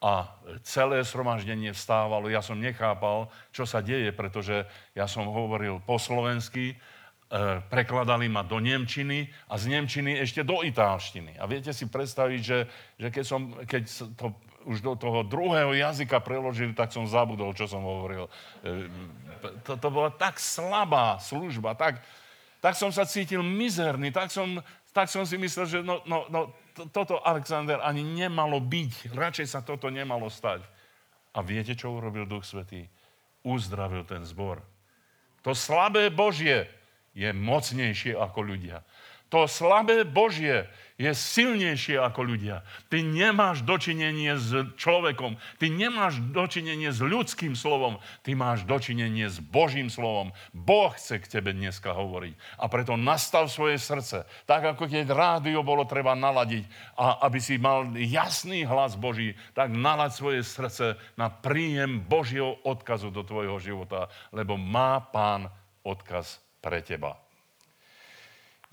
a 0.00 0.32
celé 0.64 1.04
zhromaždenie 1.04 1.76
vstávalo. 1.76 2.32
Ja 2.32 2.40
som 2.40 2.56
nechápal, 2.56 3.28
čo 3.52 3.68
sa 3.68 3.84
deje, 3.84 4.16
pretože 4.16 4.64
ja 4.96 5.04
som 5.04 5.28
hovoril 5.28 5.76
po 5.84 6.00
slovensky, 6.00 6.80
prekladali 7.72 8.28
ma 8.28 8.44
do 8.44 8.60
Nemčiny 8.60 9.24
a 9.48 9.56
z 9.56 9.72
Nemčiny 9.72 10.20
ešte 10.20 10.44
do 10.44 10.60
Itálštiny. 10.60 11.40
A 11.40 11.48
viete 11.48 11.72
si 11.72 11.88
predstaviť, 11.88 12.40
že, 12.44 12.58
že 13.00 13.08
keď, 13.08 13.24
som, 13.24 13.56
keď 13.64 13.82
to 14.20 14.36
už 14.68 14.84
do 14.84 14.92
toho 14.94 15.24
druhého 15.24 15.72
jazyka 15.72 16.20
preložili, 16.20 16.76
tak 16.76 16.92
som 16.92 17.08
zabudol, 17.08 17.56
čo 17.56 17.64
som 17.64 17.80
hovoril. 17.80 18.28
E, 18.60 18.86
to, 19.64 19.80
to 19.80 19.88
bola 19.88 20.12
tak 20.12 20.36
slabá 20.36 21.16
služba, 21.18 21.72
tak... 21.72 22.04
tak 22.62 22.78
som 22.78 22.94
sa 22.94 23.02
cítil 23.02 23.42
mizerný, 23.42 24.14
tak 24.14 24.30
som, 24.30 24.62
tak 24.94 25.10
som 25.10 25.26
si 25.26 25.34
myslel, 25.34 25.66
že 25.66 25.78
no, 25.82 25.98
no, 26.06 26.30
no, 26.30 26.54
to, 26.78 26.86
toto 26.94 27.18
Alexander 27.18 27.82
ani 27.82 28.06
nemalo 28.06 28.62
byť, 28.62 29.10
radšej 29.10 29.46
sa 29.50 29.66
toto 29.66 29.90
nemalo 29.90 30.30
stať. 30.30 30.62
A 31.34 31.42
viete, 31.42 31.74
čo 31.74 31.90
urobil 31.90 32.22
Duch 32.22 32.46
Svetý? 32.46 32.86
Uzdravil 33.42 34.06
ten 34.06 34.22
zbor. 34.22 34.62
To 35.42 35.58
slabé 35.58 36.06
Božie 36.12 36.70
je 37.12 37.28
mocnejšie 37.32 38.16
ako 38.16 38.40
ľudia. 38.44 38.84
To 39.32 39.48
slabé 39.48 40.04
Božie 40.04 40.68
je 41.00 41.08
silnejšie 41.08 41.96
ako 41.96 42.20
ľudia. 42.20 42.68
Ty 42.92 43.00
nemáš 43.00 43.64
dočinenie 43.64 44.36
s 44.36 44.76
človekom, 44.76 45.40
ty 45.56 45.72
nemáš 45.72 46.20
dočinenie 46.36 46.92
s 46.92 47.00
ľudským 47.00 47.56
slovom, 47.56 47.96
ty 48.20 48.36
máš 48.36 48.68
dočinenie 48.68 49.32
s 49.32 49.40
Božím 49.40 49.88
slovom. 49.88 50.36
Boh 50.52 50.92
chce 50.92 51.16
k 51.16 51.40
tebe 51.40 51.56
dneska 51.56 51.96
hovoriť. 51.96 52.60
A 52.60 52.68
preto 52.68 53.00
nastav 53.00 53.48
svoje 53.48 53.80
srdce, 53.80 54.28
tak 54.44 54.68
ako 54.76 54.84
keď 54.84 55.08
rádio 55.08 55.64
bolo 55.64 55.88
treba 55.88 56.12
naladiť, 56.12 56.68
a 57.00 57.24
aby 57.24 57.40
si 57.40 57.56
mal 57.56 57.88
jasný 57.96 58.68
hlas 58.68 59.00
Boží, 59.00 59.32
tak 59.56 59.72
nalaď 59.72 60.12
svoje 60.12 60.40
srdce 60.44 61.00
na 61.16 61.32
príjem 61.32 62.04
Božieho 62.04 62.60
odkazu 62.68 63.08
do 63.08 63.24
tvojho 63.24 63.56
života, 63.64 64.12
lebo 64.28 64.60
má 64.60 65.00
Pán 65.08 65.48
odkaz 65.88 66.41
pre 66.62 66.78
teba. 66.80 67.18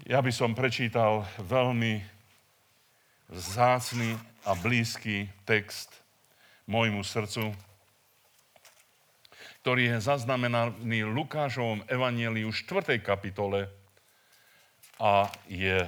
Ja 0.07 0.23
by 0.23 0.31
som 0.31 0.55
prečítal 0.55 1.27
veľmi 1.43 1.99
vzácný 3.27 4.15
a 4.47 4.55
blízky 4.55 5.27
text 5.43 5.91
môjmu 6.69 7.03
srdcu, 7.03 7.51
ktorý 9.59 9.91
je 9.91 9.97
zaznamenaný 9.99 11.03
Lukášovom 11.03 11.83
evanieliu 11.91 12.47
4. 12.53 13.01
kapitole 13.03 13.67
a 15.01 15.27
je 15.51 15.83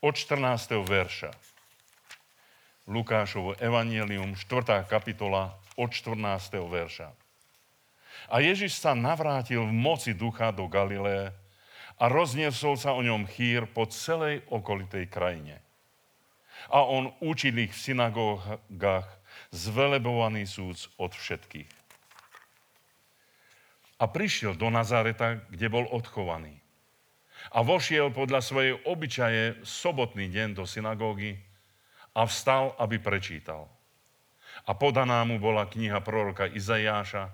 od 0.00 0.14
14. 0.16 0.80
verša. 0.86 1.30
Lukášovo 2.88 3.52
evanielium, 3.60 4.32
4. 4.32 4.88
kapitola, 4.88 5.52
od 5.76 5.92
14. 5.92 6.56
verša. 6.56 7.27
A 8.26 8.42
Ježiš 8.42 8.82
sa 8.82 8.98
navrátil 8.98 9.62
v 9.62 9.72
moci 9.72 10.12
ducha 10.12 10.50
do 10.50 10.66
Galileje 10.66 11.30
a 11.98 12.04
rozniesol 12.10 12.74
sa 12.74 12.94
o 12.94 13.02
ňom 13.02 13.26
chýr 13.30 13.70
po 13.70 13.86
celej 13.86 14.42
okolitej 14.50 15.06
krajine. 15.06 15.62
A 16.74 16.82
on 16.82 17.14
učil 17.22 17.54
ich 17.62 17.72
v 17.72 17.84
synagógach, 17.94 19.08
zvelebovaný 19.54 20.44
súd 20.44 20.76
od 20.98 21.14
všetkých. 21.14 21.70
A 23.98 24.04
prišiel 24.06 24.54
do 24.54 24.70
Nazareta, 24.70 25.42
kde 25.50 25.66
bol 25.66 25.86
odchovaný. 25.90 26.62
A 27.54 27.62
vošiel 27.66 28.14
podľa 28.14 28.42
svojej 28.42 28.74
obyčaje 28.86 29.62
sobotný 29.62 30.30
deň 30.30 30.48
do 30.54 30.66
synagógy 30.66 31.38
a 32.14 32.26
vstal, 32.26 32.74
aby 32.78 32.98
prečítal. 32.98 33.66
A 34.66 34.74
podaná 34.74 35.22
mu 35.22 35.38
bola 35.38 35.66
kniha 35.66 36.02
proroka 36.02 36.46
Izajáša, 36.46 37.30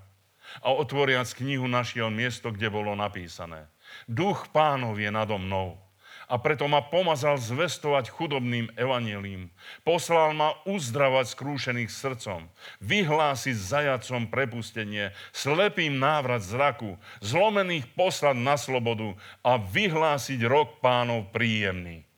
a 0.62 0.68
otvoriac 0.70 1.26
knihu 1.34 1.66
našiel 1.66 2.12
miesto, 2.12 2.52
kde 2.54 2.70
bolo 2.70 2.94
napísané. 2.94 3.66
Duch 4.06 4.50
pánov 4.54 5.00
je 5.00 5.10
nado 5.10 5.40
mnou 5.40 5.84
a 6.28 6.40
preto 6.40 6.64
ma 6.68 6.80
pomazal 6.80 7.36
zvestovať 7.36 8.08
chudobným 8.08 8.72
evanelím. 8.80 9.52
Poslal 9.84 10.32
ma 10.32 10.56
uzdravať 10.64 11.36
skrúšených 11.36 11.90
srdcom, 11.92 12.48
vyhlásiť 12.80 13.56
zajacom 13.56 14.32
prepustenie, 14.32 15.12
slepým 15.36 16.00
návrat 16.00 16.40
zraku, 16.40 16.96
zlomených 17.20 17.88
poslať 17.92 18.36
na 18.40 18.56
slobodu 18.56 19.16
a 19.44 19.60
vyhlásiť 19.60 20.40
rok 20.48 20.80
pánov 20.80 21.28
príjemný. 21.32 22.08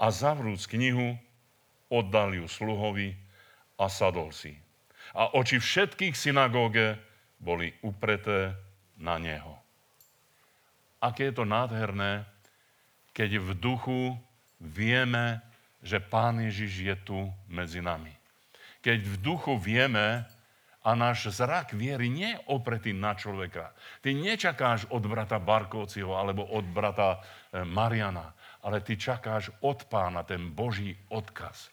A 0.00 0.10
zavrúc 0.10 0.64
knihu, 0.66 1.14
oddal 1.92 2.34
ju 2.34 2.46
sluhovi 2.48 3.14
a 3.78 3.86
sadol 3.86 4.32
si. 4.34 4.56
A 5.14 5.30
oči 5.36 5.62
všetkých 5.62 6.16
synagóge 6.16 6.98
boli 7.44 7.76
upreté 7.84 8.56
na 8.96 9.20
neho. 9.20 9.60
Aké 11.04 11.28
je 11.28 11.36
to 11.36 11.44
nádherné, 11.44 12.24
keď 13.12 13.30
v 13.36 13.50
duchu 13.60 14.00
vieme, 14.56 15.44
že 15.84 16.00
Pán 16.00 16.40
Ježiš 16.40 16.72
je 16.80 16.96
tu 17.04 17.18
medzi 17.52 17.84
nami. 17.84 18.16
Keď 18.80 18.98
v 19.04 19.16
duchu 19.20 19.60
vieme, 19.60 20.24
a 20.84 20.92
náš 20.92 21.32
zrak 21.32 21.72
viery 21.72 22.12
nie 22.12 22.36
je 22.36 22.42
opretý 22.52 22.92
na 22.92 23.16
človeka. 23.16 23.72
Ty 24.04 24.12
nečakáš 24.12 24.84
od 24.92 25.00
brata 25.08 25.40
Barkovciho 25.40 26.12
alebo 26.12 26.44
od 26.44 26.68
brata 26.68 27.16
e, 27.16 27.64
Mariana, 27.64 28.36
ale 28.60 28.84
ty 28.84 29.00
čakáš 29.00 29.48
od 29.64 29.88
pána 29.88 30.28
ten 30.28 30.52
Boží 30.52 30.92
odkaz. 31.08 31.72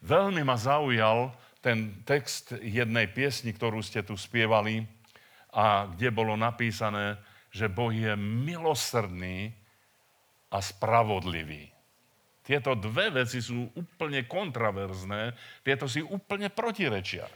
Veľmi 0.00 0.40
ma 0.48 0.56
zaujal 0.56 1.36
ten 1.62 2.02
text 2.02 2.58
jednej 2.58 3.06
piesni, 3.06 3.54
ktorú 3.54 3.80
ste 3.80 4.02
tu 4.02 4.18
spievali 4.18 4.82
a 5.54 5.86
kde 5.86 6.10
bolo 6.10 6.34
napísané, 6.34 7.16
že 7.54 7.70
Boh 7.70 7.94
je 7.94 8.18
milosrdný 8.18 9.54
a 10.50 10.58
spravodlivý. 10.58 11.70
Tieto 12.42 12.74
dve 12.74 13.22
veci 13.22 13.38
sú 13.38 13.70
úplne 13.78 14.26
kontraverzné, 14.26 15.38
tieto 15.62 15.86
si 15.86 16.02
úplne 16.02 16.50
protirečia. 16.50 17.30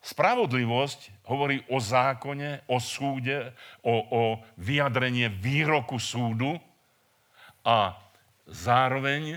Spravodlivosť 0.00 1.28
hovorí 1.28 1.60
o 1.68 1.76
zákone, 1.76 2.64
o 2.72 2.80
súde, 2.80 3.52
o, 3.84 3.94
o 4.08 4.22
vyjadrenie 4.56 5.28
výroku 5.28 6.00
súdu 6.00 6.56
a 7.66 7.92
zároveň 8.48 9.36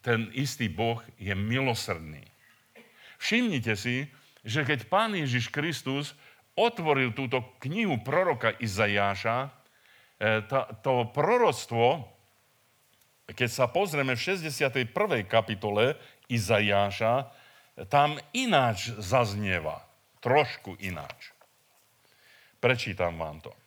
ten 0.00 0.32
istý 0.32 0.72
Boh 0.72 1.04
je 1.20 1.34
milosrdný. 1.36 2.33
Všimnite 3.24 3.72
si, 3.72 4.04
že 4.44 4.68
keď 4.68 4.84
Pán 4.92 5.16
Ježiš 5.16 5.48
Kristus 5.48 6.12
otvoril 6.52 7.16
túto 7.16 7.40
knihu 7.64 8.04
proroka 8.04 8.52
Izajáša, 8.60 9.48
e, 9.48 10.44
to 10.84 11.08
proroctvo, 11.08 12.04
keď 13.24 13.48
sa 13.48 13.64
pozrieme 13.72 14.12
v 14.12 14.20
61. 14.20 14.92
kapitole 15.24 15.96
Izajáša, 16.28 17.32
tam 17.88 18.20
ináč 18.36 18.92
zaznieva. 19.00 19.80
Trošku 20.20 20.76
ináč. 20.84 21.32
Prečítam 22.60 23.16
vám 23.16 23.40
to. 23.40 23.63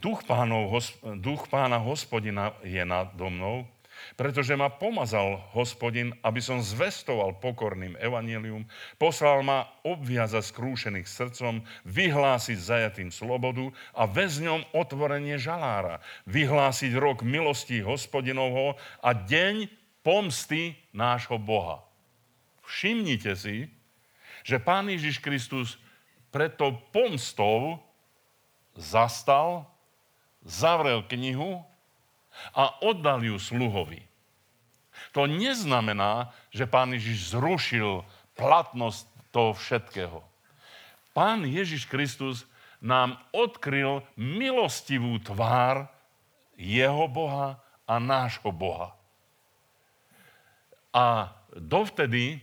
Duch, 0.00 0.24
pánov, 0.24 0.72
duch 1.20 1.44
pána 1.52 1.76
hospodina 1.76 2.56
je 2.64 2.80
nado 2.88 3.28
mnou, 3.28 3.68
pretože 4.16 4.56
ma 4.56 4.72
pomazal 4.72 5.44
hospodin, 5.52 6.16
aby 6.24 6.40
som 6.40 6.64
zvestoval 6.64 7.36
pokorným 7.36 8.00
evanelium, 8.00 8.64
poslal 8.96 9.44
ma 9.44 9.68
obviazať 9.84 10.56
skrúšených 10.56 11.04
srdcom, 11.04 11.60
vyhlásiť 11.84 12.56
zajatým 12.56 13.12
slobodu 13.12 13.68
a 13.92 14.08
väzňom 14.08 14.72
otvorenie 14.72 15.36
žalára, 15.36 16.00
vyhlásiť 16.24 16.96
rok 16.96 17.20
milosti 17.20 17.84
hospodinovho 17.84 18.80
a 19.04 19.12
deň 19.12 19.68
pomsty 20.00 20.80
nášho 20.96 21.36
Boha. 21.36 21.84
Všimnite 22.64 23.36
si, 23.36 23.68
že 24.48 24.56
Pán 24.56 24.88
Ježiš 24.88 25.20
Kristus 25.20 25.76
preto 26.32 26.72
pomstou 26.88 27.84
zastal 28.72 29.68
zavrel 30.44 31.04
knihu 31.06 31.60
a 32.56 32.80
oddal 32.80 33.20
ju 33.24 33.36
sluhovi. 33.36 34.02
To 35.12 35.26
neznamená, 35.26 36.30
že 36.54 36.68
pán 36.68 36.94
Ježiš 36.94 37.34
zrušil 37.34 38.06
platnosť 38.38 39.04
toho 39.34 39.52
všetkého. 39.56 40.20
Pán 41.10 41.42
Ježiš 41.42 41.90
Kristus 41.90 42.46
nám 42.80 43.18
odkryl 43.34 44.06
milostivú 44.16 45.20
tvár 45.20 45.90
jeho 46.56 47.06
Boha 47.10 47.60
a 47.84 47.94
nášho 47.98 48.48
Boha. 48.54 48.94
A 50.90 51.30
dovtedy 51.54 52.40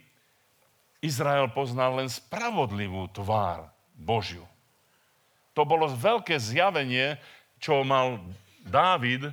Izrael 1.02 1.48
poznal 1.52 2.04
len 2.04 2.10
spravodlivú 2.10 3.08
tvár 3.14 3.70
Božiu. 3.96 4.44
To 5.58 5.66
bolo 5.66 5.90
veľké 5.90 6.38
zjavenie, 6.38 7.18
čo 7.58 7.82
mal 7.82 8.22
Dávid, 8.68 9.32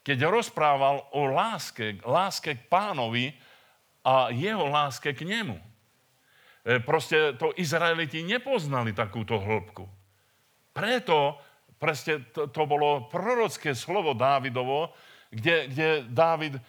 keď 0.00 0.18
rozprával 0.32 1.04
o 1.12 1.28
láske, 1.28 2.00
láske 2.02 2.56
k 2.56 2.66
pánovi 2.72 3.36
a 4.00 4.32
jeho 4.32 4.64
láske 4.66 5.12
k 5.12 5.28
nemu. 5.28 5.60
E, 6.64 6.80
proste 6.80 7.36
to 7.36 7.52
Izraeliti 7.60 8.24
nepoznali 8.24 8.96
takúto 8.96 9.36
hĺbku. 9.36 9.84
Preto 10.72 11.36
proste 11.80 12.28
to, 12.32 12.48
to 12.52 12.62
bolo 12.68 13.08
prorocké 13.08 13.72
slovo 13.72 14.12
Dávidovo, 14.12 14.92
kde, 15.32 15.68
kde 15.72 15.88
Dávid, 16.08 16.56
e, 16.56 16.60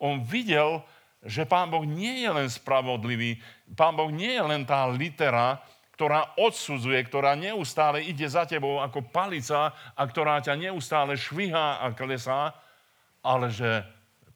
on 0.00 0.24
videl, 0.24 0.80
že 1.26 1.44
Pán 1.48 1.68
Boh 1.68 1.84
nie 1.84 2.24
je 2.24 2.30
len 2.32 2.48
spravodlivý, 2.48 3.36
Pán 3.76 3.92
Boh 3.98 4.08
nie 4.08 4.32
je 4.32 4.44
len 4.44 4.62
tá 4.64 4.88
litera, 4.88 5.60
ktorá 5.96 6.36
odsudzuje, 6.36 7.00
ktorá 7.08 7.32
neustále 7.32 8.04
ide 8.04 8.28
za 8.28 8.44
tebou 8.44 8.84
ako 8.84 9.08
palica 9.08 9.72
a 9.96 10.02
ktorá 10.04 10.44
ťa 10.44 10.68
neustále 10.68 11.16
švihá 11.16 11.80
a 11.80 11.88
klesá, 11.96 12.52
ale 13.24 13.48
že 13.48 13.80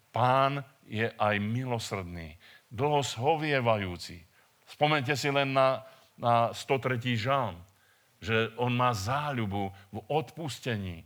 Pán 0.09 0.65
je 0.89 1.05
aj 1.05 1.37
milosrdný, 1.39 2.35
dlho 2.67 3.05
shovievajúci. 3.05 4.19
Spomente 4.65 5.13
si 5.13 5.29
len 5.29 5.53
na, 5.53 5.85
na 6.17 6.49
103. 6.49 6.97
žalm, 7.13 7.55
že 8.17 8.51
on 8.57 8.73
má 8.73 8.91
záľubu 8.91 9.69
v 9.93 9.97
odpustení 10.09 11.05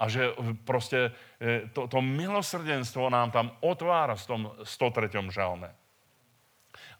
a 0.00 0.08
že 0.08 0.32
proste 0.64 1.12
e, 1.36 1.68
to, 1.70 1.86
to 1.86 2.00
milosrdenstvo 2.00 3.12
nám 3.12 3.30
tam 3.30 3.52
otvára 3.60 4.16
v 4.16 4.24
tom 4.24 4.42
103. 4.64 5.30
žalme. 5.30 5.68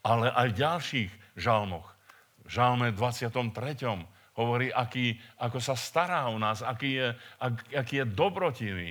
Ale 0.05 0.29
aj 0.29 0.47
v 0.53 0.59
ďalších 0.61 1.11
žalmoch 1.41 1.92
žalme 2.47 2.91
23. 2.91 3.39
hovorí, 4.35 4.73
aký, 4.73 5.17
ako 5.39 5.59
sa 5.61 5.77
stará 5.77 6.27
o 6.29 6.37
nás, 6.41 6.65
aký 6.65 6.99
je, 6.99 7.07
ak, 7.39 7.55
aký 7.85 8.03
je 8.03 8.05
dobrotivý. 8.05 8.89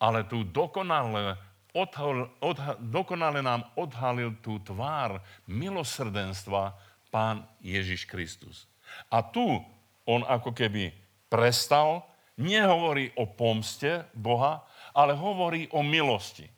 Ale 0.00 0.24
tu 0.24 0.46
dokonale, 0.48 1.36
odhal, 1.76 2.32
odha, 2.40 2.78
dokonale 2.80 3.44
nám 3.44 3.68
odhalil 3.76 4.40
tú 4.40 4.62
tvár 4.64 5.20
milosrdenstva 5.44 6.72
Pán 7.10 7.44
Ježiš 7.60 8.06
Kristus. 8.06 8.70
A 9.10 9.20
tu 9.22 9.44
on 10.06 10.22
ako 10.24 10.54
keby 10.54 10.94
prestal, 11.30 12.06
nehovorí 12.40 13.12
o 13.20 13.28
pomste 13.28 14.08
Boha, 14.16 14.64
ale 14.96 15.14
hovorí 15.14 15.68
o 15.70 15.84
milosti. 15.84 16.48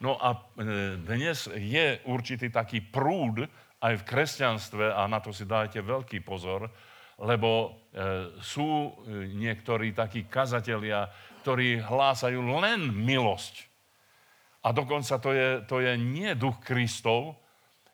No 0.00 0.16
a 0.16 0.32
e, 0.32 0.96
dnes 0.96 1.44
je 1.52 2.00
určitý 2.08 2.48
taký 2.48 2.80
prúd 2.80 3.44
aj 3.80 3.94
v 4.04 4.06
kresťanstve, 4.06 4.84
a 4.92 5.08
na 5.08 5.24
to 5.24 5.32
si 5.32 5.48
dajte 5.48 5.80
veľký 5.80 6.20
pozor, 6.20 6.68
lebo 7.20 7.50
e, 7.64 7.68
sú 8.40 8.68
e, 8.68 8.90
niektorí 9.32 9.92
takí 9.92 10.28
kazatelia, 10.28 11.08
ktorí 11.44 11.80
hlásajú 11.80 12.40
len 12.60 12.92
milosť. 12.92 13.68
A 14.60 14.76
dokonca 14.76 15.16
to 15.16 15.32
je, 15.32 15.48
to 15.64 15.80
je 15.80 15.92
nie 15.96 16.32
duch 16.36 16.60
Kristov, 16.60 17.40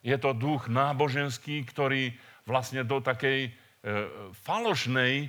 je 0.02 0.14
to 0.18 0.34
duch 0.34 0.70
náboženský, 0.70 1.66
ktorý 1.66 2.14
vlastne 2.46 2.86
do 2.86 3.02
takej 3.02 3.38
e, 3.46 3.50
falošnej, 4.46 5.26
e, 5.26 5.28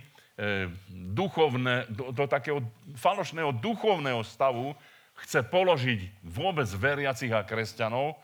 duchovné, 0.89 1.89
do, 1.89 2.13
do 2.13 2.25
takého 2.29 2.61
falošného 2.97 3.57
duchovného 3.57 4.21
stavu 4.21 4.77
chce 5.25 5.41
položiť 5.49 6.21
vôbec 6.21 6.69
veriacich 6.77 7.33
a 7.33 7.41
kresťanov, 7.41 8.17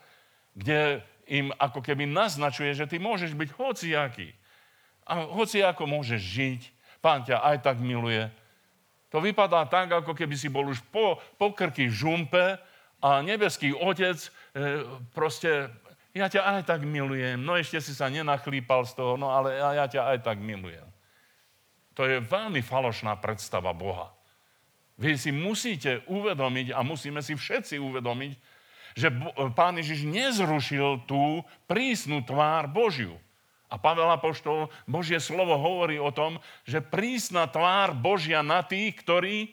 kde 0.54 1.02
im 1.28 1.52
ako 1.56 1.80
keby 1.80 2.04
naznačuje, 2.08 2.74
že 2.76 2.88
ty 2.88 3.00
môžeš 3.00 3.32
byť 3.32 3.50
hociaký. 3.56 4.32
A 5.04 5.28
hociako 5.28 5.84
môžeš 5.84 6.20
žiť. 6.20 6.60
Pán 7.04 7.24
ťa 7.24 7.44
aj 7.44 7.56
tak 7.64 7.76
miluje. 7.80 8.28
To 9.12 9.20
vypadá 9.20 9.68
tak, 9.68 9.92
ako 9.92 10.16
keby 10.16 10.34
si 10.34 10.50
bol 10.50 10.66
už 10.66 10.82
po, 10.90 11.20
po 11.38 11.54
krky 11.54 11.86
žumpe 11.86 12.58
a 12.98 13.20
nebeský 13.20 13.70
otec 13.70 14.16
e, 14.16 14.28
proste, 15.12 15.70
ja 16.16 16.26
ťa 16.26 16.42
aj 16.42 16.62
tak 16.66 16.80
milujem. 16.82 17.38
No 17.38 17.54
ešte 17.54 17.78
si 17.78 17.92
sa 17.94 18.10
nenachlípal 18.10 18.88
z 18.88 18.96
toho, 18.96 19.14
no 19.14 19.30
ale 19.30 19.60
ja, 19.60 19.84
ja 19.84 19.86
ťa 19.86 20.02
aj 20.16 20.18
tak 20.24 20.42
milujem. 20.42 20.88
To 21.94 22.08
je 22.10 22.18
veľmi 22.18 22.58
falošná 22.64 23.14
predstava 23.22 23.70
Boha. 23.70 24.10
Vy 24.98 25.18
si 25.18 25.30
musíte 25.30 26.06
uvedomiť 26.06 26.74
a 26.74 26.82
musíme 26.86 27.22
si 27.22 27.34
všetci 27.34 27.78
uvedomiť, 27.78 28.32
že 28.94 29.10
pán 29.58 29.74
Ježiš 29.78 30.06
nezrušil 30.06 31.04
tú 31.04 31.42
prísnu 31.66 32.22
tvár 32.22 32.70
Božiu. 32.70 33.18
A 33.66 33.74
Pavel 33.74 34.06
Apoštol, 34.06 34.70
Božie 34.86 35.18
slovo 35.18 35.58
hovorí 35.58 35.98
o 35.98 36.14
tom, 36.14 36.38
že 36.62 36.78
prísna 36.78 37.50
tvár 37.50 37.90
Božia 37.90 38.38
na 38.46 38.62
tých, 38.62 38.94
ktorí 39.02 39.50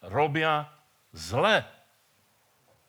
robia 0.00 0.72
zle. 1.12 1.68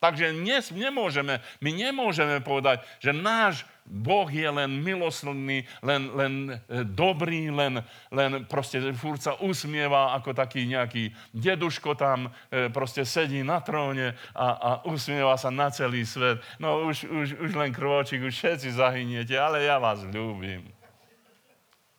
Takže 0.02 0.34
dnes 0.34 0.72
nemôžeme, 0.72 1.44
my 1.62 1.70
nemôžeme 1.76 2.39
povedať, 2.42 2.82
že 3.04 3.12
náš 3.14 3.68
Boh 3.86 4.29
je 4.29 4.45
len 4.45 4.71
milosrdný, 4.82 5.67
len, 5.84 6.01
len 6.15 6.34
e, 6.69 6.86
dobrý, 6.86 7.51
len, 7.51 7.82
len 8.13 8.32
proste 8.47 8.79
furt 8.95 9.19
sa 9.19 9.36
usmieva 9.41 10.15
ako 10.15 10.32
taký 10.32 10.69
nejaký 10.69 11.11
deduško 11.36 11.97
tam 11.97 12.29
e, 12.47 12.69
proste 12.71 13.03
sedí 13.03 13.43
na 13.43 13.59
tróne 13.59 14.15
a, 14.32 14.47
a 14.55 14.69
usmieva 14.88 15.36
sa 15.36 15.51
na 15.51 15.73
celý 15.73 16.07
svet. 16.07 16.39
No 16.61 16.88
už, 16.88 17.09
už, 17.09 17.27
už 17.41 17.51
len 17.57 17.75
krôčik, 17.75 18.21
už 18.23 18.32
všetci 18.32 18.77
zahyniete, 18.77 19.36
ale 19.36 19.65
ja 19.65 19.82
vás 19.82 20.05
ľúbim. 20.07 20.63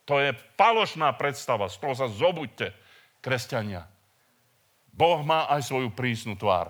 To 0.09 0.19
je 0.19 0.35
falošná 0.59 1.15
predstava, 1.15 1.71
z 1.71 1.79
toho 1.79 1.95
sa 1.95 2.07
zobuďte, 2.11 2.75
kresťania. 3.23 3.87
Boh 4.93 5.23
má 5.25 5.49
aj 5.49 5.65
svoju 5.65 5.89
prísnu 5.89 6.37
tvár. 6.37 6.69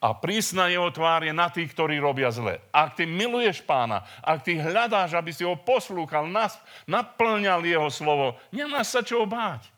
A 0.00 0.16
prísna 0.16 0.72
jeho 0.72 0.88
tvár 0.88 1.28
je 1.28 1.34
na 1.36 1.52
tých, 1.52 1.76
ktorí 1.76 2.00
robia 2.00 2.32
zle. 2.32 2.56
Ak 2.72 2.96
ty 2.96 3.04
miluješ 3.04 3.60
pána, 3.60 4.00
ak 4.24 4.48
ty 4.48 4.56
hľadáš, 4.56 5.12
aby 5.12 5.28
si 5.28 5.44
ho 5.44 5.52
poslúchal, 5.60 6.24
nas, 6.24 6.56
naplňal 6.88 7.60
jeho 7.68 7.92
slovo, 7.92 8.40
nemáš 8.48 8.96
sa 8.96 9.04
čo 9.04 9.28
báť. 9.28 9.68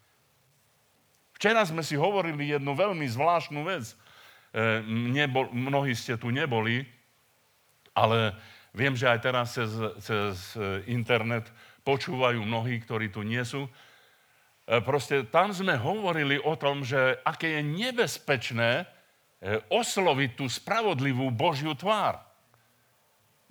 Včera 1.35 1.67
sme 1.67 1.83
si 1.83 1.99
hovorili 1.99 2.55
jednu 2.55 2.71
veľmi 2.71 3.03
zvláštnu 3.03 3.67
vec. 3.67 3.91
E, 3.91 3.95
nebol, 4.87 5.51
mnohí 5.51 5.91
ste 5.91 6.15
tu 6.15 6.31
neboli, 6.31 6.87
ale 7.91 8.39
viem, 8.71 8.95
že 8.95 9.11
aj 9.11 9.19
teraz 9.27 9.59
cez, 9.59 9.75
cez 10.07 10.55
internet 10.87 11.51
počúvajú 11.83 12.47
mnohí, 12.47 12.79
ktorí 12.79 13.11
tu 13.11 13.27
nie 13.27 13.43
sú. 13.43 13.67
E, 13.67 13.71
proste 14.87 15.27
tam 15.27 15.51
sme 15.51 15.75
hovorili 15.75 16.39
o 16.39 16.55
tom, 16.55 16.87
že 16.87 17.19
aké 17.27 17.59
je 17.59 17.63
nebezpečné, 17.67 18.71
E, 18.71 18.92
osloviť 19.71 20.31
tú 20.39 20.47
spravodlivú 20.47 21.35
Božiu 21.35 21.75
tvár. 21.75 22.23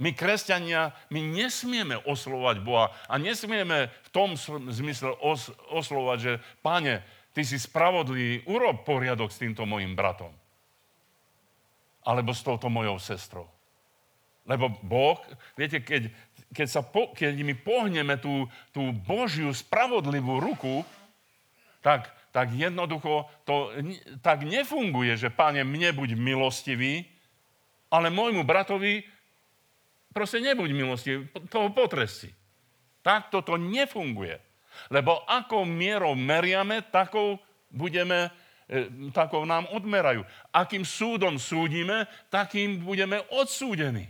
My, 0.01 0.17
kresťania, 0.17 0.97
my 1.13 1.21
nesmieme 1.21 1.99
oslovať 2.09 2.57
Boha 2.65 2.89
a 3.05 3.21
nesmieme 3.21 3.91
v 3.91 4.09
tom 4.09 4.33
zmysle 4.73 5.13
os- 5.21 5.53
oslovať, 5.69 6.17
že 6.17 6.33
Pane, 6.65 7.05
Ty 7.31 7.41
si 7.47 7.55
spravodlivý, 7.55 8.43
urob 8.43 8.83
poriadok 8.83 9.31
s 9.31 9.39
týmto 9.39 9.63
mojim 9.63 9.95
bratom. 9.95 10.35
Alebo 12.03 12.35
s 12.35 12.43
touto 12.43 12.67
mojou 12.67 12.99
sestrou. 12.99 13.47
Lebo 14.43 14.73
Boh, 14.83 15.15
viete, 15.55 15.79
keď, 15.79 16.11
keď, 16.51 16.67
sa 16.67 16.81
po, 16.83 17.15
keď 17.15 17.31
my 17.39 17.55
pohneme 17.55 18.19
tú, 18.19 18.51
tú 18.75 18.91
Božiu 18.91 19.53
spravodlivú 19.55 20.43
ruku, 20.43 20.83
tak 21.79 22.11
tak 22.31 22.55
jednoducho 22.55 23.27
to 23.43 23.75
tak 24.23 24.47
nefunguje, 24.47 25.19
že 25.19 25.29
páne, 25.31 25.67
mne 25.67 25.91
buď 25.91 26.15
milostivý, 26.15 27.03
ale 27.91 28.07
môjmu 28.07 28.47
bratovi 28.47 29.03
proste 30.15 30.39
nebuď 30.39 30.69
milostivý, 30.71 31.27
toho 31.51 31.71
potresti. 31.75 32.31
Tak 33.03 33.31
toto 33.31 33.59
nefunguje. 33.59 34.39
Lebo 34.87 35.19
ako 35.27 35.67
mierou 35.67 36.15
meriame, 36.15 36.87
takou 36.87 37.35
budeme, 37.67 38.31
e, 38.71 38.87
takou 39.11 39.43
nám 39.43 39.67
odmerajú. 39.75 40.23
Akým 40.55 40.87
súdom 40.87 41.35
súdime, 41.35 42.07
takým 42.31 42.79
budeme 42.79 43.19
odsúdení. 43.35 44.07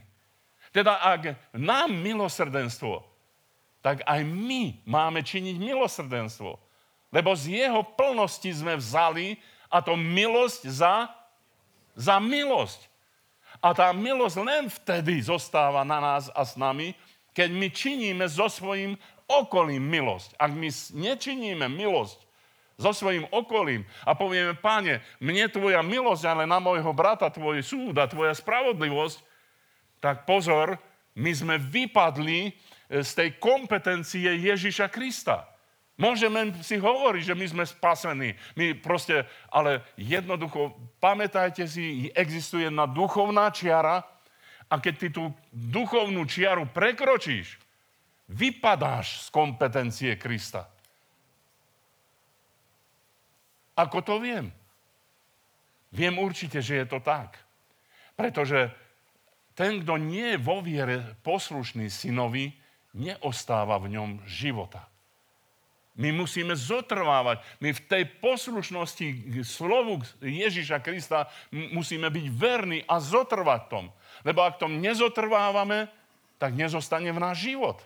Teda 0.70 1.02
ak 1.02 1.52
nám 1.58 1.92
milosrdenstvo, 1.98 3.02
tak 3.82 4.06
aj 4.06 4.22
my 4.22 4.86
máme 4.86 5.26
činiť 5.26 5.58
milosrdenstvo. 5.58 6.71
Lebo 7.12 7.36
z 7.36 7.62
jeho 7.64 7.84
plnosti 7.84 8.48
sme 8.56 8.80
vzali 8.80 9.36
a 9.68 9.84
to 9.84 10.00
milosť 10.00 10.62
za, 10.72 11.12
za 11.94 12.18
milosť. 12.24 12.88
A 13.60 13.76
tá 13.76 13.92
milosť 13.92 14.38
len 14.42 14.72
vtedy 14.72 15.22
zostáva 15.22 15.84
na 15.84 16.00
nás 16.00 16.32
a 16.32 16.42
s 16.42 16.56
nami, 16.56 16.96
keď 17.36 17.50
my 17.52 17.68
činíme 17.70 18.26
so 18.26 18.48
svojím 18.48 18.96
okolím 19.28 19.84
milosť. 19.84 20.40
Ak 20.40 20.52
my 20.56 20.72
nečiníme 20.96 21.68
milosť 21.68 22.20
so 22.82 22.90
svojím 22.90 23.30
okolím 23.30 23.86
a 24.02 24.18
povieme, 24.18 24.58
páne, 24.58 25.06
mne 25.22 25.46
tvoja 25.54 25.86
milosť, 25.86 26.24
ale 26.26 26.44
na 26.50 26.58
môjho 26.58 26.90
brata 26.98 27.30
tvoj 27.30 27.62
súd 27.62 27.94
a 28.02 28.10
tvoja 28.10 28.34
spravodlivosť, 28.34 29.22
tak 30.02 30.26
pozor, 30.26 30.82
my 31.14 31.32
sme 31.36 31.56
vypadli 31.62 32.50
e, 32.50 32.52
z 33.06 33.12
tej 33.14 33.30
kompetencie 33.38 34.26
Ježiša 34.26 34.90
Krista. 34.90 35.51
Môžeme 36.02 36.50
si 36.66 36.82
hovoriť, 36.82 37.24
že 37.30 37.38
my 37.38 37.46
sme 37.46 37.64
spasení. 37.70 38.34
My 38.58 38.74
proste, 38.74 39.30
ale 39.54 39.86
jednoducho, 39.94 40.74
pamätajte 40.98 41.70
si, 41.70 42.10
existuje 42.18 42.66
jedna 42.66 42.90
duchovná 42.90 43.54
čiara 43.54 44.02
a 44.66 44.76
keď 44.82 44.94
ty 44.98 45.08
tú 45.14 45.30
duchovnú 45.54 46.26
čiaru 46.26 46.66
prekročíš, 46.74 47.62
vypadáš 48.34 49.28
z 49.28 49.28
kompetencie 49.30 50.12
Krista. 50.18 50.66
Ako 53.78 54.02
to 54.02 54.18
viem? 54.18 54.50
Viem 55.94 56.18
určite, 56.18 56.66
že 56.66 56.82
je 56.82 56.86
to 56.88 56.98
tak. 57.04 57.38
Pretože 58.18 58.74
ten, 59.54 59.84
kto 59.84 60.02
nie 60.02 60.34
je 60.34 60.40
vo 60.42 60.64
viere 60.64 61.20
poslušný 61.22 61.92
synovi, 61.92 62.56
neostáva 62.96 63.78
v 63.78 63.96
ňom 64.00 64.12
života. 64.28 64.91
My 66.00 66.16
musíme 66.16 66.56
zotrvávať. 66.56 67.44
My 67.60 67.76
v 67.76 67.84
tej 67.84 68.04
poslušnosti 68.24 69.08
k 69.12 69.36
slovu 69.44 70.00
Ježiša 70.24 70.80
Krista 70.80 71.28
musíme 71.52 72.08
byť 72.08 72.26
verní 72.32 72.80
a 72.88 73.04
zotrvať 73.04 73.62
tom. 73.68 73.92
Lebo 74.24 74.40
ak 74.40 74.56
tom 74.56 74.80
nezotrvávame, 74.80 75.92
tak 76.40 76.56
nezostane 76.56 77.12
v 77.12 77.20
náš 77.20 77.44
život. 77.44 77.84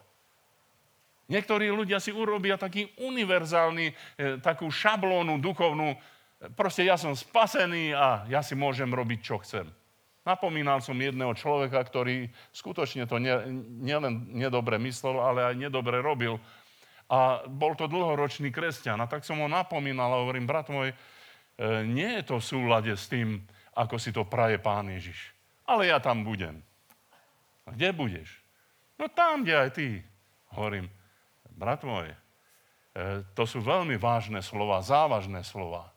Niektorí 1.26 1.74
ľudia 1.74 1.98
si 1.98 2.14
urobia 2.14 2.54
taký 2.54 2.94
univerzálny, 3.02 3.86
e, 3.90 3.94
takú 4.46 4.70
šablónu 4.70 5.42
duchovnú. 5.42 5.98
Proste 6.54 6.86
ja 6.86 7.02
som 7.02 7.18
spasený 7.18 7.98
a 7.98 8.30
ja 8.30 8.46
si 8.46 8.54
môžem 8.54 8.94
robiť, 8.94 9.20
čo 9.26 9.42
chcem. 9.42 9.66
Napomínal 10.22 10.82
som 10.86 10.98
jedného 10.98 11.34
človeka, 11.34 11.82
ktorý 11.82 12.30
skutočne 12.54 13.10
to 13.10 13.18
nielen 13.18 14.30
nie 14.30 14.46
nedobre 14.46 14.78
myslel, 14.82 15.18
ale 15.22 15.54
aj 15.54 15.56
nedobre 15.58 16.02
robil. 16.02 16.38
A 17.06 17.46
bol 17.46 17.78
to 17.78 17.86
dlhoročný 17.86 18.50
kresťan. 18.50 18.98
A 18.98 19.10
tak 19.10 19.22
som 19.22 19.38
ho 19.38 19.50
napomínal 19.50 20.10
a 20.10 20.22
hovorím, 20.26 20.50
brat 20.50 20.74
môj, 20.74 20.90
e, 20.90 20.96
nie 21.86 22.22
je 22.22 22.24
to 22.26 22.36
v 22.42 22.48
súlade 22.48 22.94
s 22.94 23.06
tým, 23.06 23.46
ako 23.78 23.96
si 24.02 24.10
to 24.10 24.26
praje 24.26 24.58
pán 24.58 24.90
Ježiš. 24.90 25.36
Ale 25.70 25.90
ja 25.90 26.02
tam 26.02 26.26
budem. 26.26 26.66
A 27.66 27.74
kde 27.74 27.94
budeš? 27.94 28.30
No 28.98 29.06
tam, 29.12 29.46
kde 29.46 29.54
aj 29.54 29.70
ty. 29.76 29.88
Hovorím, 30.56 30.90
brat 31.54 31.86
môj, 31.86 32.10
e, 32.10 32.18
to 33.38 33.44
sú 33.46 33.62
veľmi 33.62 34.00
vážne 34.02 34.42
slova, 34.42 34.82
závažné 34.82 35.46
slova. 35.46 35.92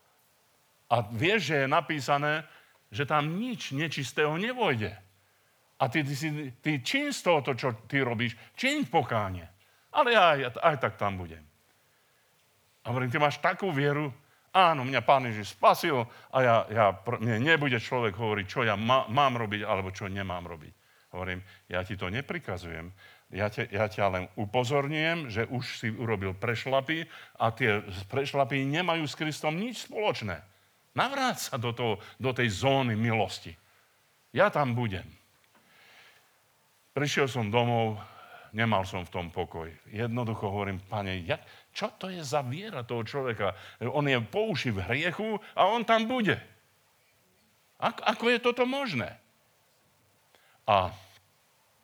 A 0.89 1.05
vieš, 1.05 1.53
že 1.53 1.65
je 1.65 1.69
napísané, 1.69 2.49
že 2.89 3.05
tam 3.05 3.37
nič 3.37 3.77
nečistého 3.77 4.33
nevojde. 4.41 4.97
A 5.79 5.85
ty, 5.87 6.03
ty, 6.03 6.15
ty, 6.59 6.73
ty 6.83 7.01
z 7.13 7.21
toho, 7.23 7.45
čo 7.55 7.77
ty 7.87 8.03
robíš, 8.03 8.35
čin 8.59 8.89
pokánie. 8.89 9.47
Ale 9.93 10.13
ja 10.13 10.23
aj, 10.37 10.41
aj 10.61 10.77
tak 10.81 10.95
tam 11.01 11.17
budem. 11.17 11.43
A 12.85 12.93
hovorím, 12.93 13.13
ty 13.13 13.21
máš 13.21 13.41
takú 13.41 13.69
vieru, 13.73 14.09
áno, 14.53 14.85
mňa 14.85 15.01
Pán 15.05 15.29
Ježiš 15.29 15.57
spasil 15.57 16.09
a 16.33 16.39
ja, 16.41 16.57
ja, 16.73 16.87
mne 17.21 17.41
nebude 17.43 17.77
človek 17.77 18.17
hovoriť, 18.17 18.47
čo 18.49 18.61
ja 18.65 18.77
má, 18.77 19.05
mám 19.09 19.37
robiť 19.37 19.65
alebo 19.65 19.93
čo 19.93 20.09
nemám 20.09 20.49
robiť. 20.49 20.73
Hovorím, 21.13 21.41
ja 21.73 21.81
ti 21.85 21.97
to 21.97 22.13
neprikazujem, 22.13 22.93
ja, 23.29 23.53
te, 23.53 23.69
ja 23.69 23.85
ťa 23.89 24.05
len 24.09 24.25
upozorňujem, 24.41 25.29
že 25.29 25.45
už 25.53 25.65
si 25.85 25.89
urobil 25.93 26.33
prešlapy 26.33 27.05
a 27.37 27.53
tie 27.53 27.85
prešlapy 28.09 28.65
nemajú 28.65 29.05
s 29.05 29.17
Kristom 29.17 29.61
nič 29.61 29.85
spoločné. 29.85 30.41
Navráť 30.97 31.53
sa 31.53 31.55
do, 31.61 31.77
toho, 31.77 32.01
do 32.17 32.33
tej 32.33 32.49
zóny 32.49 32.97
milosti. 32.97 33.53
Ja 34.33 34.49
tam 34.49 34.73
budem. 34.73 35.05
Prišiel 36.97 37.29
som 37.29 37.53
domov, 37.53 38.01
nemal 38.53 38.85
som 38.85 39.05
v 39.05 39.13
tom 39.13 39.27
pokoj. 39.33 39.69
Jednoducho 39.89 40.49
hovorím, 40.49 40.81
pane, 40.85 41.23
jak, 41.25 41.43
čo 41.73 41.93
to 41.97 42.09
je 42.13 42.23
za 42.25 42.45
viera 42.45 42.85
toho 42.85 43.03
človeka? 43.05 43.55
On 43.83 44.05
je 44.05 44.19
po 44.25 44.51
uši 44.53 44.71
v 44.75 44.85
hriechu 44.85 45.41
a 45.57 45.69
on 45.69 45.85
tam 45.85 46.05
bude. 46.09 46.37
Ako, 47.79 48.01
ako 48.03 48.25
je 48.31 48.39
toto 48.43 48.65
možné? 48.67 49.15
A 50.69 50.93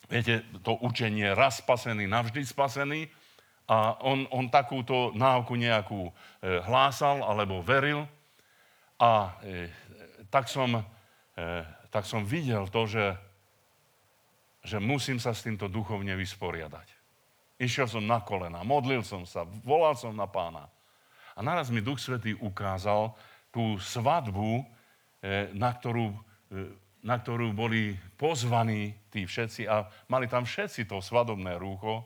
Viete, 0.05 0.45
to 0.61 0.77
učenie 0.85 1.33
raz 1.33 1.65
spasený, 1.65 2.05
navždy 2.05 2.45
spasený. 2.45 3.09
A 3.65 3.97
on, 4.05 4.29
on 4.29 4.53
takúto 4.53 5.17
náuku 5.17 5.57
nejakú 5.57 6.07
e, 6.07 6.12
hlásal 6.69 7.25
alebo 7.25 7.65
veril. 7.65 8.05
A 9.01 9.33
e, 9.41 9.73
tak, 10.29 10.53
som, 10.53 10.77
e, 10.77 10.85
tak 11.89 12.05
som 12.05 12.21
videl 12.29 12.69
to, 12.69 12.85
že, 12.85 13.17
že 14.65 14.81
musím 14.81 15.21
sa 15.21 15.37
s 15.37 15.45
týmto 15.45 15.69
duchovne 15.69 16.17
vysporiadať. 16.17 16.89
Išiel 17.61 17.87
som 17.87 18.03
na 18.03 18.19
kolena, 18.25 18.67
modlil 18.67 19.05
som 19.05 19.23
sa, 19.29 19.47
volal 19.62 19.95
som 19.95 20.17
na 20.17 20.27
pána. 20.27 20.67
A 21.37 21.45
naraz 21.45 21.71
mi 21.71 21.85
Duch 21.85 22.01
Svetý 22.03 22.35
ukázal 22.35 23.15
tú 23.53 23.79
svadbu, 23.79 24.65
e, 25.23 25.55
na 25.55 25.71
ktorú 25.71 26.11
e, 26.51 26.83
na 27.05 27.21
ktorú 27.21 27.53
boli 27.53 27.93
pozvaní 28.17 28.97
tí 29.12 29.29
všetci 29.29 29.69
a 29.69 29.85
mali 30.09 30.25
tam 30.25 30.49
všetci 30.49 30.89
to 30.89 31.05
svadobné 31.05 31.61
rúcho. 31.61 32.01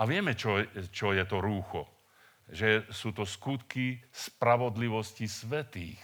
A 0.00 0.08
vieme, 0.08 0.32
čo, 0.32 0.64
čo 0.88 1.12
je 1.12 1.20
to 1.28 1.44
rúcho. 1.44 1.84
Že 2.48 2.88
sú 2.88 3.12
to 3.12 3.28
skutky 3.28 4.00
spravodlivosti 4.08 5.28
svetých. 5.28 6.00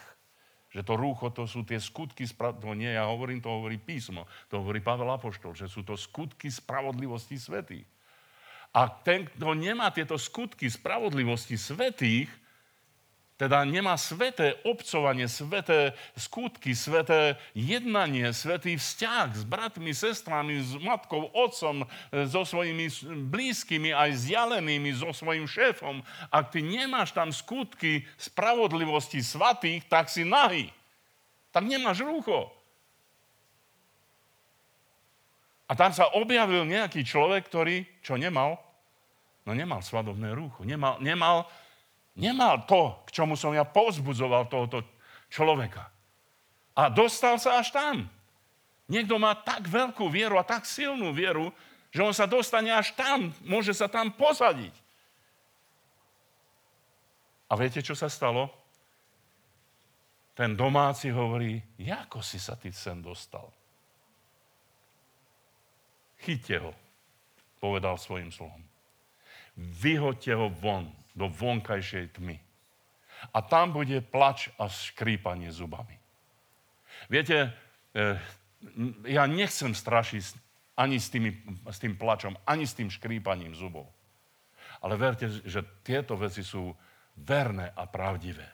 Že 0.76 0.84
to 0.84 0.94
rúcho, 1.00 1.26
to 1.32 1.48
sú 1.48 1.64
tie 1.64 1.80
skutky 1.80 2.28
spravodlivosti. 2.28 2.68
To 2.68 2.76
nie 2.76 2.92
ja 2.92 3.08
hovorím, 3.08 3.40
to 3.40 3.48
hovorí 3.48 3.80
písmo. 3.80 4.28
To 4.52 4.60
hovorí 4.60 4.84
Pavel 4.84 5.08
Apoštol, 5.08 5.56
že 5.56 5.72
sú 5.72 5.80
to 5.80 5.96
skutky 5.96 6.52
spravodlivosti 6.52 7.40
svetých. 7.40 7.88
A 8.76 8.92
ten, 8.92 9.24
kto 9.24 9.56
nemá 9.56 9.88
tieto 9.88 10.20
skutky 10.20 10.68
spravodlivosti 10.68 11.56
svetých, 11.56 12.28
teda 13.36 13.68
nemá 13.68 14.00
sveté 14.00 14.56
obcovanie, 14.64 15.28
sveté 15.28 15.92
skutky, 16.16 16.72
sveté 16.72 17.36
jednanie, 17.52 18.32
svetý 18.32 18.80
vzťah 18.80 19.28
s 19.36 19.44
bratmi, 19.44 19.92
sestrami, 19.92 20.56
s 20.64 20.72
matkou, 20.80 21.28
otcom, 21.36 21.84
so 22.24 22.42
svojimi 22.48 22.88
blízkymi, 23.28 23.92
aj 23.92 24.16
vzdialenými, 24.16 24.96
so 24.96 25.12
svojim 25.12 25.44
šéfom. 25.44 26.00
Ak 26.32 26.48
ty 26.48 26.64
nemáš 26.64 27.12
tam 27.12 27.28
skutky 27.28 28.08
spravodlivosti 28.16 29.20
svatých, 29.20 29.84
tak 29.84 30.08
si 30.08 30.24
nahý. 30.24 30.72
Tak 31.52 31.68
nemáš 31.68 32.00
rúcho. 32.00 32.48
A 35.68 35.76
tam 35.76 35.92
sa 35.92 36.08
objavil 36.16 36.64
nejaký 36.64 37.04
človek, 37.04 37.52
ktorý 37.52 37.84
čo 38.00 38.16
nemal? 38.16 38.56
No 39.44 39.52
nemal 39.52 39.84
svadobné 39.84 40.32
rúcho. 40.32 40.64
Nemal, 40.64 40.96
nemal 41.04 41.44
Nemal 42.16 42.64
to, 42.64 43.04
k 43.04 43.12
čomu 43.12 43.36
som 43.36 43.52
ja 43.52 43.68
povzbudzoval 43.68 44.48
tohoto 44.48 44.80
človeka. 45.28 45.92
A 46.72 46.88
dostal 46.88 47.36
sa 47.36 47.60
až 47.60 47.72
tam. 47.72 48.08
Niekto 48.88 49.20
má 49.20 49.36
tak 49.36 49.68
veľkú 49.68 50.08
vieru 50.08 50.40
a 50.40 50.46
tak 50.46 50.64
silnú 50.64 51.12
vieru, 51.12 51.52
že 51.92 52.00
on 52.00 52.16
sa 52.16 52.24
dostane 52.24 52.72
až 52.72 52.96
tam, 52.96 53.32
môže 53.44 53.76
sa 53.76 53.88
tam 53.88 54.12
posadiť. 54.12 54.72
A 57.46 57.52
viete, 57.54 57.84
čo 57.84 57.94
sa 57.94 58.08
stalo? 58.08 58.50
Ten 60.36 60.52
domáci 60.52 61.08
hovorí, 61.08 61.56
ako 61.80 62.20
si 62.20 62.36
sa 62.36 62.56
ty 62.56 62.68
sem 62.68 63.00
dostal? 63.00 63.48
Chyťte 66.20 66.56
ho, 66.60 66.72
povedal 67.56 67.96
svojim 67.96 68.28
slovom. 68.28 68.60
Vyhoďte 69.56 70.36
ho 70.36 70.52
von 70.52 70.92
do 71.16 71.32
vonkajšej 71.32 72.20
tmy. 72.20 72.36
A 73.32 73.40
tam 73.40 73.72
bude 73.72 74.04
plač 74.04 74.52
a 74.60 74.68
škrípanie 74.68 75.48
zubami. 75.48 75.96
Viete, 77.08 77.56
eh, 77.96 78.20
ja 79.08 79.24
nechcem 79.24 79.72
strašiť 79.72 80.36
ani 80.76 81.00
s, 81.00 81.08
tými, 81.08 81.32
s 81.72 81.80
tým 81.80 81.96
plačom, 81.96 82.36
ani 82.44 82.68
s 82.68 82.76
tým 82.76 82.92
škrípaním 82.92 83.56
zubov. 83.56 83.88
Ale 84.84 85.00
verte, 85.00 85.32
že 85.48 85.64
tieto 85.80 86.20
veci 86.20 86.44
sú 86.44 86.76
verné 87.16 87.72
a 87.72 87.88
pravdivé. 87.88 88.44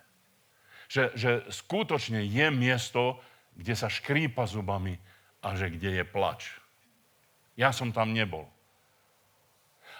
Že, 0.87 1.05
že 1.19 1.31
skutočne 1.51 2.23
je 2.23 2.47
miesto, 2.55 3.19
kde 3.59 3.75
sa 3.75 3.91
škrípa 3.91 4.47
zubami 4.47 4.95
a 5.43 5.59
že 5.59 5.75
kde 5.75 5.99
je 5.99 6.05
plač. 6.07 6.55
Ja 7.59 7.75
som 7.75 7.91
tam 7.91 8.15
nebol. 8.15 8.47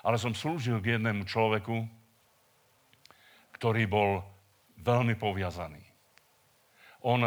Ale 0.07 0.15
som 0.19 0.35
slúžil 0.35 0.79
k 0.79 0.99
jednému 0.99 1.27
človeku, 1.27 1.91
ktorý 3.63 3.87
bol 3.87 4.19
veľmi 4.83 5.15
poviazaný. 5.15 5.79
On 7.07 7.23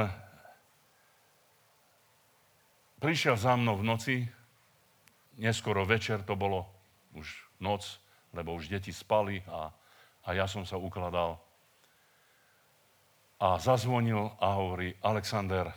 prišiel 3.00 3.40
za 3.40 3.56
mnou 3.56 3.80
v 3.80 3.88
noci, 3.88 4.16
neskoro 5.40 5.88
večer 5.88 6.28
to 6.28 6.36
bolo, 6.36 6.68
už 7.16 7.24
noc, 7.64 7.88
lebo 8.36 8.52
už 8.52 8.68
deti 8.68 8.92
spali 8.92 9.40
a, 9.48 9.72
a 10.28 10.30
ja 10.36 10.44
som 10.44 10.68
sa 10.68 10.76
ukladal. 10.76 11.40
A 13.40 13.56
zazvonil 13.56 14.28
a 14.36 14.60
hovorí, 14.60 14.92
Alexander, 15.08 15.72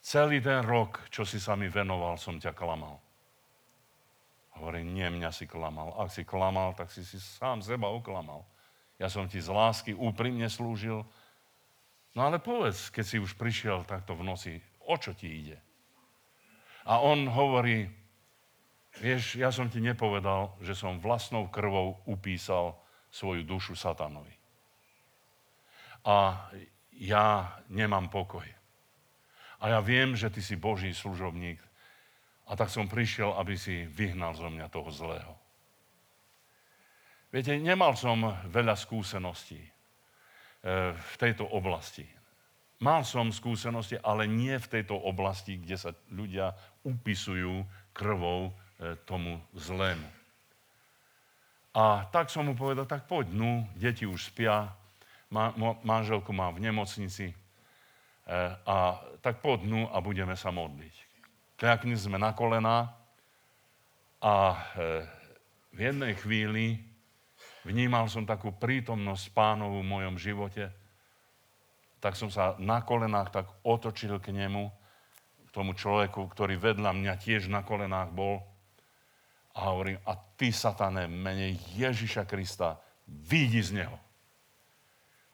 celý 0.00 0.40
ten 0.40 0.64
rok, 0.64 1.12
čo 1.12 1.28
si 1.28 1.36
sa 1.36 1.60
mi 1.60 1.68
venoval, 1.68 2.16
som 2.16 2.40
ťa 2.40 2.56
klamal. 2.56 2.96
Hovorí, 4.56 4.80
nie, 4.80 5.04
mňa 5.12 5.28
si 5.28 5.44
klamal. 5.44 5.92
Ak 6.00 6.08
si 6.08 6.24
klamal, 6.24 6.72
tak 6.72 6.88
si 6.88 7.04
si 7.04 7.20
sám 7.20 7.60
seba 7.60 7.92
oklamal. 7.92 8.55
Ja 8.96 9.12
som 9.12 9.28
ti 9.28 9.40
z 9.40 9.52
lásky 9.52 9.92
úprimne 9.92 10.48
slúžil. 10.48 11.04
No 12.16 12.20
ale 12.24 12.40
povedz, 12.40 12.88
keď 12.88 13.04
si 13.04 13.16
už 13.20 13.36
prišiel 13.36 13.84
takto 13.84 14.16
v 14.16 14.24
noci, 14.24 14.52
o 14.88 14.96
čo 14.96 15.12
ti 15.12 15.28
ide? 15.28 15.60
A 16.88 17.04
on 17.04 17.28
hovorí, 17.28 17.90
vieš, 19.02 19.36
ja 19.36 19.52
som 19.52 19.68
ti 19.68 19.84
nepovedal, 19.84 20.56
že 20.64 20.72
som 20.72 21.02
vlastnou 21.02 21.52
krvou 21.52 22.00
upísal 22.08 22.78
svoju 23.12 23.44
dušu 23.44 23.76
satanovi. 23.76 24.32
A 26.06 26.48
ja 26.96 27.58
nemám 27.68 28.08
pokoj. 28.08 28.46
A 29.60 29.64
ja 29.72 29.80
viem, 29.84 30.16
že 30.16 30.32
ty 30.32 30.40
si 30.40 30.56
Boží 30.56 30.94
služobník. 30.94 31.60
A 32.46 32.54
tak 32.54 32.70
som 32.70 32.86
prišiel, 32.86 33.34
aby 33.36 33.58
si 33.58 33.84
vyhnal 33.90 34.32
zo 34.38 34.46
mňa 34.46 34.70
toho 34.70 34.88
zlého. 34.94 35.34
Viete, 37.36 37.60
nemal 37.60 37.92
som 38.00 38.32
veľa 38.48 38.72
skúseností 38.72 39.60
e, 39.60 39.70
v 40.96 41.14
tejto 41.20 41.44
oblasti. 41.44 42.08
Mal 42.80 43.04
som 43.04 43.28
skúsenosti, 43.28 44.00
ale 44.00 44.24
nie 44.24 44.56
v 44.56 44.80
tejto 44.80 44.96
oblasti, 44.96 45.60
kde 45.60 45.76
sa 45.76 45.92
ľudia 46.08 46.56
upisujú 46.88 47.60
krvou 47.92 48.48
e, 48.48 48.52
tomu 49.04 49.36
zlému. 49.52 50.08
A 51.76 52.08
tak 52.08 52.32
som 52.32 52.48
mu 52.48 52.56
povedal, 52.56 52.88
tak 52.88 53.04
poď, 53.04 53.28
no, 53.36 53.68
deti 53.76 54.08
už 54.08 54.32
spia, 54.32 54.72
manželku 55.84 56.32
mám 56.32 56.56
v 56.56 56.72
nemocnici, 56.72 57.36
Eh, 58.26 58.58
a 58.66 58.98
tak 59.22 59.38
po 59.38 59.54
dnu 59.54 59.86
a 59.86 60.02
budeme 60.02 60.34
sa 60.34 60.50
modliť. 60.50 60.94
Kľakni 61.62 61.94
sme 61.94 62.18
na 62.18 62.34
kolená 62.34 62.90
a 64.18 64.34
eh, 64.74 65.06
v 65.70 65.78
jednej 65.78 66.18
chvíli 66.18 66.82
vnímal 67.66 68.06
som 68.06 68.22
takú 68.22 68.54
prítomnosť 68.54 69.34
pánovu 69.34 69.82
v 69.82 69.90
mojom 69.90 70.14
živote, 70.14 70.70
tak 71.98 72.14
som 72.14 72.30
sa 72.30 72.54
na 72.62 72.86
kolenách 72.86 73.34
tak 73.34 73.46
otočil 73.66 74.22
k 74.22 74.30
nemu, 74.30 74.70
k 75.42 75.50
tomu 75.50 75.74
človeku, 75.74 76.22
ktorý 76.30 76.54
vedľa 76.54 76.94
mňa 76.94 77.14
tiež 77.18 77.50
na 77.50 77.66
kolenách 77.66 78.14
bol 78.14 78.46
a 79.56 79.72
hovorím, 79.72 79.98
a 80.04 80.14
ty, 80.36 80.52
satane, 80.52 81.08
mene 81.08 81.56
Ježiša 81.74 82.28
Krista, 82.28 82.76
vidí 83.08 83.64
z 83.64 83.82
neho. 83.82 83.96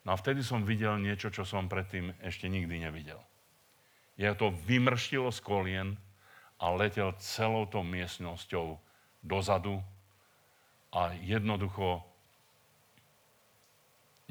No 0.07 0.15
a 0.15 0.17
vtedy 0.19 0.47
som 0.47 0.63
videl 0.63 0.99
niečo, 1.03 1.31
čo 1.31 1.43
som 1.43 1.67
predtým 1.67 2.15
ešte 2.23 2.47
nikdy 2.47 2.87
nevidel. 2.87 3.19
Je 4.15 4.31
to 4.39 4.55
vymrštilo 4.55 5.35
z 5.35 5.41
kolien 5.43 5.89
a 6.63 6.71
letel 6.71 7.11
celou 7.19 7.67
tou 7.67 7.83
miestnosťou 7.83 8.79
dozadu 9.27 9.83
a 10.95 11.15
jednoducho 11.19 12.12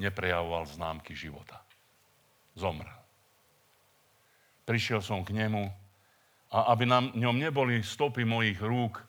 neprejavoval 0.02 0.66
známky 0.66 1.14
života. 1.14 1.62
Zomrel. 2.58 2.98
Prišiel 4.66 4.98
som 4.98 5.22
k 5.22 5.30
nemu 5.30 5.70
a 6.52 6.58
aby 6.74 6.84
na 6.84 7.00
ňom 7.00 7.38
neboli 7.38 7.80
stopy 7.80 8.26
mojich 8.26 8.60
rúk, 8.60 9.00
e, 9.00 9.04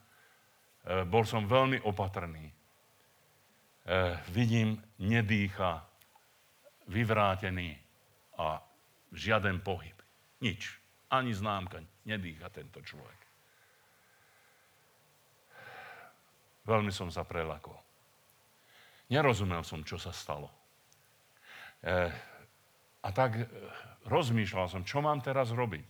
bol 1.03 1.27
som 1.27 1.49
veľmi 1.49 1.83
opatrný. 1.83 2.45
E, 2.47 2.53
vidím, 4.31 4.79
nedýcha, 5.01 5.83
vyvrátený 6.87 7.75
a 8.39 8.63
žiaden 9.11 9.59
pohyb. 9.59 9.95
Nič. 10.39 10.79
Ani 11.11 11.35
známka. 11.35 11.83
Nedýcha 12.07 12.49
tento 12.49 12.79
človek. 12.81 13.19
Veľmi 16.63 16.95
som 16.95 17.11
sa 17.11 17.27
prelakol. 17.27 17.75
Nerozumel 19.11 19.67
som, 19.67 19.83
čo 19.83 19.99
sa 19.99 20.15
stalo. 20.15 20.62
E, 21.83 22.09
a 23.03 23.09
tak 23.11 23.37
e, 23.37 23.45
rozmýšľal 24.07 24.71
som, 24.71 24.81
čo 24.87 25.03
mám 25.03 25.19
teraz 25.19 25.51
robiť. 25.51 25.87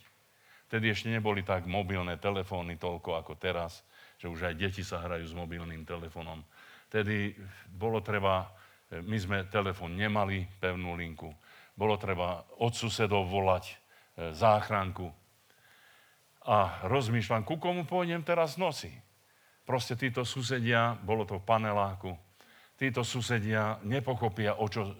Vtedy 0.67 0.89
ešte 0.89 1.13
neboli 1.13 1.45
tak 1.45 1.69
mobilné 1.69 2.17
telefóny 2.17 2.81
toľko 2.81 3.21
ako 3.21 3.33
teraz, 3.37 3.85
že 4.17 4.25
už 4.25 4.49
aj 4.49 4.55
deti 4.57 4.81
sa 4.81 5.05
hrajú 5.05 5.29
s 5.29 5.37
mobilným 5.37 5.85
telefónom. 5.85 6.41
Vtedy 6.89 7.37
bolo 7.69 8.01
treba 8.01 8.49
my 9.01 9.17
sme 9.17 9.49
telefon 9.49 9.97
nemali, 9.97 10.45
pevnú 10.61 10.93
linku. 10.93 11.33
Bolo 11.73 11.97
treba 11.97 12.45
od 12.61 12.69
susedov 12.69 13.25
volať 13.25 13.73
záchranku. 14.37 15.09
A 16.45 16.85
rozmýšľam, 16.85 17.47
ku 17.47 17.57
komu 17.57 17.89
pôjdem 17.89 18.21
teraz 18.21 18.61
nosy. 18.61 18.93
Proste 19.63 19.97
títo 19.97 20.27
susedia, 20.27 20.93
bolo 20.93 21.23
to 21.23 21.39
v 21.39 21.47
paneláku, 21.47 22.13
títo 22.77 23.01
susedia 23.01 23.81
nepochopia, 23.81 24.59
o 24.59 24.67
čo... 24.69 24.93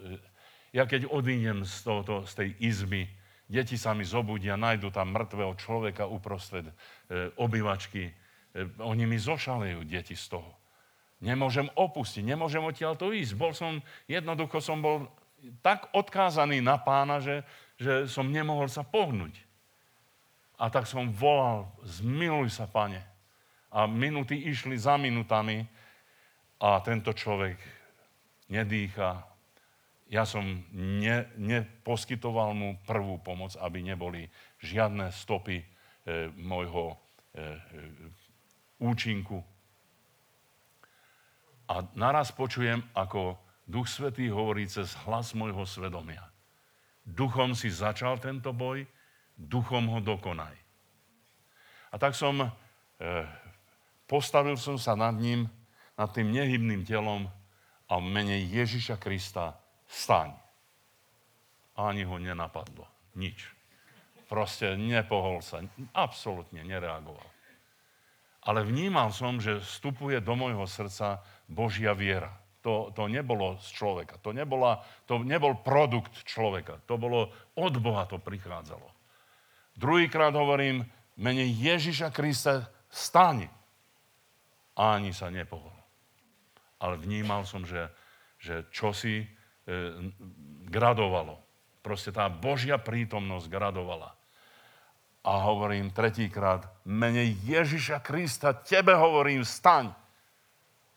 Ja 0.73 0.89
keď 0.89 1.05
odídem 1.07 1.61
z, 1.63 1.85
tohoto, 1.85 2.25
z 2.25 2.33
tej 2.33 2.49
izby, 2.57 3.05
deti 3.45 3.77
sa 3.77 3.93
mi 3.93 4.01
zobudia, 4.01 4.57
nájdu 4.57 4.89
tam 4.89 5.13
mŕtvého 5.13 5.53
človeka 5.55 6.09
uprostred 6.09 6.65
e, 6.65 6.73
obyvačky. 7.37 8.09
E, 8.09 8.13
oni 8.81 9.05
mi 9.05 9.21
zošalejú, 9.21 9.85
deti 9.85 10.17
z 10.17 10.33
toho 10.33 10.63
nemôžem 11.23 11.71
opustiť, 11.71 12.27
nemôžem 12.27 12.59
odtiaľ 12.59 12.99
to 12.99 13.15
ísť. 13.15 13.33
Bol 13.39 13.55
som, 13.55 13.79
jednoducho 14.11 14.59
som 14.59 14.83
bol 14.83 15.07
tak 15.63 15.87
odkázaný 15.95 16.59
na 16.59 16.75
pána, 16.75 17.23
že, 17.23 17.47
že 17.79 18.11
som 18.11 18.27
nemohol 18.27 18.67
sa 18.67 18.83
pohnúť. 18.83 19.39
A 20.59 20.67
tak 20.67 20.85
som 20.85 21.09
volal, 21.09 21.71
zmiluj 21.87 22.51
sa, 22.51 22.67
pane. 22.67 22.99
A 23.73 23.87
minuty 23.87 24.37
išli 24.37 24.77
za 24.77 24.99
minutami 24.99 25.65
a 26.61 26.77
tento 26.83 27.15
človek 27.15 27.57
nedýcha. 28.51 29.23
Ja 30.13 30.29
som 30.29 30.45
ne, 30.77 31.25
neposkytoval 31.41 32.53
mu 32.53 32.77
prvú 32.85 33.17
pomoc, 33.17 33.57
aby 33.57 33.81
neboli 33.81 34.29
žiadne 34.61 35.09
stopy 35.09 35.57
e, 35.57 35.65
môjho 36.37 36.93
e, 36.93 36.95
e, 37.41 37.47
účinku 38.77 39.41
a 41.73 41.81
naraz 41.95 42.29
počujem, 42.35 42.83
ako 42.91 43.39
Duch 43.63 43.87
Svetý 43.87 44.27
hovorí 44.27 44.67
cez 44.67 44.91
hlas 45.07 45.31
môjho 45.31 45.63
svedomia. 45.63 46.27
Duchom 47.07 47.55
si 47.55 47.71
začal 47.71 48.19
tento 48.19 48.51
boj, 48.51 48.83
duchom 49.39 49.87
ho 49.89 49.99
dokonaj. 50.03 50.55
A 51.89 51.95
tak 51.97 52.13
som, 52.13 52.35
e, 52.43 52.47
postavil 54.05 54.59
som 54.59 54.75
sa 54.75 54.93
nad 54.93 55.15
ním, 55.15 55.47
nad 55.95 56.11
tým 56.11 56.29
nehybným 56.29 56.83
telom 56.83 57.25
a 57.87 57.93
v 57.97 58.05
mene 58.05 58.37
Ježiša 58.43 58.99
Krista 58.99 59.55
staň. 59.93 60.33
Ani 61.77 62.01
ho 62.01 62.17
nenapadlo. 62.17 62.89
Nič. 63.13 63.45
Proste 64.25 64.73
nepohol 64.73 65.45
sa. 65.45 65.61
Absolutne 65.93 66.65
nereagoval. 66.65 67.29
Ale 68.43 68.65
vnímal 68.65 69.13
som, 69.13 69.37
že 69.37 69.61
vstupuje 69.61 70.17
do 70.19 70.33
môjho 70.33 70.65
srdca 70.65 71.21
Božia 71.45 71.93
viera. 71.93 72.33
To, 72.65 72.91
to 72.95 73.11
nebolo 73.11 73.59
z 73.59 73.69
človeka. 73.75 74.17
To, 74.23 74.31
nebola, 74.31 74.81
to 75.05 75.19
nebol 75.21 75.53
produkt 75.59 76.25
človeka. 76.25 76.79
To 76.87 76.95
bolo 76.95 77.29
od 77.59 77.75
Boha 77.77 78.07
to 78.07 78.17
prichádzalo. 78.17 78.87
Druhýkrát 79.75 80.31
hovorím, 80.31 80.87
mene 81.19 81.43
Ježiša 81.43 82.09
Krista 82.09 82.71
stane. 82.87 83.51
A 84.73 84.97
ani 84.97 85.13
sa 85.13 85.29
nepohol. 85.29 85.75
Ale 86.81 86.97
vnímal 86.99 87.45
som, 87.45 87.63
že, 87.63 87.91
že 88.41 88.65
čosi 88.73 89.27
gradovalo. 90.67 91.39
Proste 91.83 92.15
tá 92.15 92.31
Božia 92.31 92.79
prítomnosť 92.79 93.47
gradovala. 93.51 94.15
A 95.23 95.33
hovorím 95.47 95.91
tretíkrát, 95.95 96.67
mene 96.83 97.23
Ježiša 97.47 98.03
Krista, 98.03 98.51
tebe 98.51 98.91
hovorím, 98.91 99.47
staň. 99.47 99.91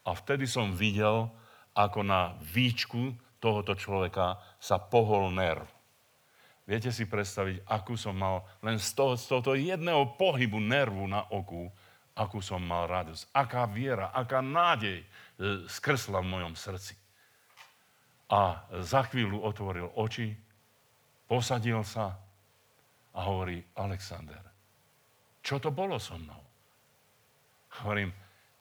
A 0.07 0.11
vtedy 0.15 0.51
som 0.51 0.75
videl, 0.75 1.31
ako 1.75 2.03
na 2.03 2.35
výčku 2.43 3.15
tohoto 3.39 3.79
človeka 3.79 4.39
sa 4.59 4.83
pohol 4.83 5.31
nerv. 5.31 5.67
Viete 6.67 6.91
si 6.91 7.07
predstaviť, 7.07 7.63
akú 7.71 7.95
som 7.95 8.19
mal 8.19 8.43
len 8.59 8.83
z, 8.83 8.91
toho, 8.99 9.15
z 9.15 9.25
tohoto 9.31 9.55
jedného 9.55 10.19
pohybu 10.19 10.59
nervu 10.59 11.07
na 11.07 11.23
oku, 11.31 11.71
akú 12.19 12.43
som 12.43 12.59
mal 12.59 12.91
radosť, 12.91 13.31
aká 13.31 13.71
viera, 13.71 14.11
aká 14.11 14.43
nádej 14.43 14.99
e, 14.99 15.07
skrsla 15.71 16.19
v 16.27 16.31
mojom 16.35 16.59
srdci. 16.59 17.06
A 18.27 18.67
za 18.83 19.07
chvíľu 19.07 19.39
otvoril 19.39 19.87
oči, 19.95 20.35
posadil 21.31 21.87
sa 21.87 22.19
a 23.15 23.21
hovorí, 23.23 23.63
Alexander, 23.79 24.43
čo 25.47 25.63
to 25.63 25.71
bolo 25.71 26.03
so 26.03 26.19
mnou? 26.19 26.43
Hovorím, 27.87 28.11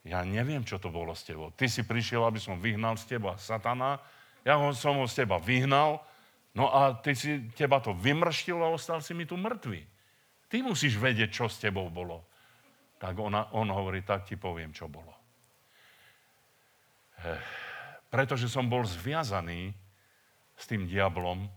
ja 0.05 0.22
neviem, 0.22 0.61
čo 0.61 0.78
to 0.78 0.93
bolo 0.93 1.18
s 1.18 1.26
tebou. 1.26 1.49
Ty 1.49 1.66
si 1.66 1.82
prišiel, 1.82 2.22
aby 2.30 2.38
som 2.38 2.61
vyhnal 2.61 2.93
z 2.93 3.18
teba 3.18 3.34
satana, 3.41 3.97
ja 4.45 4.61
ho, 4.61 4.70
som 4.78 5.01
ho 5.01 5.09
z 5.09 5.26
teba 5.26 5.41
vyhnal, 5.41 5.97
no 6.53 6.70
a 6.70 6.93
ty 7.01 7.18
si, 7.18 7.49
teba 7.57 7.82
to 7.82 7.97
vymrštil 7.97 8.61
a 8.61 8.70
ostal 8.70 9.01
si 9.01 9.18
mi 9.18 9.26
tu 9.26 9.34
mŕtvý. 9.34 9.82
Ty 10.45 10.61
musíš 10.61 11.01
vedieť, 11.01 11.34
čo 11.34 11.49
s 11.49 11.57
tebou 11.57 11.89
bolo. 11.89 12.22
Tak 13.01 13.18
ona, 13.18 13.49
on 13.57 13.66
hovorí, 13.74 14.05
tak 14.05 14.30
ti 14.30 14.38
poviem, 14.38 14.70
čo 14.70 14.86
bolo. 14.86 15.09
Eh, 17.26 17.64
pretože 18.16 18.47
som 18.47 18.72
bol 18.72 18.88
zviazaný 18.88 19.76
s 20.55 20.63
tým 20.72 20.88
diablom, 20.88 21.51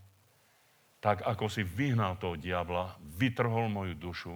tak 0.98 1.22
ako 1.22 1.46
si 1.46 1.62
vyhnal 1.62 2.18
toho 2.18 2.34
diabla, 2.34 2.98
vytrhol 2.98 3.70
moju 3.70 3.94
dušu 3.94 4.34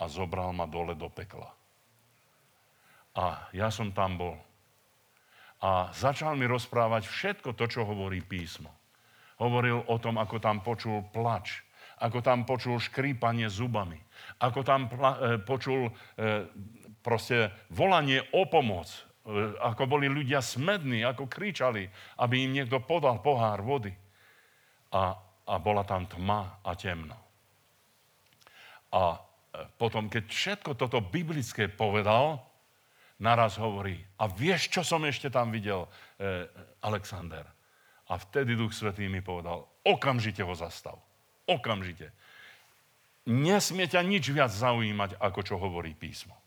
a 0.00 0.08
zobral 0.08 0.56
ma 0.56 0.64
dole 0.64 0.96
do 0.96 1.12
pekla. 1.12 1.52
A 3.12 3.52
ja 3.52 3.68
som 3.68 3.92
tam 3.92 4.16
bol. 4.16 4.40
A 5.60 5.92
začal 5.92 6.32
mi 6.40 6.48
rozprávať 6.48 7.04
všetko 7.04 7.52
to, 7.52 7.68
čo 7.68 7.84
hovorí 7.84 8.24
písmo. 8.24 8.72
Hovoril 9.36 9.84
o 9.84 10.00
tom, 10.00 10.16
ako 10.16 10.40
tam 10.40 10.64
počul 10.64 11.12
plač, 11.12 11.60
ako 12.00 12.24
tam 12.24 12.48
počul 12.48 12.80
škrípanie 12.80 13.52
zubami, 13.52 14.00
ako 14.40 14.64
tam 14.64 14.88
pla- 14.88 15.20
e, 15.20 15.44
počul 15.44 15.92
e, 15.92 15.92
proste 17.04 17.52
volanie 17.68 18.24
o 18.32 18.48
pomoc, 18.48 19.09
ako 19.60 19.82
boli 19.86 20.10
ľudia 20.10 20.42
smední, 20.42 21.06
ako 21.06 21.30
kričali, 21.30 21.86
aby 22.20 22.44
im 22.44 22.54
niekto 22.56 22.82
podal 22.82 23.22
pohár 23.22 23.62
vody. 23.62 23.94
A, 24.90 25.14
a 25.46 25.54
bola 25.62 25.86
tam 25.86 26.06
tma 26.10 26.62
a 26.66 26.72
temno. 26.74 27.18
A 28.90 29.14
e, 29.14 29.18
potom, 29.78 30.10
keď 30.10 30.24
všetko 30.26 30.70
toto 30.74 30.98
biblické 30.98 31.70
povedal, 31.70 32.42
naraz 33.22 33.60
hovorí, 33.60 33.94
a 34.18 34.26
vieš, 34.26 34.72
čo 34.72 34.82
som 34.82 35.06
ešte 35.06 35.30
tam 35.30 35.54
videl, 35.54 35.86
e, 36.18 36.48
Alexander? 36.82 37.46
A 38.10 38.18
vtedy 38.18 38.58
Duch 38.58 38.74
Svetý 38.74 39.06
mi 39.06 39.22
povedal, 39.22 39.62
okamžite 39.86 40.42
ho 40.42 40.54
zastav. 40.58 40.98
Okamžite. 41.46 42.10
Nesmie 43.30 43.86
ťa 43.86 44.02
nič 44.02 44.32
viac 44.34 44.50
zaujímať, 44.50 45.20
ako 45.22 45.40
čo 45.46 45.54
hovorí 45.60 45.94
písmo. 45.94 46.39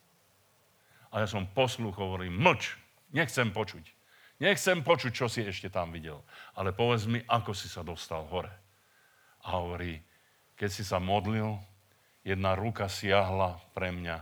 A 1.13 1.21
ja 1.21 1.27
som 1.29 1.45
posluch, 1.45 1.93
hovorím, 1.93 2.41
mlč, 2.41 2.73
nechcem 3.13 3.53
počuť. 3.53 3.85
Nechcem 4.41 4.81
počuť, 4.81 5.13
čo 5.13 5.29
si 5.29 5.45
ešte 5.45 5.69
tam 5.69 5.93
videl. 5.93 6.17
Ale 6.57 6.73
povedz 6.73 7.05
mi, 7.05 7.21
ako 7.21 7.53
si 7.53 7.69
sa 7.69 7.85
dostal 7.85 8.25
hore. 8.27 8.49
A 9.45 9.61
hovorí, 9.61 10.01
keď 10.57 10.69
si 10.73 10.81
sa 10.81 10.97
modlil, 10.97 11.53
jedna 12.25 12.57
ruka 12.57 12.89
siahla 12.89 13.61
pre 13.77 13.93
mňa. 13.93 14.17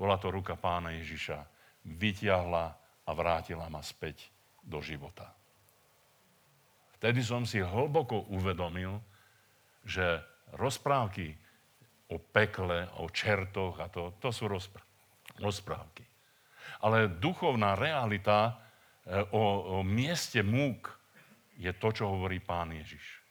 Bola 0.00 0.16
to 0.16 0.32
ruka 0.32 0.56
pána 0.56 0.96
Ježiša. 0.96 1.44
Vytiahla 1.84 2.66
a 3.04 3.10
vrátila 3.12 3.68
ma 3.68 3.84
späť 3.84 4.32
do 4.64 4.80
života. 4.80 5.28
Vtedy 6.96 7.20
som 7.20 7.42
si 7.42 7.58
hlboko 7.58 8.30
uvedomil, 8.30 9.02
že 9.82 10.22
rozprávky 10.54 11.34
o 12.14 12.16
pekle, 12.22 12.86
o 13.02 13.10
čertoch 13.10 13.82
a 13.82 13.90
to, 13.90 14.14
to 14.22 14.30
sú 14.30 14.46
rozprávky. 15.42 16.11
Ale 16.82 17.06
duchovná 17.08 17.78
realita 17.78 18.58
e, 19.06 19.22
o, 19.30 19.78
o 19.78 19.86
mieste 19.86 20.42
múk 20.42 20.90
je 21.54 21.70
to, 21.78 21.88
čo 21.94 22.10
hovorí 22.10 22.42
pán 22.42 22.74
Ježiš. 22.74 23.22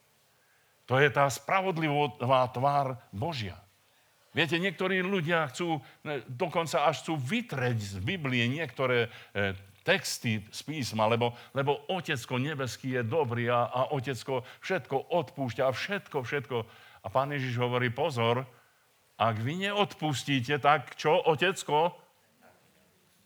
To 0.87 0.99
je 0.99 1.11
tá 1.11 1.27
spravodlivá 1.27 2.47
tvár 2.51 2.95
Božia. 3.11 3.59
Viete, 4.31 4.55
niektorí 4.55 5.03
ľudia 5.03 5.51
chcú, 5.51 5.83
e, 6.07 6.23
dokonca 6.27 6.87
až 6.87 7.03
chcú 7.03 7.19
vytreť 7.19 7.77
z 7.79 7.95
Biblie 7.99 8.47
niektoré 8.47 9.11
e, 9.35 9.51
texty 9.83 10.39
z 10.47 10.59
písma, 10.63 11.09
lebo, 11.11 11.35
lebo 11.51 11.83
Otecko 11.91 12.39
nebeský 12.39 12.95
je 12.95 13.03
dobrý 13.03 13.51
a, 13.51 13.67
a 13.67 13.81
Otecko 13.91 14.47
všetko 14.63 15.11
odpúšťa 15.11 15.67
všetko, 15.67 16.17
všetko. 16.23 16.57
A 17.01 17.07
pán 17.09 17.33
Ježiš 17.33 17.59
hovorí, 17.59 17.91
pozor, 17.91 18.45
ak 19.17 19.35
vy 19.41 19.69
neodpustíte, 19.69 20.57
tak 20.61 20.95
čo, 20.97 21.17
Otecko? 21.27 22.00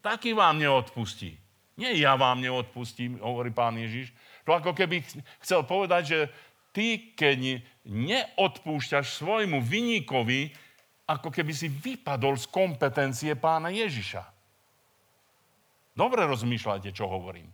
Taký 0.05 0.37
vám 0.37 0.61
neodpustí. 0.61 1.33
Nie 1.81 1.97
ja 1.97 2.13
vám 2.13 2.37
neodpustím, 2.37 3.17
hovorí 3.17 3.49
pán 3.49 3.73
Ježiš. 3.73 4.13
To 4.45 4.53
ako 4.53 4.77
keby 4.77 5.01
chcel 5.41 5.65
povedať, 5.65 6.03
že 6.05 6.19
ty, 6.69 7.17
keď 7.17 7.65
neodpúšťaš 7.89 9.17
svojmu 9.17 9.65
vyníkovi, 9.65 10.53
ako 11.09 11.33
keby 11.33 11.49
si 11.57 11.73
vypadol 11.73 12.37
z 12.37 12.45
kompetencie 12.53 13.33
pána 13.33 13.73
Ježiša. 13.73 14.21
Dobre 15.97 16.21
rozmýšľajte, 16.29 16.93
čo 16.93 17.09
hovorím. 17.09 17.49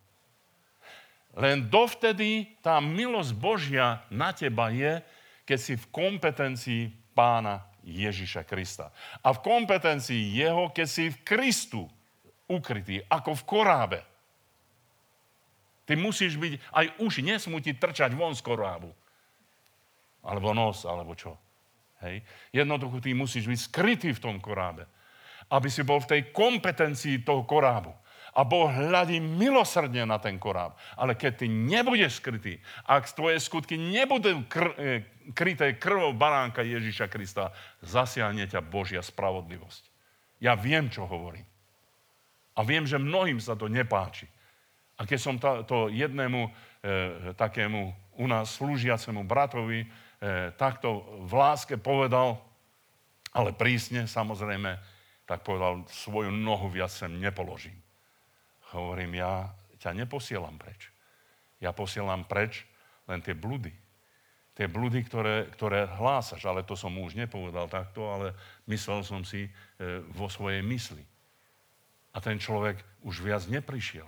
Len 1.40 1.72
dovtedy 1.72 2.60
tá 2.60 2.84
milosť 2.84 3.32
Božia 3.40 4.04
na 4.12 4.36
teba 4.36 4.68
je, 4.76 5.00
keď 5.48 5.60
si 5.60 5.80
v 5.80 5.86
kompetencii 5.88 6.84
pána 7.16 7.64
Ježiša 7.88 8.44
Krista. 8.44 8.92
A 9.24 9.32
v 9.32 9.40
kompetencii 9.40 10.36
jeho, 10.36 10.68
keď 10.76 10.88
si 10.92 11.08
v 11.08 11.18
Kristu 11.24 11.88
ukrytý, 12.52 13.00
ako 13.08 13.32
v 13.40 13.48
korábe. 13.48 14.00
Ty 15.88 15.96
musíš 15.96 16.36
byť, 16.36 16.54
aj 16.72 16.86
uši 17.00 17.22
nesmú 17.24 17.64
ti 17.64 17.76
trčať 17.76 18.12
von 18.12 18.36
z 18.36 18.44
korábu. 18.44 18.92
Alebo 20.22 20.54
nos, 20.54 20.86
alebo 20.86 21.16
čo. 21.18 21.40
Hej. 22.06 22.22
Jednoducho 22.54 23.02
ty 23.02 23.16
musíš 23.16 23.50
byť 23.50 23.60
skrytý 23.60 24.10
v 24.14 24.24
tom 24.24 24.38
korábe. 24.38 24.86
Aby 25.50 25.68
si 25.68 25.82
bol 25.82 26.00
v 26.04 26.10
tej 26.18 26.22
kompetencii 26.32 27.26
toho 27.26 27.44
korábu 27.44 27.92
a 28.32 28.48
Boh 28.48 28.72
hľadí 28.72 29.20
milosrdne 29.20 30.08
na 30.08 30.16
ten 30.16 30.40
koráb. 30.40 30.80
Ale 30.96 31.20
keď 31.20 31.44
ty 31.44 31.48
nebudeš 31.52 32.24
skrytý, 32.24 32.64
ak 32.88 33.12
tvoje 33.12 33.44
skutky 33.44 33.76
nebudú 33.76 34.48
kr- 34.48 34.76
e, 34.80 35.04
kryté 35.36 35.76
krvou 35.76 36.16
baránka 36.16 36.64
Ježíša 36.64 37.12
Krista, 37.12 37.52
zasiahne 37.84 38.48
ťa 38.48 38.64
Božia 38.64 39.04
spravodlivosť. 39.04 39.84
Ja 40.40 40.56
viem, 40.56 40.88
čo 40.88 41.04
hovorím. 41.04 41.44
A 42.62 42.66
viem, 42.66 42.86
že 42.86 43.02
mnohým 43.02 43.42
sa 43.42 43.58
to 43.58 43.66
nepáči. 43.66 44.30
A 45.02 45.10
keď 45.10 45.18
som 45.18 45.42
to, 45.42 45.90
jednému 45.90 46.46
e, 46.46 46.52
takému 47.34 47.90
u 48.22 48.26
nás 48.30 48.54
slúžiacemu 48.62 49.26
bratovi 49.26 49.82
e, 49.82 49.88
takto 50.62 51.02
v 51.26 51.34
láske 51.34 51.74
povedal, 51.82 52.38
ale 53.34 53.50
prísne 53.58 54.06
samozrejme, 54.06 54.78
tak 55.26 55.42
povedal, 55.42 55.82
svoju 55.90 56.30
nohu 56.30 56.70
viac 56.70 56.94
sem 56.94 57.10
nepoložím. 57.18 57.82
Hovorím, 58.78 59.18
ja 59.18 59.50
ťa 59.82 59.98
neposielam 59.98 60.62
preč. 60.62 60.94
Ja 61.58 61.74
posielam 61.74 62.30
preč 62.30 62.62
len 63.10 63.26
tie 63.26 63.34
bludy. 63.34 63.74
Tie 64.54 64.70
bludy, 64.70 65.02
ktoré, 65.02 65.50
ktoré 65.58 65.90
hlásaš, 65.98 66.46
ale 66.46 66.62
to 66.62 66.78
som 66.78 66.94
už 66.94 67.18
nepovedal 67.18 67.66
takto, 67.66 68.06
ale 68.06 68.38
myslel 68.70 69.02
som 69.02 69.26
si 69.26 69.50
e, 69.50 69.52
vo 70.14 70.30
svojej 70.30 70.62
mysli. 70.62 71.02
A 72.12 72.18
ten 72.20 72.38
človek 72.40 72.80
už 73.08 73.24
viac 73.24 73.48
neprišiel, 73.48 74.08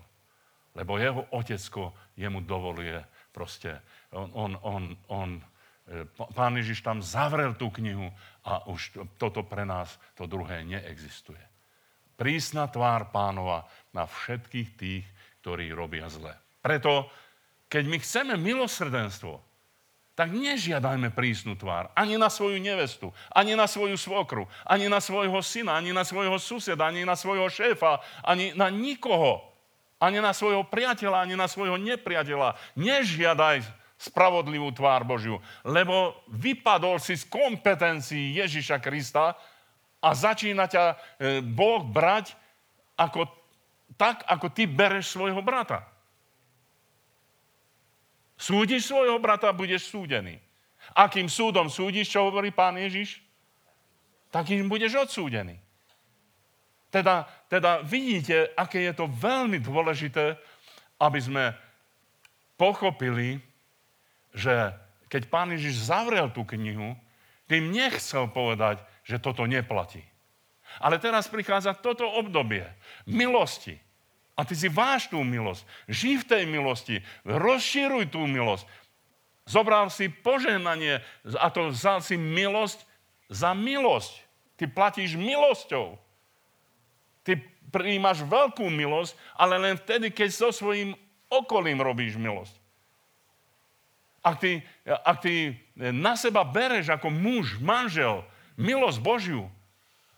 lebo 0.76 0.99
jeho 0.99 1.24
otecko 1.32 1.95
jemu 2.20 2.43
dovoluje 2.43 2.99
proste. 3.32 3.80
On, 4.12 4.30
on, 4.34 4.51
on, 4.62 4.84
on, 5.08 5.30
e, 5.88 6.04
pán 6.36 6.54
Ježiš 6.60 6.84
tam 6.84 6.99
zavrel 7.01 7.56
tú 7.56 7.72
knihu 7.80 8.12
a 8.43 8.68
už 8.68 8.99
toto 9.18 9.41
pre 9.47 9.64
nás, 9.64 9.95
to 10.14 10.28
druhé 10.28 10.68
neexistuje. 10.68 11.41
Prísna 12.14 12.70
tvár 12.70 13.10
pánova 13.10 13.66
na 13.95 14.06
všetkých 14.06 14.70
tých, 14.78 15.06
ktorí 15.41 15.74
robia 15.74 16.08
zle. 16.08 16.36
Preto, 16.62 17.10
keď 17.68 17.84
my 17.89 17.97
chceme 17.99 18.34
milosrdenstvo, 18.38 19.53
tak 20.14 20.30
nežiadajme 20.30 21.09
prísnu 21.09 21.57
tvár 21.57 21.89
ani 21.97 22.22
na 22.22 22.30
svoju 22.30 22.61
nevestu, 22.61 23.09
ani 23.34 23.57
na 23.57 23.66
svoju 23.66 23.97
svokru, 23.97 24.45
ani 24.61 24.86
na 24.86 25.01
svojho 25.01 25.41
syna, 25.41 25.82
ani 25.82 25.89
na 25.89 26.05
svojho 26.05 26.38
suseda, 26.38 26.86
ani 26.86 27.01
na 27.01 27.18
svojho 27.18 27.49
šéfa, 27.49 27.97
ani 28.22 28.53
na 28.53 28.70
nikoho, 28.70 29.41
ani 29.97 30.22
na 30.22 30.36
svojho 30.36 30.68
priateľa, 30.70 31.26
ani 31.26 31.34
na 31.34 31.49
svojho 31.49 31.82
nepriateľa. 31.82 32.53
Nežiadaj 32.78 33.66
spravodlivú 33.97 34.70
tvár 34.76 35.07
Božiu, 35.07 35.39
lebo 35.64 36.14
vypadol 36.28 36.99
si 36.99 37.16
z 37.16 37.24
kompetencií 37.32 38.36
Ježiša 38.36 38.84
Krista 38.84 39.34
a 40.03 40.09
začína 40.11 40.68
ťa 40.68 40.84
e, 40.91 40.95
Boh 41.39 41.88
brať 41.88 42.36
ako, 42.99 43.32
tak, 43.95 44.28
ako 44.28 44.51
ty 44.51 44.68
bereš 44.68 45.16
svojho 45.16 45.39
brata. 45.39 45.92
Súdiš 48.43 48.91
svojho 48.91 49.23
brata, 49.23 49.55
budeš 49.55 49.87
súdený. 49.87 50.35
Akým 50.91 51.31
súdom 51.31 51.71
súdiš, 51.71 52.11
čo 52.11 52.27
hovorí 52.27 52.51
pán 52.51 52.75
Ježiš? 52.75 53.23
Takým 54.35 54.67
budeš 54.67 54.99
odsúdený. 55.07 55.55
Teda, 56.91 57.23
teda 57.47 57.79
vidíte, 57.87 58.51
aké 58.59 58.83
je 58.83 58.93
to 58.99 59.07
veľmi 59.07 59.63
dôležité, 59.63 60.35
aby 60.99 61.19
sme 61.23 61.55
pochopili, 62.59 63.39
že 64.35 64.75
keď 65.07 65.31
pán 65.31 65.55
Ježiš 65.55 65.87
zavrel 65.87 66.27
tú 66.35 66.43
knihu, 66.43 66.99
tým 67.47 67.71
nechcel 67.71 68.27
povedať, 68.27 68.83
že 69.07 69.23
toto 69.23 69.47
neplatí. 69.47 70.03
Ale 70.83 70.99
teraz 70.99 71.31
prichádza 71.31 71.79
toto 71.79 72.03
obdobie 72.03 72.67
milosti. 73.07 73.79
A 74.34 74.41
ty 74.41 74.57
si 74.57 74.65
váš 74.65 75.09
tú 75.13 75.21
milosť. 75.21 75.61
Žij 75.86 76.25
v 76.25 76.29
tej 76.29 76.43
milosti. 76.49 76.95
Rozširuj 77.21 78.09
tú 78.09 78.25
milosť. 78.25 78.65
Zobral 79.45 79.93
si 79.93 80.09
požehnanie 80.09 81.03
a 81.38 81.47
to 81.53 81.69
vzal 81.69 82.01
si 82.01 82.17
milosť 82.17 82.81
za 83.29 83.53
milosť. 83.53 84.23
Ty 84.57 84.65
platíš 84.71 85.19
milosťou. 85.19 85.99
Ty 87.21 87.43
prijímaš 87.69 88.25
veľkú 88.25 88.69
milosť, 88.69 89.13
ale 89.38 89.57
len 89.57 89.75
vtedy, 89.77 90.09
keď 90.13 90.29
so 90.29 90.49
svojím 90.53 90.97
okolím 91.29 91.81
robíš 91.81 92.17
milosť. 92.17 92.55
Ak 94.23 94.39
ty, 94.39 94.63
ak 94.88 95.17
ty 95.19 95.59
na 95.75 96.15
seba 96.15 96.47
bereš 96.47 96.89
ako 96.93 97.11
muž, 97.11 97.59
manžel, 97.59 98.23
milosť 98.55 98.99
Božiu 99.03 99.51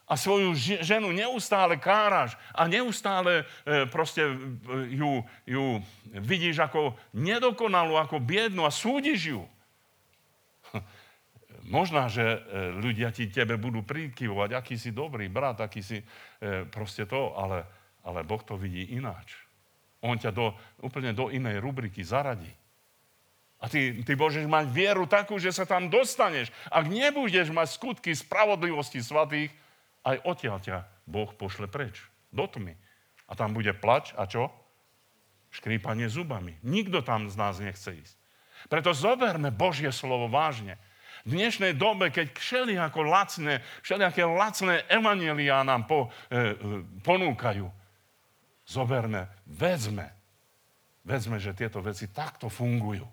a 0.05 0.13
svoju 0.13 0.53
ženu 0.85 1.09
neustále 1.09 1.81
káraš 1.81 2.37
a 2.53 2.69
neustále 2.69 3.41
e, 3.65 3.89
proste 3.89 4.21
e, 4.21 4.33
ju, 4.93 5.25
ju 5.49 5.65
vidíš 6.13 6.61
ako 6.61 6.93
nedokonalú, 7.17 7.97
ako 7.97 8.21
biednu 8.21 8.69
a 8.69 8.71
súdiš 8.71 9.33
ju. 9.33 9.41
Možná, 11.65 12.05
že 12.05 12.21
e, 12.21 12.39
ľudia 12.77 13.09
ti 13.09 13.25
tebe 13.33 13.57
budú 13.57 13.81
prikyvovať, 13.81 14.49
aký 14.53 14.77
si 14.77 14.93
dobrý 14.93 15.25
brat, 15.25 15.57
aký 15.57 15.81
si 15.81 15.97
proste 16.69 17.09
to, 17.09 17.33
ale, 17.33 17.65
ale 18.05 18.21
Boh 18.21 18.41
to 18.45 18.53
vidí 18.53 18.93
ináč. 18.93 19.33
On 20.05 20.13
ťa 20.13 20.29
do, 20.29 20.53
úplne 20.85 21.17
do 21.17 21.33
inej 21.33 21.57
rubriky 21.57 22.05
zaradí. 22.05 22.53
A 23.57 23.65
ty, 23.65 24.05
ty 24.05 24.13
môžeš 24.13 24.45
mať 24.45 24.69
vieru 24.69 25.09
takú, 25.09 25.41
že 25.41 25.49
sa 25.49 25.65
tam 25.65 25.89
dostaneš. 25.89 26.53
Ak 26.69 26.85
nebudeš 26.85 27.49
mať 27.49 27.73
skutky 27.73 28.13
spravodlivosti 28.13 29.01
svatých, 29.01 29.49
aj 30.05 30.21
odtiaľ 30.21 30.57
ťa 30.61 30.77
Boh 31.09 31.29
pošle 31.33 31.65
preč. 31.65 32.05
Do 32.29 32.45
tmy. 32.45 32.77
A 33.25 33.33
tam 33.33 33.57
bude 33.57 33.73
plač 33.73 34.13
a 34.13 34.29
čo? 34.29 34.53
Škrípanie 35.49 36.05
zubami. 36.05 36.61
Nikto 36.61 37.01
tam 37.01 37.25
z 37.25 37.35
nás 37.35 37.57
nechce 37.57 37.89
ísť. 37.89 38.15
Preto 38.69 38.93
zoberme 38.93 39.49
Božie 39.49 39.89
slovo 39.89 40.29
vážne. 40.29 40.77
V 41.25 41.33
dnešnej 41.33 41.73
dobe, 41.73 42.13
keď 42.13 42.37
všelijako 42.37 43.01
lacné, 43.01 43.65
všelijaké 43.81 44.29
lacné 44.29 44.85
evanielia 44.93 45.65
nám 45.65 45.89
po, 45.89 46.13
e, 46.29 46.37
e, 46.37 46.41
ponúkajú, 47.01 47.65
zoberme, 48.69 49.25
vezme, 49.49 50.13
vezme, 51.01 51.41
že 51.41 51.57
tieto 51.57 51.81
veci 51.81 52.13
takto 52.13 52.45
fungujú. 52.45 53.09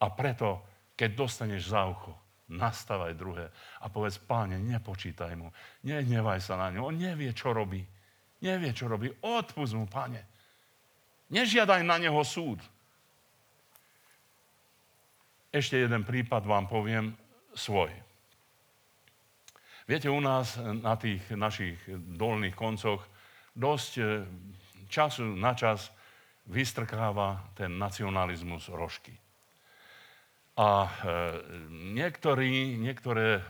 A 0.00 0.06
preto, 0.12 0.60
keď 0.92 1.10
dostaneš 1.16 1.72
za 1.72 1.88
ucho, 1.88 2.19
nastavaj 2.50 3.14
druhé 3.14 3.46
a 3.80 3.86
povedz, 3.86 4.18
páne, 4.18 4.58
nepočítaj 4.58 5.38
mu, 5.38 5.54
nehnevaj 5.86 6.42
sa 6.42 6.58
na 6.58 6.74
ňu, 6.74 6.90
on 6.90 6.98
nevie, 6.98 7.30
čo 7.30 7.54
robí. 7.54 7.80
Nevie, 8.40 8.72
čo 8.72 8.88
robí. 8.88 9.12
Odpust 9.20 9.76
mu, 9.76 9.84
pane. 9.84 10.24
Nežiadaj 11.30 11.84
na 11.84 12.00
neho 12.00 12.18
súd. 12.24 12.58
Ešte 15.52 15.76
jeden 15.76 16.02
prípad 16.02 16.48
vám 16.48 16.64
poviem 16.66 17.12
svoj. 17.52 17.92
Viete, 19.84 20.06
u 20.06 20.22
nás 20.22 20.54
na 20.58 20.94
tých 20.94 21.20
našich 21.34 21.76
dolných 21.90 22.54
koncoch 22.54 23.02
dosť 23.58 23.92
e, 23.98 24.02
času 24.86 25.34
na 25.34 25.50
čas 25.58 25.90
vystrkáva 26.46 27.50
ten 27.58 27.74
nacionalizmus 27.74 28.70
rožky. 28.70 29.10
A 30.60 30.84
e, 30.84 30.88
niektorí, 31.96 32.76
niektoré 32.76 33.40
e, 33.40 33.42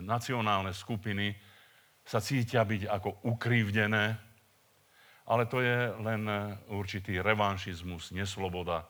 nacionálne 0.00 0.72
skupiny 0.72 1.36
sa 2.00 2.16
cítia 2.16 2.64
byť 2.64 2.88
ako 2.88 3.28
ukrivdené, 3.28 4.16
ale 5.28 5.44
to 5.52 5.60
je 5.60 5.92
len 6.00 6.22
určitý 6.72 7.20
revanšizmus, 7.20 8.14
nesloboda, 8.16 8.88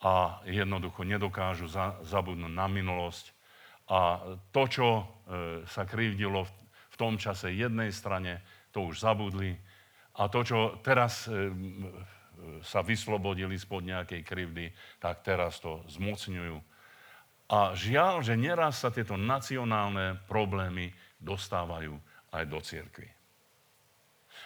a 0.00 0.44
jednoducho 0.44 1.04
nedokážu 1.04 1.68
za, 1.72 1.96
zabudnúť 2.04 2.52
na 2.52 2.68
minulosť. 2.68 3.32
A 3.88 4.20
to, 4.52 4.62
čo 4.68 4.88
e, 4.88 5.02
sa 5.64 5.88
krivdilo 5.88 6.44
v, 6.44 6.96
tom 7.00 7.16
čase 7.16 7.56
jednej 7.56 7.96
strane, 7.96 8.44
to 8.76 8.84
už 8.84 9.00
zabudli. 9.00 9.56
A 10.20 10.28
to, 10.28 10.44
čo 10.44 10.58
teraz 10.84 11.24
sa 12.60 12.80
vyslobodili 12.84 13.56
spod 13.56 13.88
nejakej 13.88 14.20
krivdy, 14.20 14.68
tak 15.00 15.24
teraz 15.24 15.64
to 15.64 15.80
zmocňujú. 15.88 16.69
A 17.50 17.74
žiaľ, 17.74 18.22
že 18.22 18.38
neraz 18.38 18.78
sa 18.82 18.94
tieto 18.94 19.18
nacionálne 19.18 20.22
problémy 20.30 20.94
dostávajú 21.18 21.98
aj 22.30 22.44
do 22.46 22.58
cirkvi. 22.62 23.10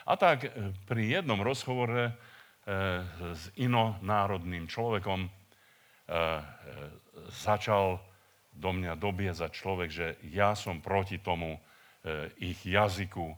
A 0.09 0.17
tak 0.17 0.49
e, 0.49 0.73
pri 0.89 1.21
jednom 1.21 1.41
rozhovore 1.45 2.09
e, 2.09 2.13
s 3.37 3.53
inonárodným 3.61 4.65
človekom 4.69 5.29
E, 6.05 6.13
začal 7.33 7.97
do 8.53 8.71
mňa 8.77 9.01
dobiezať 9.01 9.51
človek, 9.57 9.89
že 9.89 10.07
ja 10.29 10.53
som 10.53 10.85
proti 10.85 11.19
tomu 11.19 11.57
ich 12.37 12.61
jazyku 12.69 13.33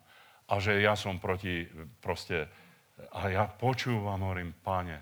a 0.51 0.59
že 0.59 0.83
ja 0.83 0.99
som 0.99 1.23
proti 1.23 1.71
proste... 2.03 2.51
A 3.15 3.31
ja 3.31 3.47
počúvam, 3.47 4.27
hovorím, 4.27 4.51
páne, 4.67 4.99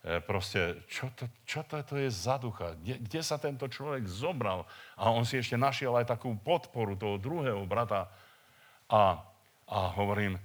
proste, 0.00 0.80
čo 0.88 1.12
to, 1.12 1.28
čo 1.44 1.60
to, 1.68 1.76
to 1.84 2.00
je 2.00 2.08
za 2.08 2.40
ducha? 2.40 2.72
Kde, 2.80 3.04
kde 3.04 3.20
sa 3.20 3.36
tento 3.36 3.68
človek 3.68 4.08
zobral? 4.08 4.64
A 4.96 5.12
on 5.12 5.28
si 5.28 5.36
ešte 5.36 5.60
našiel 5.60 5.92
aj 6.00 6.08
takú 6.08 6.32
podporu 6.40 6.96
toho 6.96 7.20
druhého 7.20 7.68
brata. 7.68 8.08
A, 8.88 9.20
a 9.68 9.78
hovorím, 9.94 10.40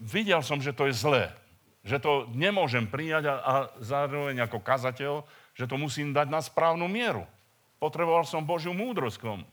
videl 0.00 0.40
som, 0.40 0.58
že 0.58 0.72
to 0.72 0.88
je 0.88 0.94
zlé. 0.96 1.28
Že 1.82 1.98
to 1.98 2.12
nemôžem 2.32 2.86
prijať 2.86 3.28
a, 3.28 3.34
a 3.42 3.54
zároveň 3.82 4.46
ako 4.46 4.62
kazateľ, 4.62 5.26
že 5.52 5.68
to 5.68 5.76
musím 5.76 6.14
dať 6.14 6.30
na 6.30 6.40
správnu 6.40 6.86
mieru. 6.88 7.26
Potreboval 7.82 8.22
som 8.22 8.46
Božiu 8.46 8.70
múdrosť 8.72 9.18
k 9.18 9.26
tomu. 9.26 9.46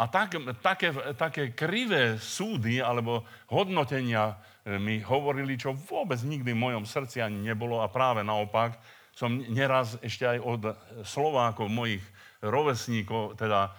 A 0.00 0.08
tak, 0.08 0.32
také, 0.64 0.96
také 1.12 1.52
krivé 1.52 2.16
súdy 2.16 2.80
alebo 2.80 3.24
hodnotenia 3.52 4.32
e, 4.32 4.34
mi 4.66 5.00
hovorili, 5.00 5.56
čo 5.56 5.72
vôbec 5.72 6.20
nikdy 6.20 6.52
v 6.52 6.62
mojom 6.62 6.84
srdci 6.84 7.24
ani 7.24 7.40
nebolo 7.40 7.80
a 7.80 7.88
práve 7.88 8.20
naopak 8.20 8.76
som 9.16 9.36
neraz 9.36 10.00
ešte 10.00 10.24
aj 10.24 10.38
od 10.40 10.62
Slovákov, 11.04 11.68
mojich 11.68 12.04
rovesníkov, 12.40 13.36
teda 13.36 13.72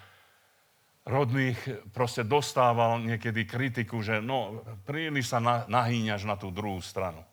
rodných 1.06 1.58
proste 1.90 2.22
dostával 2.22 3.02
niekedy 3.02 3.50
kritiku, 3.50 4.06
že 4.06 4.22
no, 4.22 4.62
príliš 4.86 5.34
sa 5.34 5.42
nahýňaš 5.66 6.30
na 6.30 6.38
tú 6.38 6.54
druhú 6.54 6.78
stranu. 6.82 7.26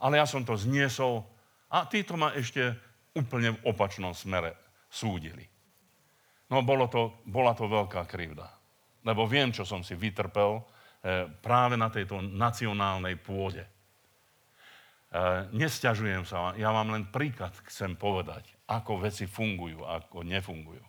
Ale 0.00 0.16
ja 0.16 0.24
som 0.24 0.40
to 0.40 0.56
zniesol 0.56 1.28
a 1.68 1.84
títo 1.84 2.16
ma 2.16 2.32
ešte 2.32 2.72
úplne 3.12 3.52
v 3.52 3.62
opačnom 3.68 4.16
smere 4.16 4.56
súdili. 4.88 5.44
No 6.50 6.64
bolo 6.64 6.88
to, 6.88 7.20
bola 7.28 7.52
to 7.52 7.68
veľká 7.68 8.08
krivda. 8.08 8.48
Lebo 9.04 9.28
viem, 9.28 9.52
čo 9.52 9.68
som 9.68 9.84
si 9.84 9.94
vytrpel 9.94 10.56
e, 10.56 10.62
práve 11.40 11.80
na 11.80 11.88
tejto 11.88 12.20
nacionálnej 12.20 13.16
pôde. 13.16 13.64
E, 13.64 13.70
nesťažujem 15.56 16.28
sa, 16.28 16.52
ja 16.60 16.70
vám 16.70 16.92
len 16.92 17.08
príklad 17.08 17.56
chcem 17.66 17.96
povedať, 17.96 18.52
ako 18.68 19.00
veci 19.02 19.24
fungujú, 19.24 19.82
ako 19.82 20.22
nefungujú. 20.22 20.84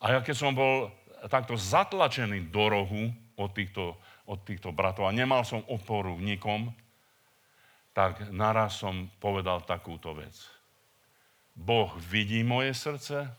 A 0.00 0.16
ja 0.16 0.18
keď 0.24 0.36
som 0.36 0.52
bol 0.56 0.88
takto 1.28 1.56
zatlačený 1.56 2.48
do 2.48 2.64
rohu 2.68 3.04
od 3.36 3.50
týchto, 3.52 3.96
od 4.24 4.40
týchto 4.42 4.72
bratov 4.72 5.08
a 5.08 5.16
nemal 5.16 5.44
som 5.44 5.64
oporu 5.68 6.16
v 6.16 6.34
nikom, 6.34 6.72
tak 7.94 8.32
naraz 8.34 8.82
som 8.82 9.06
povedal 9.22 9.62
takúto 9.62 10.16
vec. 10.18 10.34
Boh 11.54 11.94
vidí 12.02 12.42
moje 12.42 12.74
srdce 12.74 13.30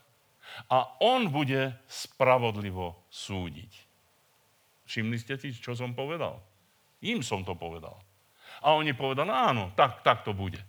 a 0.72 0.78
On 1.04 1.28
bude 1.28 1.76
spravodlivo 1.84 2.96
súdiť. 3.12 3.85
Všimli 4.86 5.18
ste 5.18 5.34
si, 5.34 5.50
čo 5.50 5.74
som 5.74 5.92
povedal? 5.92 6.38
Im 7.02 7.20
som 7.20 7.42
to 7.42 7.58
povedal. 7.58 7.98
A 8.62 8.72
oni 8.72 8.96
povedali, 8.96 9.28
áno, 9.28 9.74
tak, 9.74 10.00
tak 10.06 10.22
to 10.22 10.32
bude. 10.32 10.62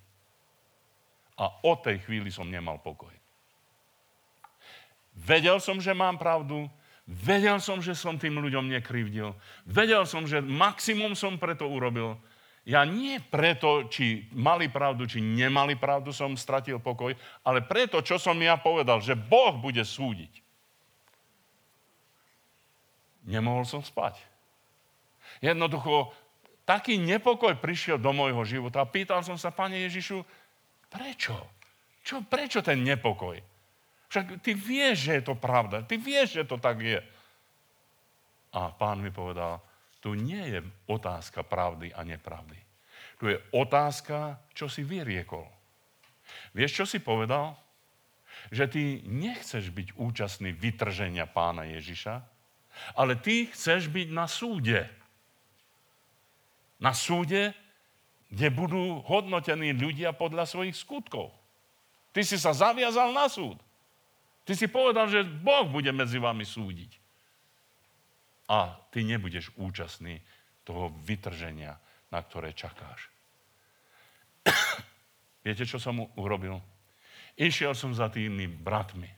A 1.37 1.45
od 1.63 1.85
tej 1.85 2.01
chvíli 2.03 2.33
som 2.33 2.49
nemal 2.49 2.81
pokoj. 2.81 3.13
Vedel 5.17 5.57
som, 5.61 5.77
že 5.77 5.93
mám 5.93 6.17
pravdu, 6.17 6.65
vedel 7.05 7.57
som, 7.61 7.81
že 7.81 7.97
som 7.97 8.17
tým 8.17 8.37
ľuďom 8.37 8.69
nekrivdil, 8.69 9.33
vedel 9.65 10.05
som, 10.05 10.25
že 10.25 10.41
maximum 10.41 11.17
som 11.17 11.37
preto 11.41 11.65
urobil. 11.65 12.17
Ja 12.67 12.83
nie 12.83 13.17
preto, 13.23 13.87
či 13.87 14.27
mali 14.35 14.67
pravdu, 14.67 15.07
či 15.07 15.23
nemali 15.23 15.79
pravdu, 15.79 16.11
som 16.11 16.35
stratil 16.35 16.83
pokoj, 16.83 17.15
ale 17.47 17.63
preto, 17.63 18.03
čo 18.03 18.19
som 18.19 18.35
ja 18.43 18.59
povedal, 18.59 18.99
že 18.99 19.15
Boh 19.15 19.55
bude 19.55 19.81
súdiť. 19.87 20.46
Nemohol 23.27 23.67
som 23.67 23.83
spať. 23.83 24.17
Jednoducho, 25.43 26.15
taký 26.63 26.95
nepokoj 26.95 27.59
prišiel 27.59 27.99
do 27.99 28.15
môjho 28.15 28.41
života 28.47 28.81
a 28.81 28.89
pýtal 28.89 29.21
som 29.21 29.35
sa, 29.35 29.51
Pane 29.51 29.83
Ježišu, 29.85 30.23
prečo? 30.87 31.35
Čo, 32.07 32.23
prečo 32.23 32.63
ten 32.63 32.87
nepokoj? 32.87 33.35
Však 34.07 34.39
ty 34.39 34.55
vieš, 34.55 35.11
že 35.11 35.19
je 35.19 35.23
to 35.27 35.35
pravda. 35.35 35.83
Ty 35.83 35.99
vieš, 35.99 36.39
že 36.39 36.47
to 36.47 36.55
tak 36.55 36.79
je. 36.79 37.03
A 38.55 38.71
pán 38.71 39.03
mi 39.03 39.11
povedal, 39.11 39.59
tu 39.99 40.15
nie 40.15 40.39
je 40.39 40.63
otázka 40.87 41.43
pravdy 41.43 41.91
a 41.91 42.07
nepravdy. 42.07 42.55
Tu 43.19 43.35
je 43.35 43.37
otázka, 43.51 44.39
čo 44.55 44.71
si 44.71 44.87
vyriekol. 44.87 45.43
Vieš, 46.55 46.71
čo 46.83 46.85
si 46.87 47.03
povedal? 47.03 47.59
Že 48.55 48.65
ty 48.71 48.83
nechceš 49.03 49.67
byť 49.75 49.99
účastný 49.99 50.55
vytrženia 50.55 51.27
pána 51.27 51.67
Ježiša, 51.67 52.36
ale 52.93 53.17
ty 53.17 53.49
chceš 53.49 53.89
byť 53.89 54.07
na 54.13 54.25
súde. 54.29 54.85
Na 56.77 56.93
súde, 56.93 57.53
kde 58.27 58.47
budú 58.51 59.01
hodnotení 59.07 59.71
ľudia 59.73 60.11
podľa 60.13 60.45
svojich 60.45 60.75
skutkov. 60.75 61.31
Ty 62.11 62.21
si 62.25 62.37
sa 62.37 62.51
zaviazal 62.51 63.13
na 63.13 63.29
súd. 63.31 63.57
Ty 64.47 64.55
si 64.55 64.71
povedal, 64.71 65.11
že 65.11 65.27
Boh 65.27 65.67
bude 65.67 65.91
medzi 65.91 66.19
vami 66.19 66.47
súdiť. 66.47 66.91
A 68.47 68.79
ty 68.95 69.03
nebudeš 69.03 69.51
účastný 69.59 70.23
toho 70.63 70.91
vytrženia, 71.03 71.75
na 72.07 72.19
ktoré 72.23 72.55
čakáš. 72.55 73.11
Viete, 75.43 75.67
čo 75.67 75.79
som 75.79 75.99
mu 75.99 76.05
urobil? 76.15 76.59
Išiel 77.35 77.75
som 77.75 77.91
za 77.91 78.07
tými 78.07 78.47
bratmi 78.47 79.11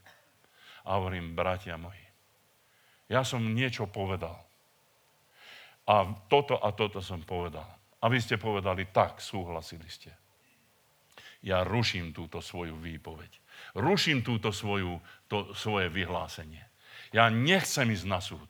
a 0.89 0.97
hovorím, 0.97 1.37
bratia 1.37 1.77
moji, 1.77 2.01
ja 3.09 3.25
som 3.25 3.41
niečo 3.41 3.89
povedal. 3.89 4.37
A 5.89 6.05
toto 6.29 6.53
a 6.61 6.69
toto 6.69 7.01
som 7.01 7.25
povedal. 7.25 7.65
A 7.99 8.05
vy 8.07 8.21
ste 8.21 8.37
povedali, 8.37 8.93
tak, 8.93 9.17
súhlasili 9.17 9.89
ste. 9.89 10.13
Ja 11.41 11.65
ruším 11.65 12.13
túto 12.13 12.39
svoju 12.39 12.77
výpoveď. 12.77 13.31
Ruším 13.75 14.21
túto 14.21 14.53
svoju, 14.53 15.01
to, 15.25 15.51
svoje 15.57 15.89
vyhlásenie. 15.89 16.63
Ja 17.09 17.33
nechcem 17.33 17.89
ísť 17.89 18.05
na 18.05 18.21
súd. 18.21 18.47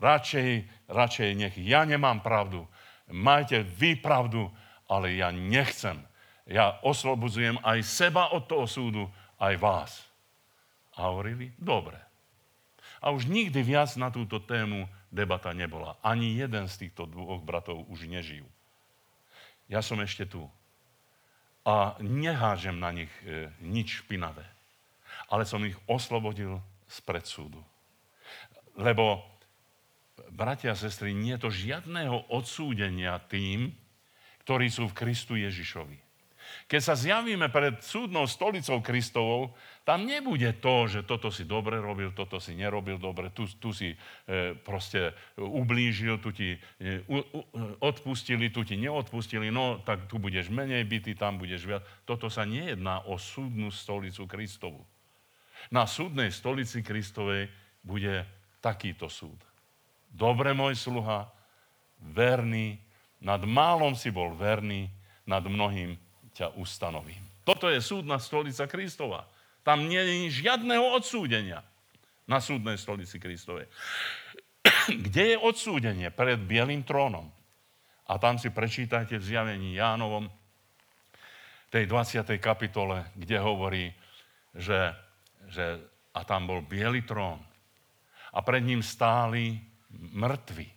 Radšej, 0.00 0.64
radšej 0.88 1.30
nech 1.36 1.54
ja 1.60 1.84
nemám 1.84 2.24
pravdu. 2.24 2.64
Majte 3.12 3.60
vy 3.60 4.00
pravdu, 4.00 4.48
ale 4.88 5.20
ja 5.20 5.28
nechcem. 5.28 6.00
Ja 6.48 6.80
oslobodzujem 6.80 7.60
aj 7.60 7.84
seba 7.84 8.32
od 8.32 8.48
toho 8.48 8.64
súdu, 8.64 9.04
aj 9.36 9.54
vás. 9.60 9.92
A 10.96 11.12
hovorili, 11.12 11.52
dobre. 11.60 12.07
A 12.98 13.14
už 13.14 13.30
nikdy 13.30 13.62
viac 13.62 13.94
na 13.94 14.10
túto 14.10 14.42
tému 14.42 14.90
debata 15.14 15.54
nebola. 15.54 15.96
Ani 16.02 16.34
jeden 16.34 16.66
z 16.66 16.86
týchto 16.86 17.06
dvoch 17.06 17.40
bratov 17.40 17.86
už 17.86 18.10
nežijú. 18.10 18.46
Ja 19.68 19.84
som 19.84 20.00
ešte 20.00 20.24
tu. 20.24 20.48
A 21.68 22.00
nehážem 22.00 22.80
na 22.80 22.90
nich 22.90 23.12
e, 23.22 23.52
nič 23.60 24.02
špinavé. 24.02 24.44
Ale 25.28 25.44
som 25.44 25.60
ich 25.68 25.76
oslobodil 25.84 26.58
z 26.88 26.98
predsúdu. 27.04 27.60
Lebo, 28.78 29.20
bratia 30.32 30.72
a 30.72 30.78
sestry, 30.78 31.12
nie 31.12 31.36
je 31.36 31.44
to 31.44 31.50
žiadného 31.52 32.32
odsúdenia 32.32 33.20
tým, 33.28 33.76
ktorí 34.48 34.72
sú 34.72 34.88
v 34.88 34.96
Kristu 34.96 35.36
Ježišovi. 35.36 36.07
Keď 36.68 36.80
sa 36.84 36.94
zjavíme 36.98 37.48
pred 37.48 37.80
súdnou 37.80 38.28
stolicou 38.28 38.84
Kristovou, 38.84 39.56
tam 39.88 40.04
nebude 40.04 40.52
to, 40.60 40.84
že 40.84 41.00
toto 41.08 41.32
si 41.32 41.48
dobre 41.48 41.80
robil, 41.80 42.12
toto 42.12 42.36
si 42.36 42.52
nerobil 42.52 43.00
dobre, 43.00 43.32
tu, 43.32 43.48
tu 43.56 43.72
si 43.72 43.96
e, 43.96 43.96
proste 44.52 45.16
ublížil, 45.40 46.20
tu 46.20 46.28
ti 46.28 46.60
e, 46.76 47.00
u, 47.08 47.24
u, 47.24 47.40
odpustili, 47.80 48.52
tu 48.52 48.68
ti 48.68 48.76
neodpustili, 48.76 49.48
no 49.48 49.80
tak 49.80 50.04
tu 50.12 50.20
budeš 50.20 50.52
menej 50.52 50.84
bytý, 50.84 51.16
tam 51.16 51.40
budeš 51.40 51.64
viac. 51.64 51.82
Toto 52.04 52.28
sa 52.28 52.44
nejedná 52.44 53.08
o 53.08 53.16
súdnu 53.16 53.72
stolicu 53.72 54.28
Kristovu. 54.28 54.84
Na 55.72 55.88
súdnej 55.88 56.28
stolici 56.30 56.84
Kristovej 56.84 57.48
bude 57.80 58.28
takýto 58.60 59.08
súd. 59.08 59.40
Dobre, 60.08 60.52
môj 60.52 60.76
sluha, 60.76 61.28
verný, 62.00 62.78
nad 63.18 63.42
málom 63.42 63.98
si 63.98 64.14
bol 64.14 64.32
verný, 64.36 64.88
nad 65.28 65.44
mnohým 65.44 65.98
ťa 66.38 66.54
ustanovím. 66.54 67.20
Toto 67.42 67.66
je 67.66 67.82
súdna 67.82 68.22
stolica 68.22 68.70
Kristova. 68.70 69.26
Tam 69.66 69.90
nie 69.90 69.98
je 69.98 70.46
žiadneho 70.46 70.94
odsúdenia 70.94 71.66
na 72.30 72.38
súdnej 72.38 72.78
stolici 72.78 73.18
Kristovej. 73.18 73.66
Kde 75.10 75.34
je 75.34 75.36
odsúdenie? 75.36 76.14
Pred 76.14 76.38
bielým 76.46 76.86
trónom. 76.86 77.26
A 78.08 78.16
tam 78.16 78.38
si 78.38 78.48
prečítajte 78.48 79.18
v 79.18 79.26
zjavení 79.26 79.76
Jánovom, 79.76 80.30
tej 81.68 81.84
20. 81.84 82.24
kapitole, 82.40 83.12
kde 83.12 83.36
hovorí, 83.36 83.92
že, 84.56 84.96
že 85.52 85.76
a 86.16 86.24
tam 86.24 86.48
bol 86.48 86.64
biely 86.64 87.04
trón 87.04 87.36
a 88.32 88.38
pred 88.40 88.64
ním 88.64 88.80
stáli 88.80 89.60
mŕtvi, 89.92 90.68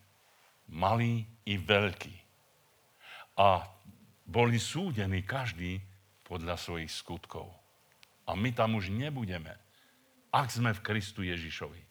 malí 0.72 1.24
i 1.48 1.56
veľkí. 1.56 2.16
A 3.40 3.64
boli 4.26 4.62
súdení 4.62 5.26
každý 5.26 5.82
podľa 6.26 6.56
svojich 6.56 6.92
skutkov. 6.92 7.52
A 8.30 8.38
my 8.38 8.56
tam 8.56 8.80
už 8.80 8.94
nebudeme, 8.94 9.58
ak 10.32 10.48
sme 10.48 10.72
v 10.72 10.84
Kristu 10.84 11.28
Ježišovi. 11.28 11.82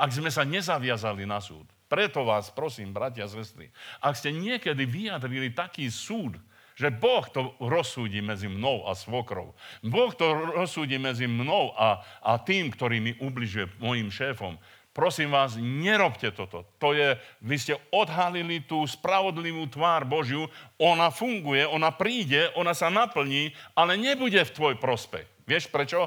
Ak 0.00 0.10
sme 0.10 0.32
sa 0.32 0.42
nezaviazali 0.42 1.28
na 1.28 1.38
súd. 1.38 1.68
Preto 1.86 2.24
vás 2.26 2.50
prosím, 2.50 2.90
bratia 2.90 3.28
a 3.28 3.30
sestry, 3.30 3.70
ak 4.00 4.16
ste 4.16 4.34
niekedy 4.34 4.88
vyjadrili 4.88 5.52
taký 5.52 5.92
súd, 5.92 6.40
že 6.74 6.90
Boh 6.90 7.22
to 7.30 7.54
rozsúdi 7.62 8.18
medzi 8.18 8.50
mnou 8.50 8.82
a 8.90 8.98
svokrou. 8.98 9.54
Boh 9.86 10.10
to 10.10 10.58
rozsúdi 10.58 10.98
medzi 10.98 11.30
mnou 11.30 11.70
a, 11.78 12.02
a 12.18 12.34
tým, 12.42 12.74
ktorý 12.74 12.98
mi 12.98 13.12
ubližuje, 13.22 13.78
mojim 13.78 14.10
šéfom. 14.10 14.58
Prosím 14.94 15.34
vás, 15.34 15.58
nerobte 15.58 16.30
toto. 16.30 16.62
To 16.78 16.94
je, 16.94 17.18
vy 17.42 17.56
ste 17.58 17.74
odhalili 17.90 18.62
tú 18.62 18.86
spravodlivú 18.86 19.66
tvár 19.66 20.06
Božiu, 20.06 20.46
ona 20.78 21.10
funguje, 21.10 21.66
ona 21.66 21.90
príde, 21.90 22.54
ona 22.54 22.70
sa 22.78 22.94
naplní, 22.94 23.50
ale 23.74 23.98
nebude 23.98 24.38
v 24.38 24.54
tvoj 24.54 24.74
prospech. 24.78 25.26
Vieš 25.50 25.66
prečo? 25.66 26.06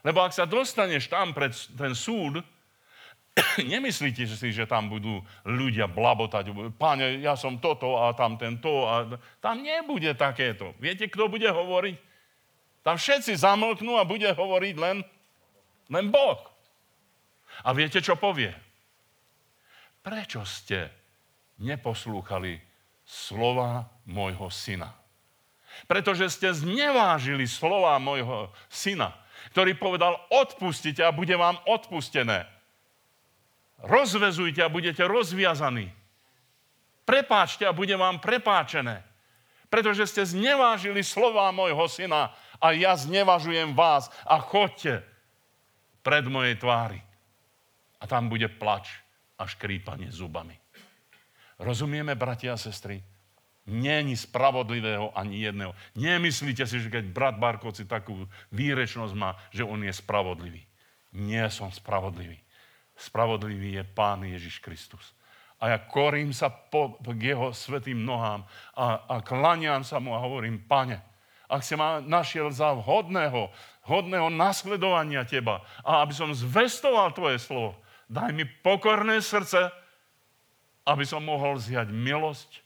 Lebo 0.00 0.24
ak 0.24 0.32
sa 0.32 0.48
dostaneš 0.48 1.12
tam 1.12 1.36
pred 1.36 1.52
ten 1.52 1.92
súd, 1.92 2.40
nemyslíte 3.76 4.24
si, 4.24 4.56
že 4.56 4.64
tam 4.64 4.88
budú 4.88 5.20
ľudia 5.44 5.84
blabotať. 5.84 6.48
Páne, 6.80 7.20
ja 7.20 7.36
som 7.36 7.60
toto 7.60 8.00
a 8.00 8.16
tam 8.16 8.40
tento. 8.40 8.88
A... 8.88 9.20
Tam 9.36 9.60
nebude 9.60 10.16
takéto. 10.16 10.72
Viete, 10.80 11.12
kto 11.12 11.28
bude 11.28 11.46
hovoriť? 11.46 11.96
Tam 12.80 12.96
všetci 12.96 13.36
zamlknú 13.36 14.00
a 14.00 14.08
bude 14.08 14.32
hovoriť 14.32 14.74
len, 14.80 15.04
len 15.92 16.06
Boh. 16.08 16.40
A 17.66 17.74
viete, 17.74 17.98
čo 17.98 18.14
povie? 18.14 18.54
Prečo 20.02 20.46
ste 20.46 20.88
neposlúchali 21.58 22.54
slova 23.02 23.90
môjho 24.06 24.46
syna? 24.48 24.94
Pretože 25.90 26.30
ste 26.30 26.48
znevážili 26.54 27.46
slova 27.46 27.98
môjho 27.98 28.50
syna, 28.70 29.14
ktorý 29.54 29.74
povedal, 29.78 30.18
odpustite 30.30 31.02
a 31.02 31.14
bude 31.14 31.34
vám 31.34 31.58
odpustené. 31.66 32.46
Rozvezujte 33.78 34.58
a 34.62 34.72
budete 34.72 35.06
rozviazaní. 35.06 35.94
Prepáčte 37.06 37.62
a 37.62 37.76
bude 37.76 37.94
vám 37.94 38.18
prepáčené. 38.18 39.06
Pretože 39.70 40.08
ste 40.08 40.22
znevážili 40.24 41.04
slova 41.04 41.52
môjho 41.54 41.86
syna 41.86 42.34
a 42.58 42.74
ja 42.74 42.96
znevažujem 42.98 43.76
vás 43.76 44.10
a 44.26 44.40
chodte 44.42 45.04
pred 46.02 46.24
mojej 46.26 46.56
tvári 46.58 47.07
a 47.98 48.04
tam 48.06 48.30
bude 48.30 48.46
plač 48.48 48.90
a 49.38 49.46
škrípanie 49.46 50.10
zubami. 50.10 50.54
Rozumieme, 51.58 52.14
bratia 52.14 52.54
a 52.54 52.60
sestry? 52.60 53.02
Není 53.68 54.16
spravodlivého 54.16 55.12
ani 55.12 55.44
jedného. 55.44 55.76
Nemyslíte 55.92 56.64
si, 56.64 56.80
že 56.80 56.88
keď 56.88 57.04
brat 57.12 57.36
Barkovci 57.36 57.84
takú 57.84 58.24
výrečnosť 58.54 59.12
má, 59.12 59.36
že 59.52 59.66
on 59.66 59.84
je 59.84 59.92
spravodlivý. 59.92 60.64
Nie 61.12 61.52
som 61.52 61.68
spravodlivý. 61.68 62.40
Spravodlivý 62.96 63.76
je 63.76 63.84
Pán 63.84 64.24
Ježiš 64.24 64.64
Kristus. 64.64 65.12
A 65.58 65.74
ja 65.74 65.78
korím 65.82 66.30
sa 66.30 66.48
po, 66.48 66.96
k 67.02 67.34
jeho 67.34 67.50
svetým 67.50 68.06
nohám 68.06 68.46
a, 68.78 69.04
a 69.10 69.14
klaniam 69.20 69.82
sa 69.82 69.98
mu 69.98 70.14
a 70.14 70.22
hovorím, 70.22 70.62
pane, 70.62 71.02
ak 71.50 71.60
si 71.64 71.74
ma 71.74 71.98
našiel 71.98 72.54
za 72.54 72.72
vhodného, 72.78 73.50
hodného 73.88 74.30
nasledovania 74.30 75.26
teba 75.26 75.64
a 75.82 76.04
aby 76.04 76.14
som 76.14 76.30
zvestoval 76.30 77.10
tvoje 77.10 77.42
slovo, 77.42 77.74
Daj 78.08 78.32
mi 78.32 78.48
pokorné 78.48 79.20
srdce, 79.20 79.68
aby 80.88 81.04
som 81.04 81.20
mohol 81.20 81.60
zjať 81.60 81.92
milosť 81.92 82.64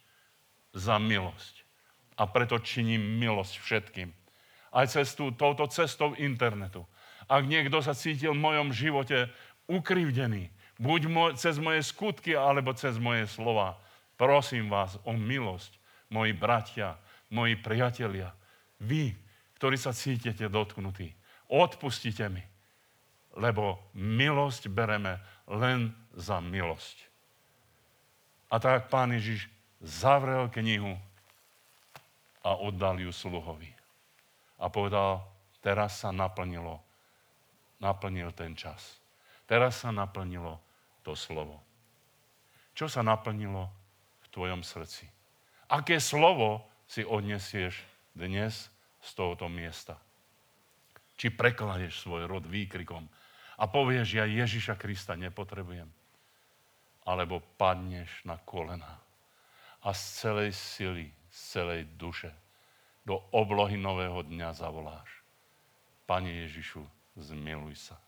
za 0.70 1.02
milosť. 1.02 1.66
A 2.14 2.30
preto 2.30 2.62
činím 2.62 3.18
milosť 3.18 3.58
všetkým. 3.58 4.14
Aj 4.72 4.86
cestu, 4.86 5.34
touto 5.34 5.66
cestou 5.66 6.14
internetu. 6.16 6.86
Ak 7.26 7.44
niekto 7.44 7.82
sa 7.82 7.92
cítil 7.92 8.32
v 8.32 8.44
mojom 8.44 8.70
živote 8.70 9.26
ukrivdený, 9.66 10.48
buď 10.78 11.00
mo- 11.10 11.34
cez 11.34 11.58
moje 11.58 11.82
skutky, 11.82 12.38
alebo 12.38 12.70
cez 12.78 12.96
moje 13.02 13.26
slova, 13.26 13.76
prosím 14.14 14.70
vás 14.70 14.96
o 15.02 15.10
milosť, 15.10 15.74
moji 16.14 16.32
bratia, 16.32 16.94
moji 17.32 17.58
priatelia, 17.58 18.30
vy, 18.78 19.16
ktorí 19.58 19.76
sa 19.80 19.90
cítite 19.90 20.46
dotknutí, 20.46 21.10
odpustite 21.50 22.28
mi, 22.30 22.42
lebo 23.36 23.80
milosť 23.96 24.68
bereme 24.68 25.20
len 25.48 25.92
za 26.12 26.40
milosť. 26.40 27.08
A 28.52 28.60
tak 28.60 28.92
pán 28.92 29.16
Ježiš 29.16 29.48
zavrel 29.80 30.52
knihu 30.52 30.92
a 32.44 32.50
oddal 32.60 33.00
ju 33.00 33.08
sluhovi. 33.08 33.72
A 34.60 34.68
povedal, 34.68 35.24
teraz 35.64 36.04
sa 36.04 36.12
naplnilo, 36.12 36.78
naplnil 37.80 38.30
ten 38.36 38.52
čas. 38.52 39.00
Teraz 39.48 39.82
sa 39.82 39.90
naplnilo 39.90 40.60
to 41.00 41.16
slovo. 41.16 41.58
Čo 42.72 42.88
sa 42.88 43.00
naplnilo 43.00 43.68
v 44.22 44.26
tvojom 44.30 44.60
srdci? 44.62 45.08
Aké 45.72 45.96
slovo 45.98 46.68
si 46.84 47.02
odnesieš 47.02 47.80
dnes 48.12 48.68
z 49.00 49.10
tohoto 49.16 49.48
miesta? 49.48 49.96
Či 51.16 51.32
prekladeš 51.32 52.04
svoj 52.04 52.28
rod 52.28 52.44
výkrikom, 52.48 53.08
a 53.58 53.64
povieš, 53.68 54.08
ja 54.16 54.24
Ježiša 54.24 54.78
Krista 54.80 55.16
nepotrebujem. 55.18 55.88
Alebo 57.02 57.42
padneš 57.58 58.22
na 58.22 58.38
kolena 58.38 59.02
a 59.82 59.90
z 59.90 60.02
celej 60.22 60.50
sily, 60.54 61.06
z 61.26 61.38
celej 61.58 61.82
duše 61.98 62.30
do 63.02 63.18
oblohy 63.34 63.74
nového 63.74 64.22
dňa 64.22 64.54
zavoláš. 64.54 65.10
Pane 66.06 66.30
Ježišu, 66.46 66.82
zmiluj 67.18 67.90
sa. 67.90 67.98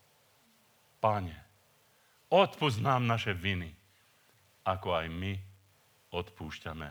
Pane, 1.03 1.35
odpust 2.31 2.79
nám 2.79 3.05
naše 3.05 3.35
viny, 3.35 3.75
ako 4.65 4.95
aj 4.95 5.07
my 5.11 5.35
odpúšťame 6.15 6.89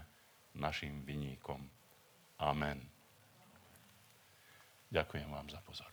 našim 0.60 1.02
viníkom. 1.08 1.64
Amen. 2.44 2.78
Ďakujem 4.92 5.30
vám 5.32 5.48
za 5.50 5.58
pozornosť. 5.64 5.93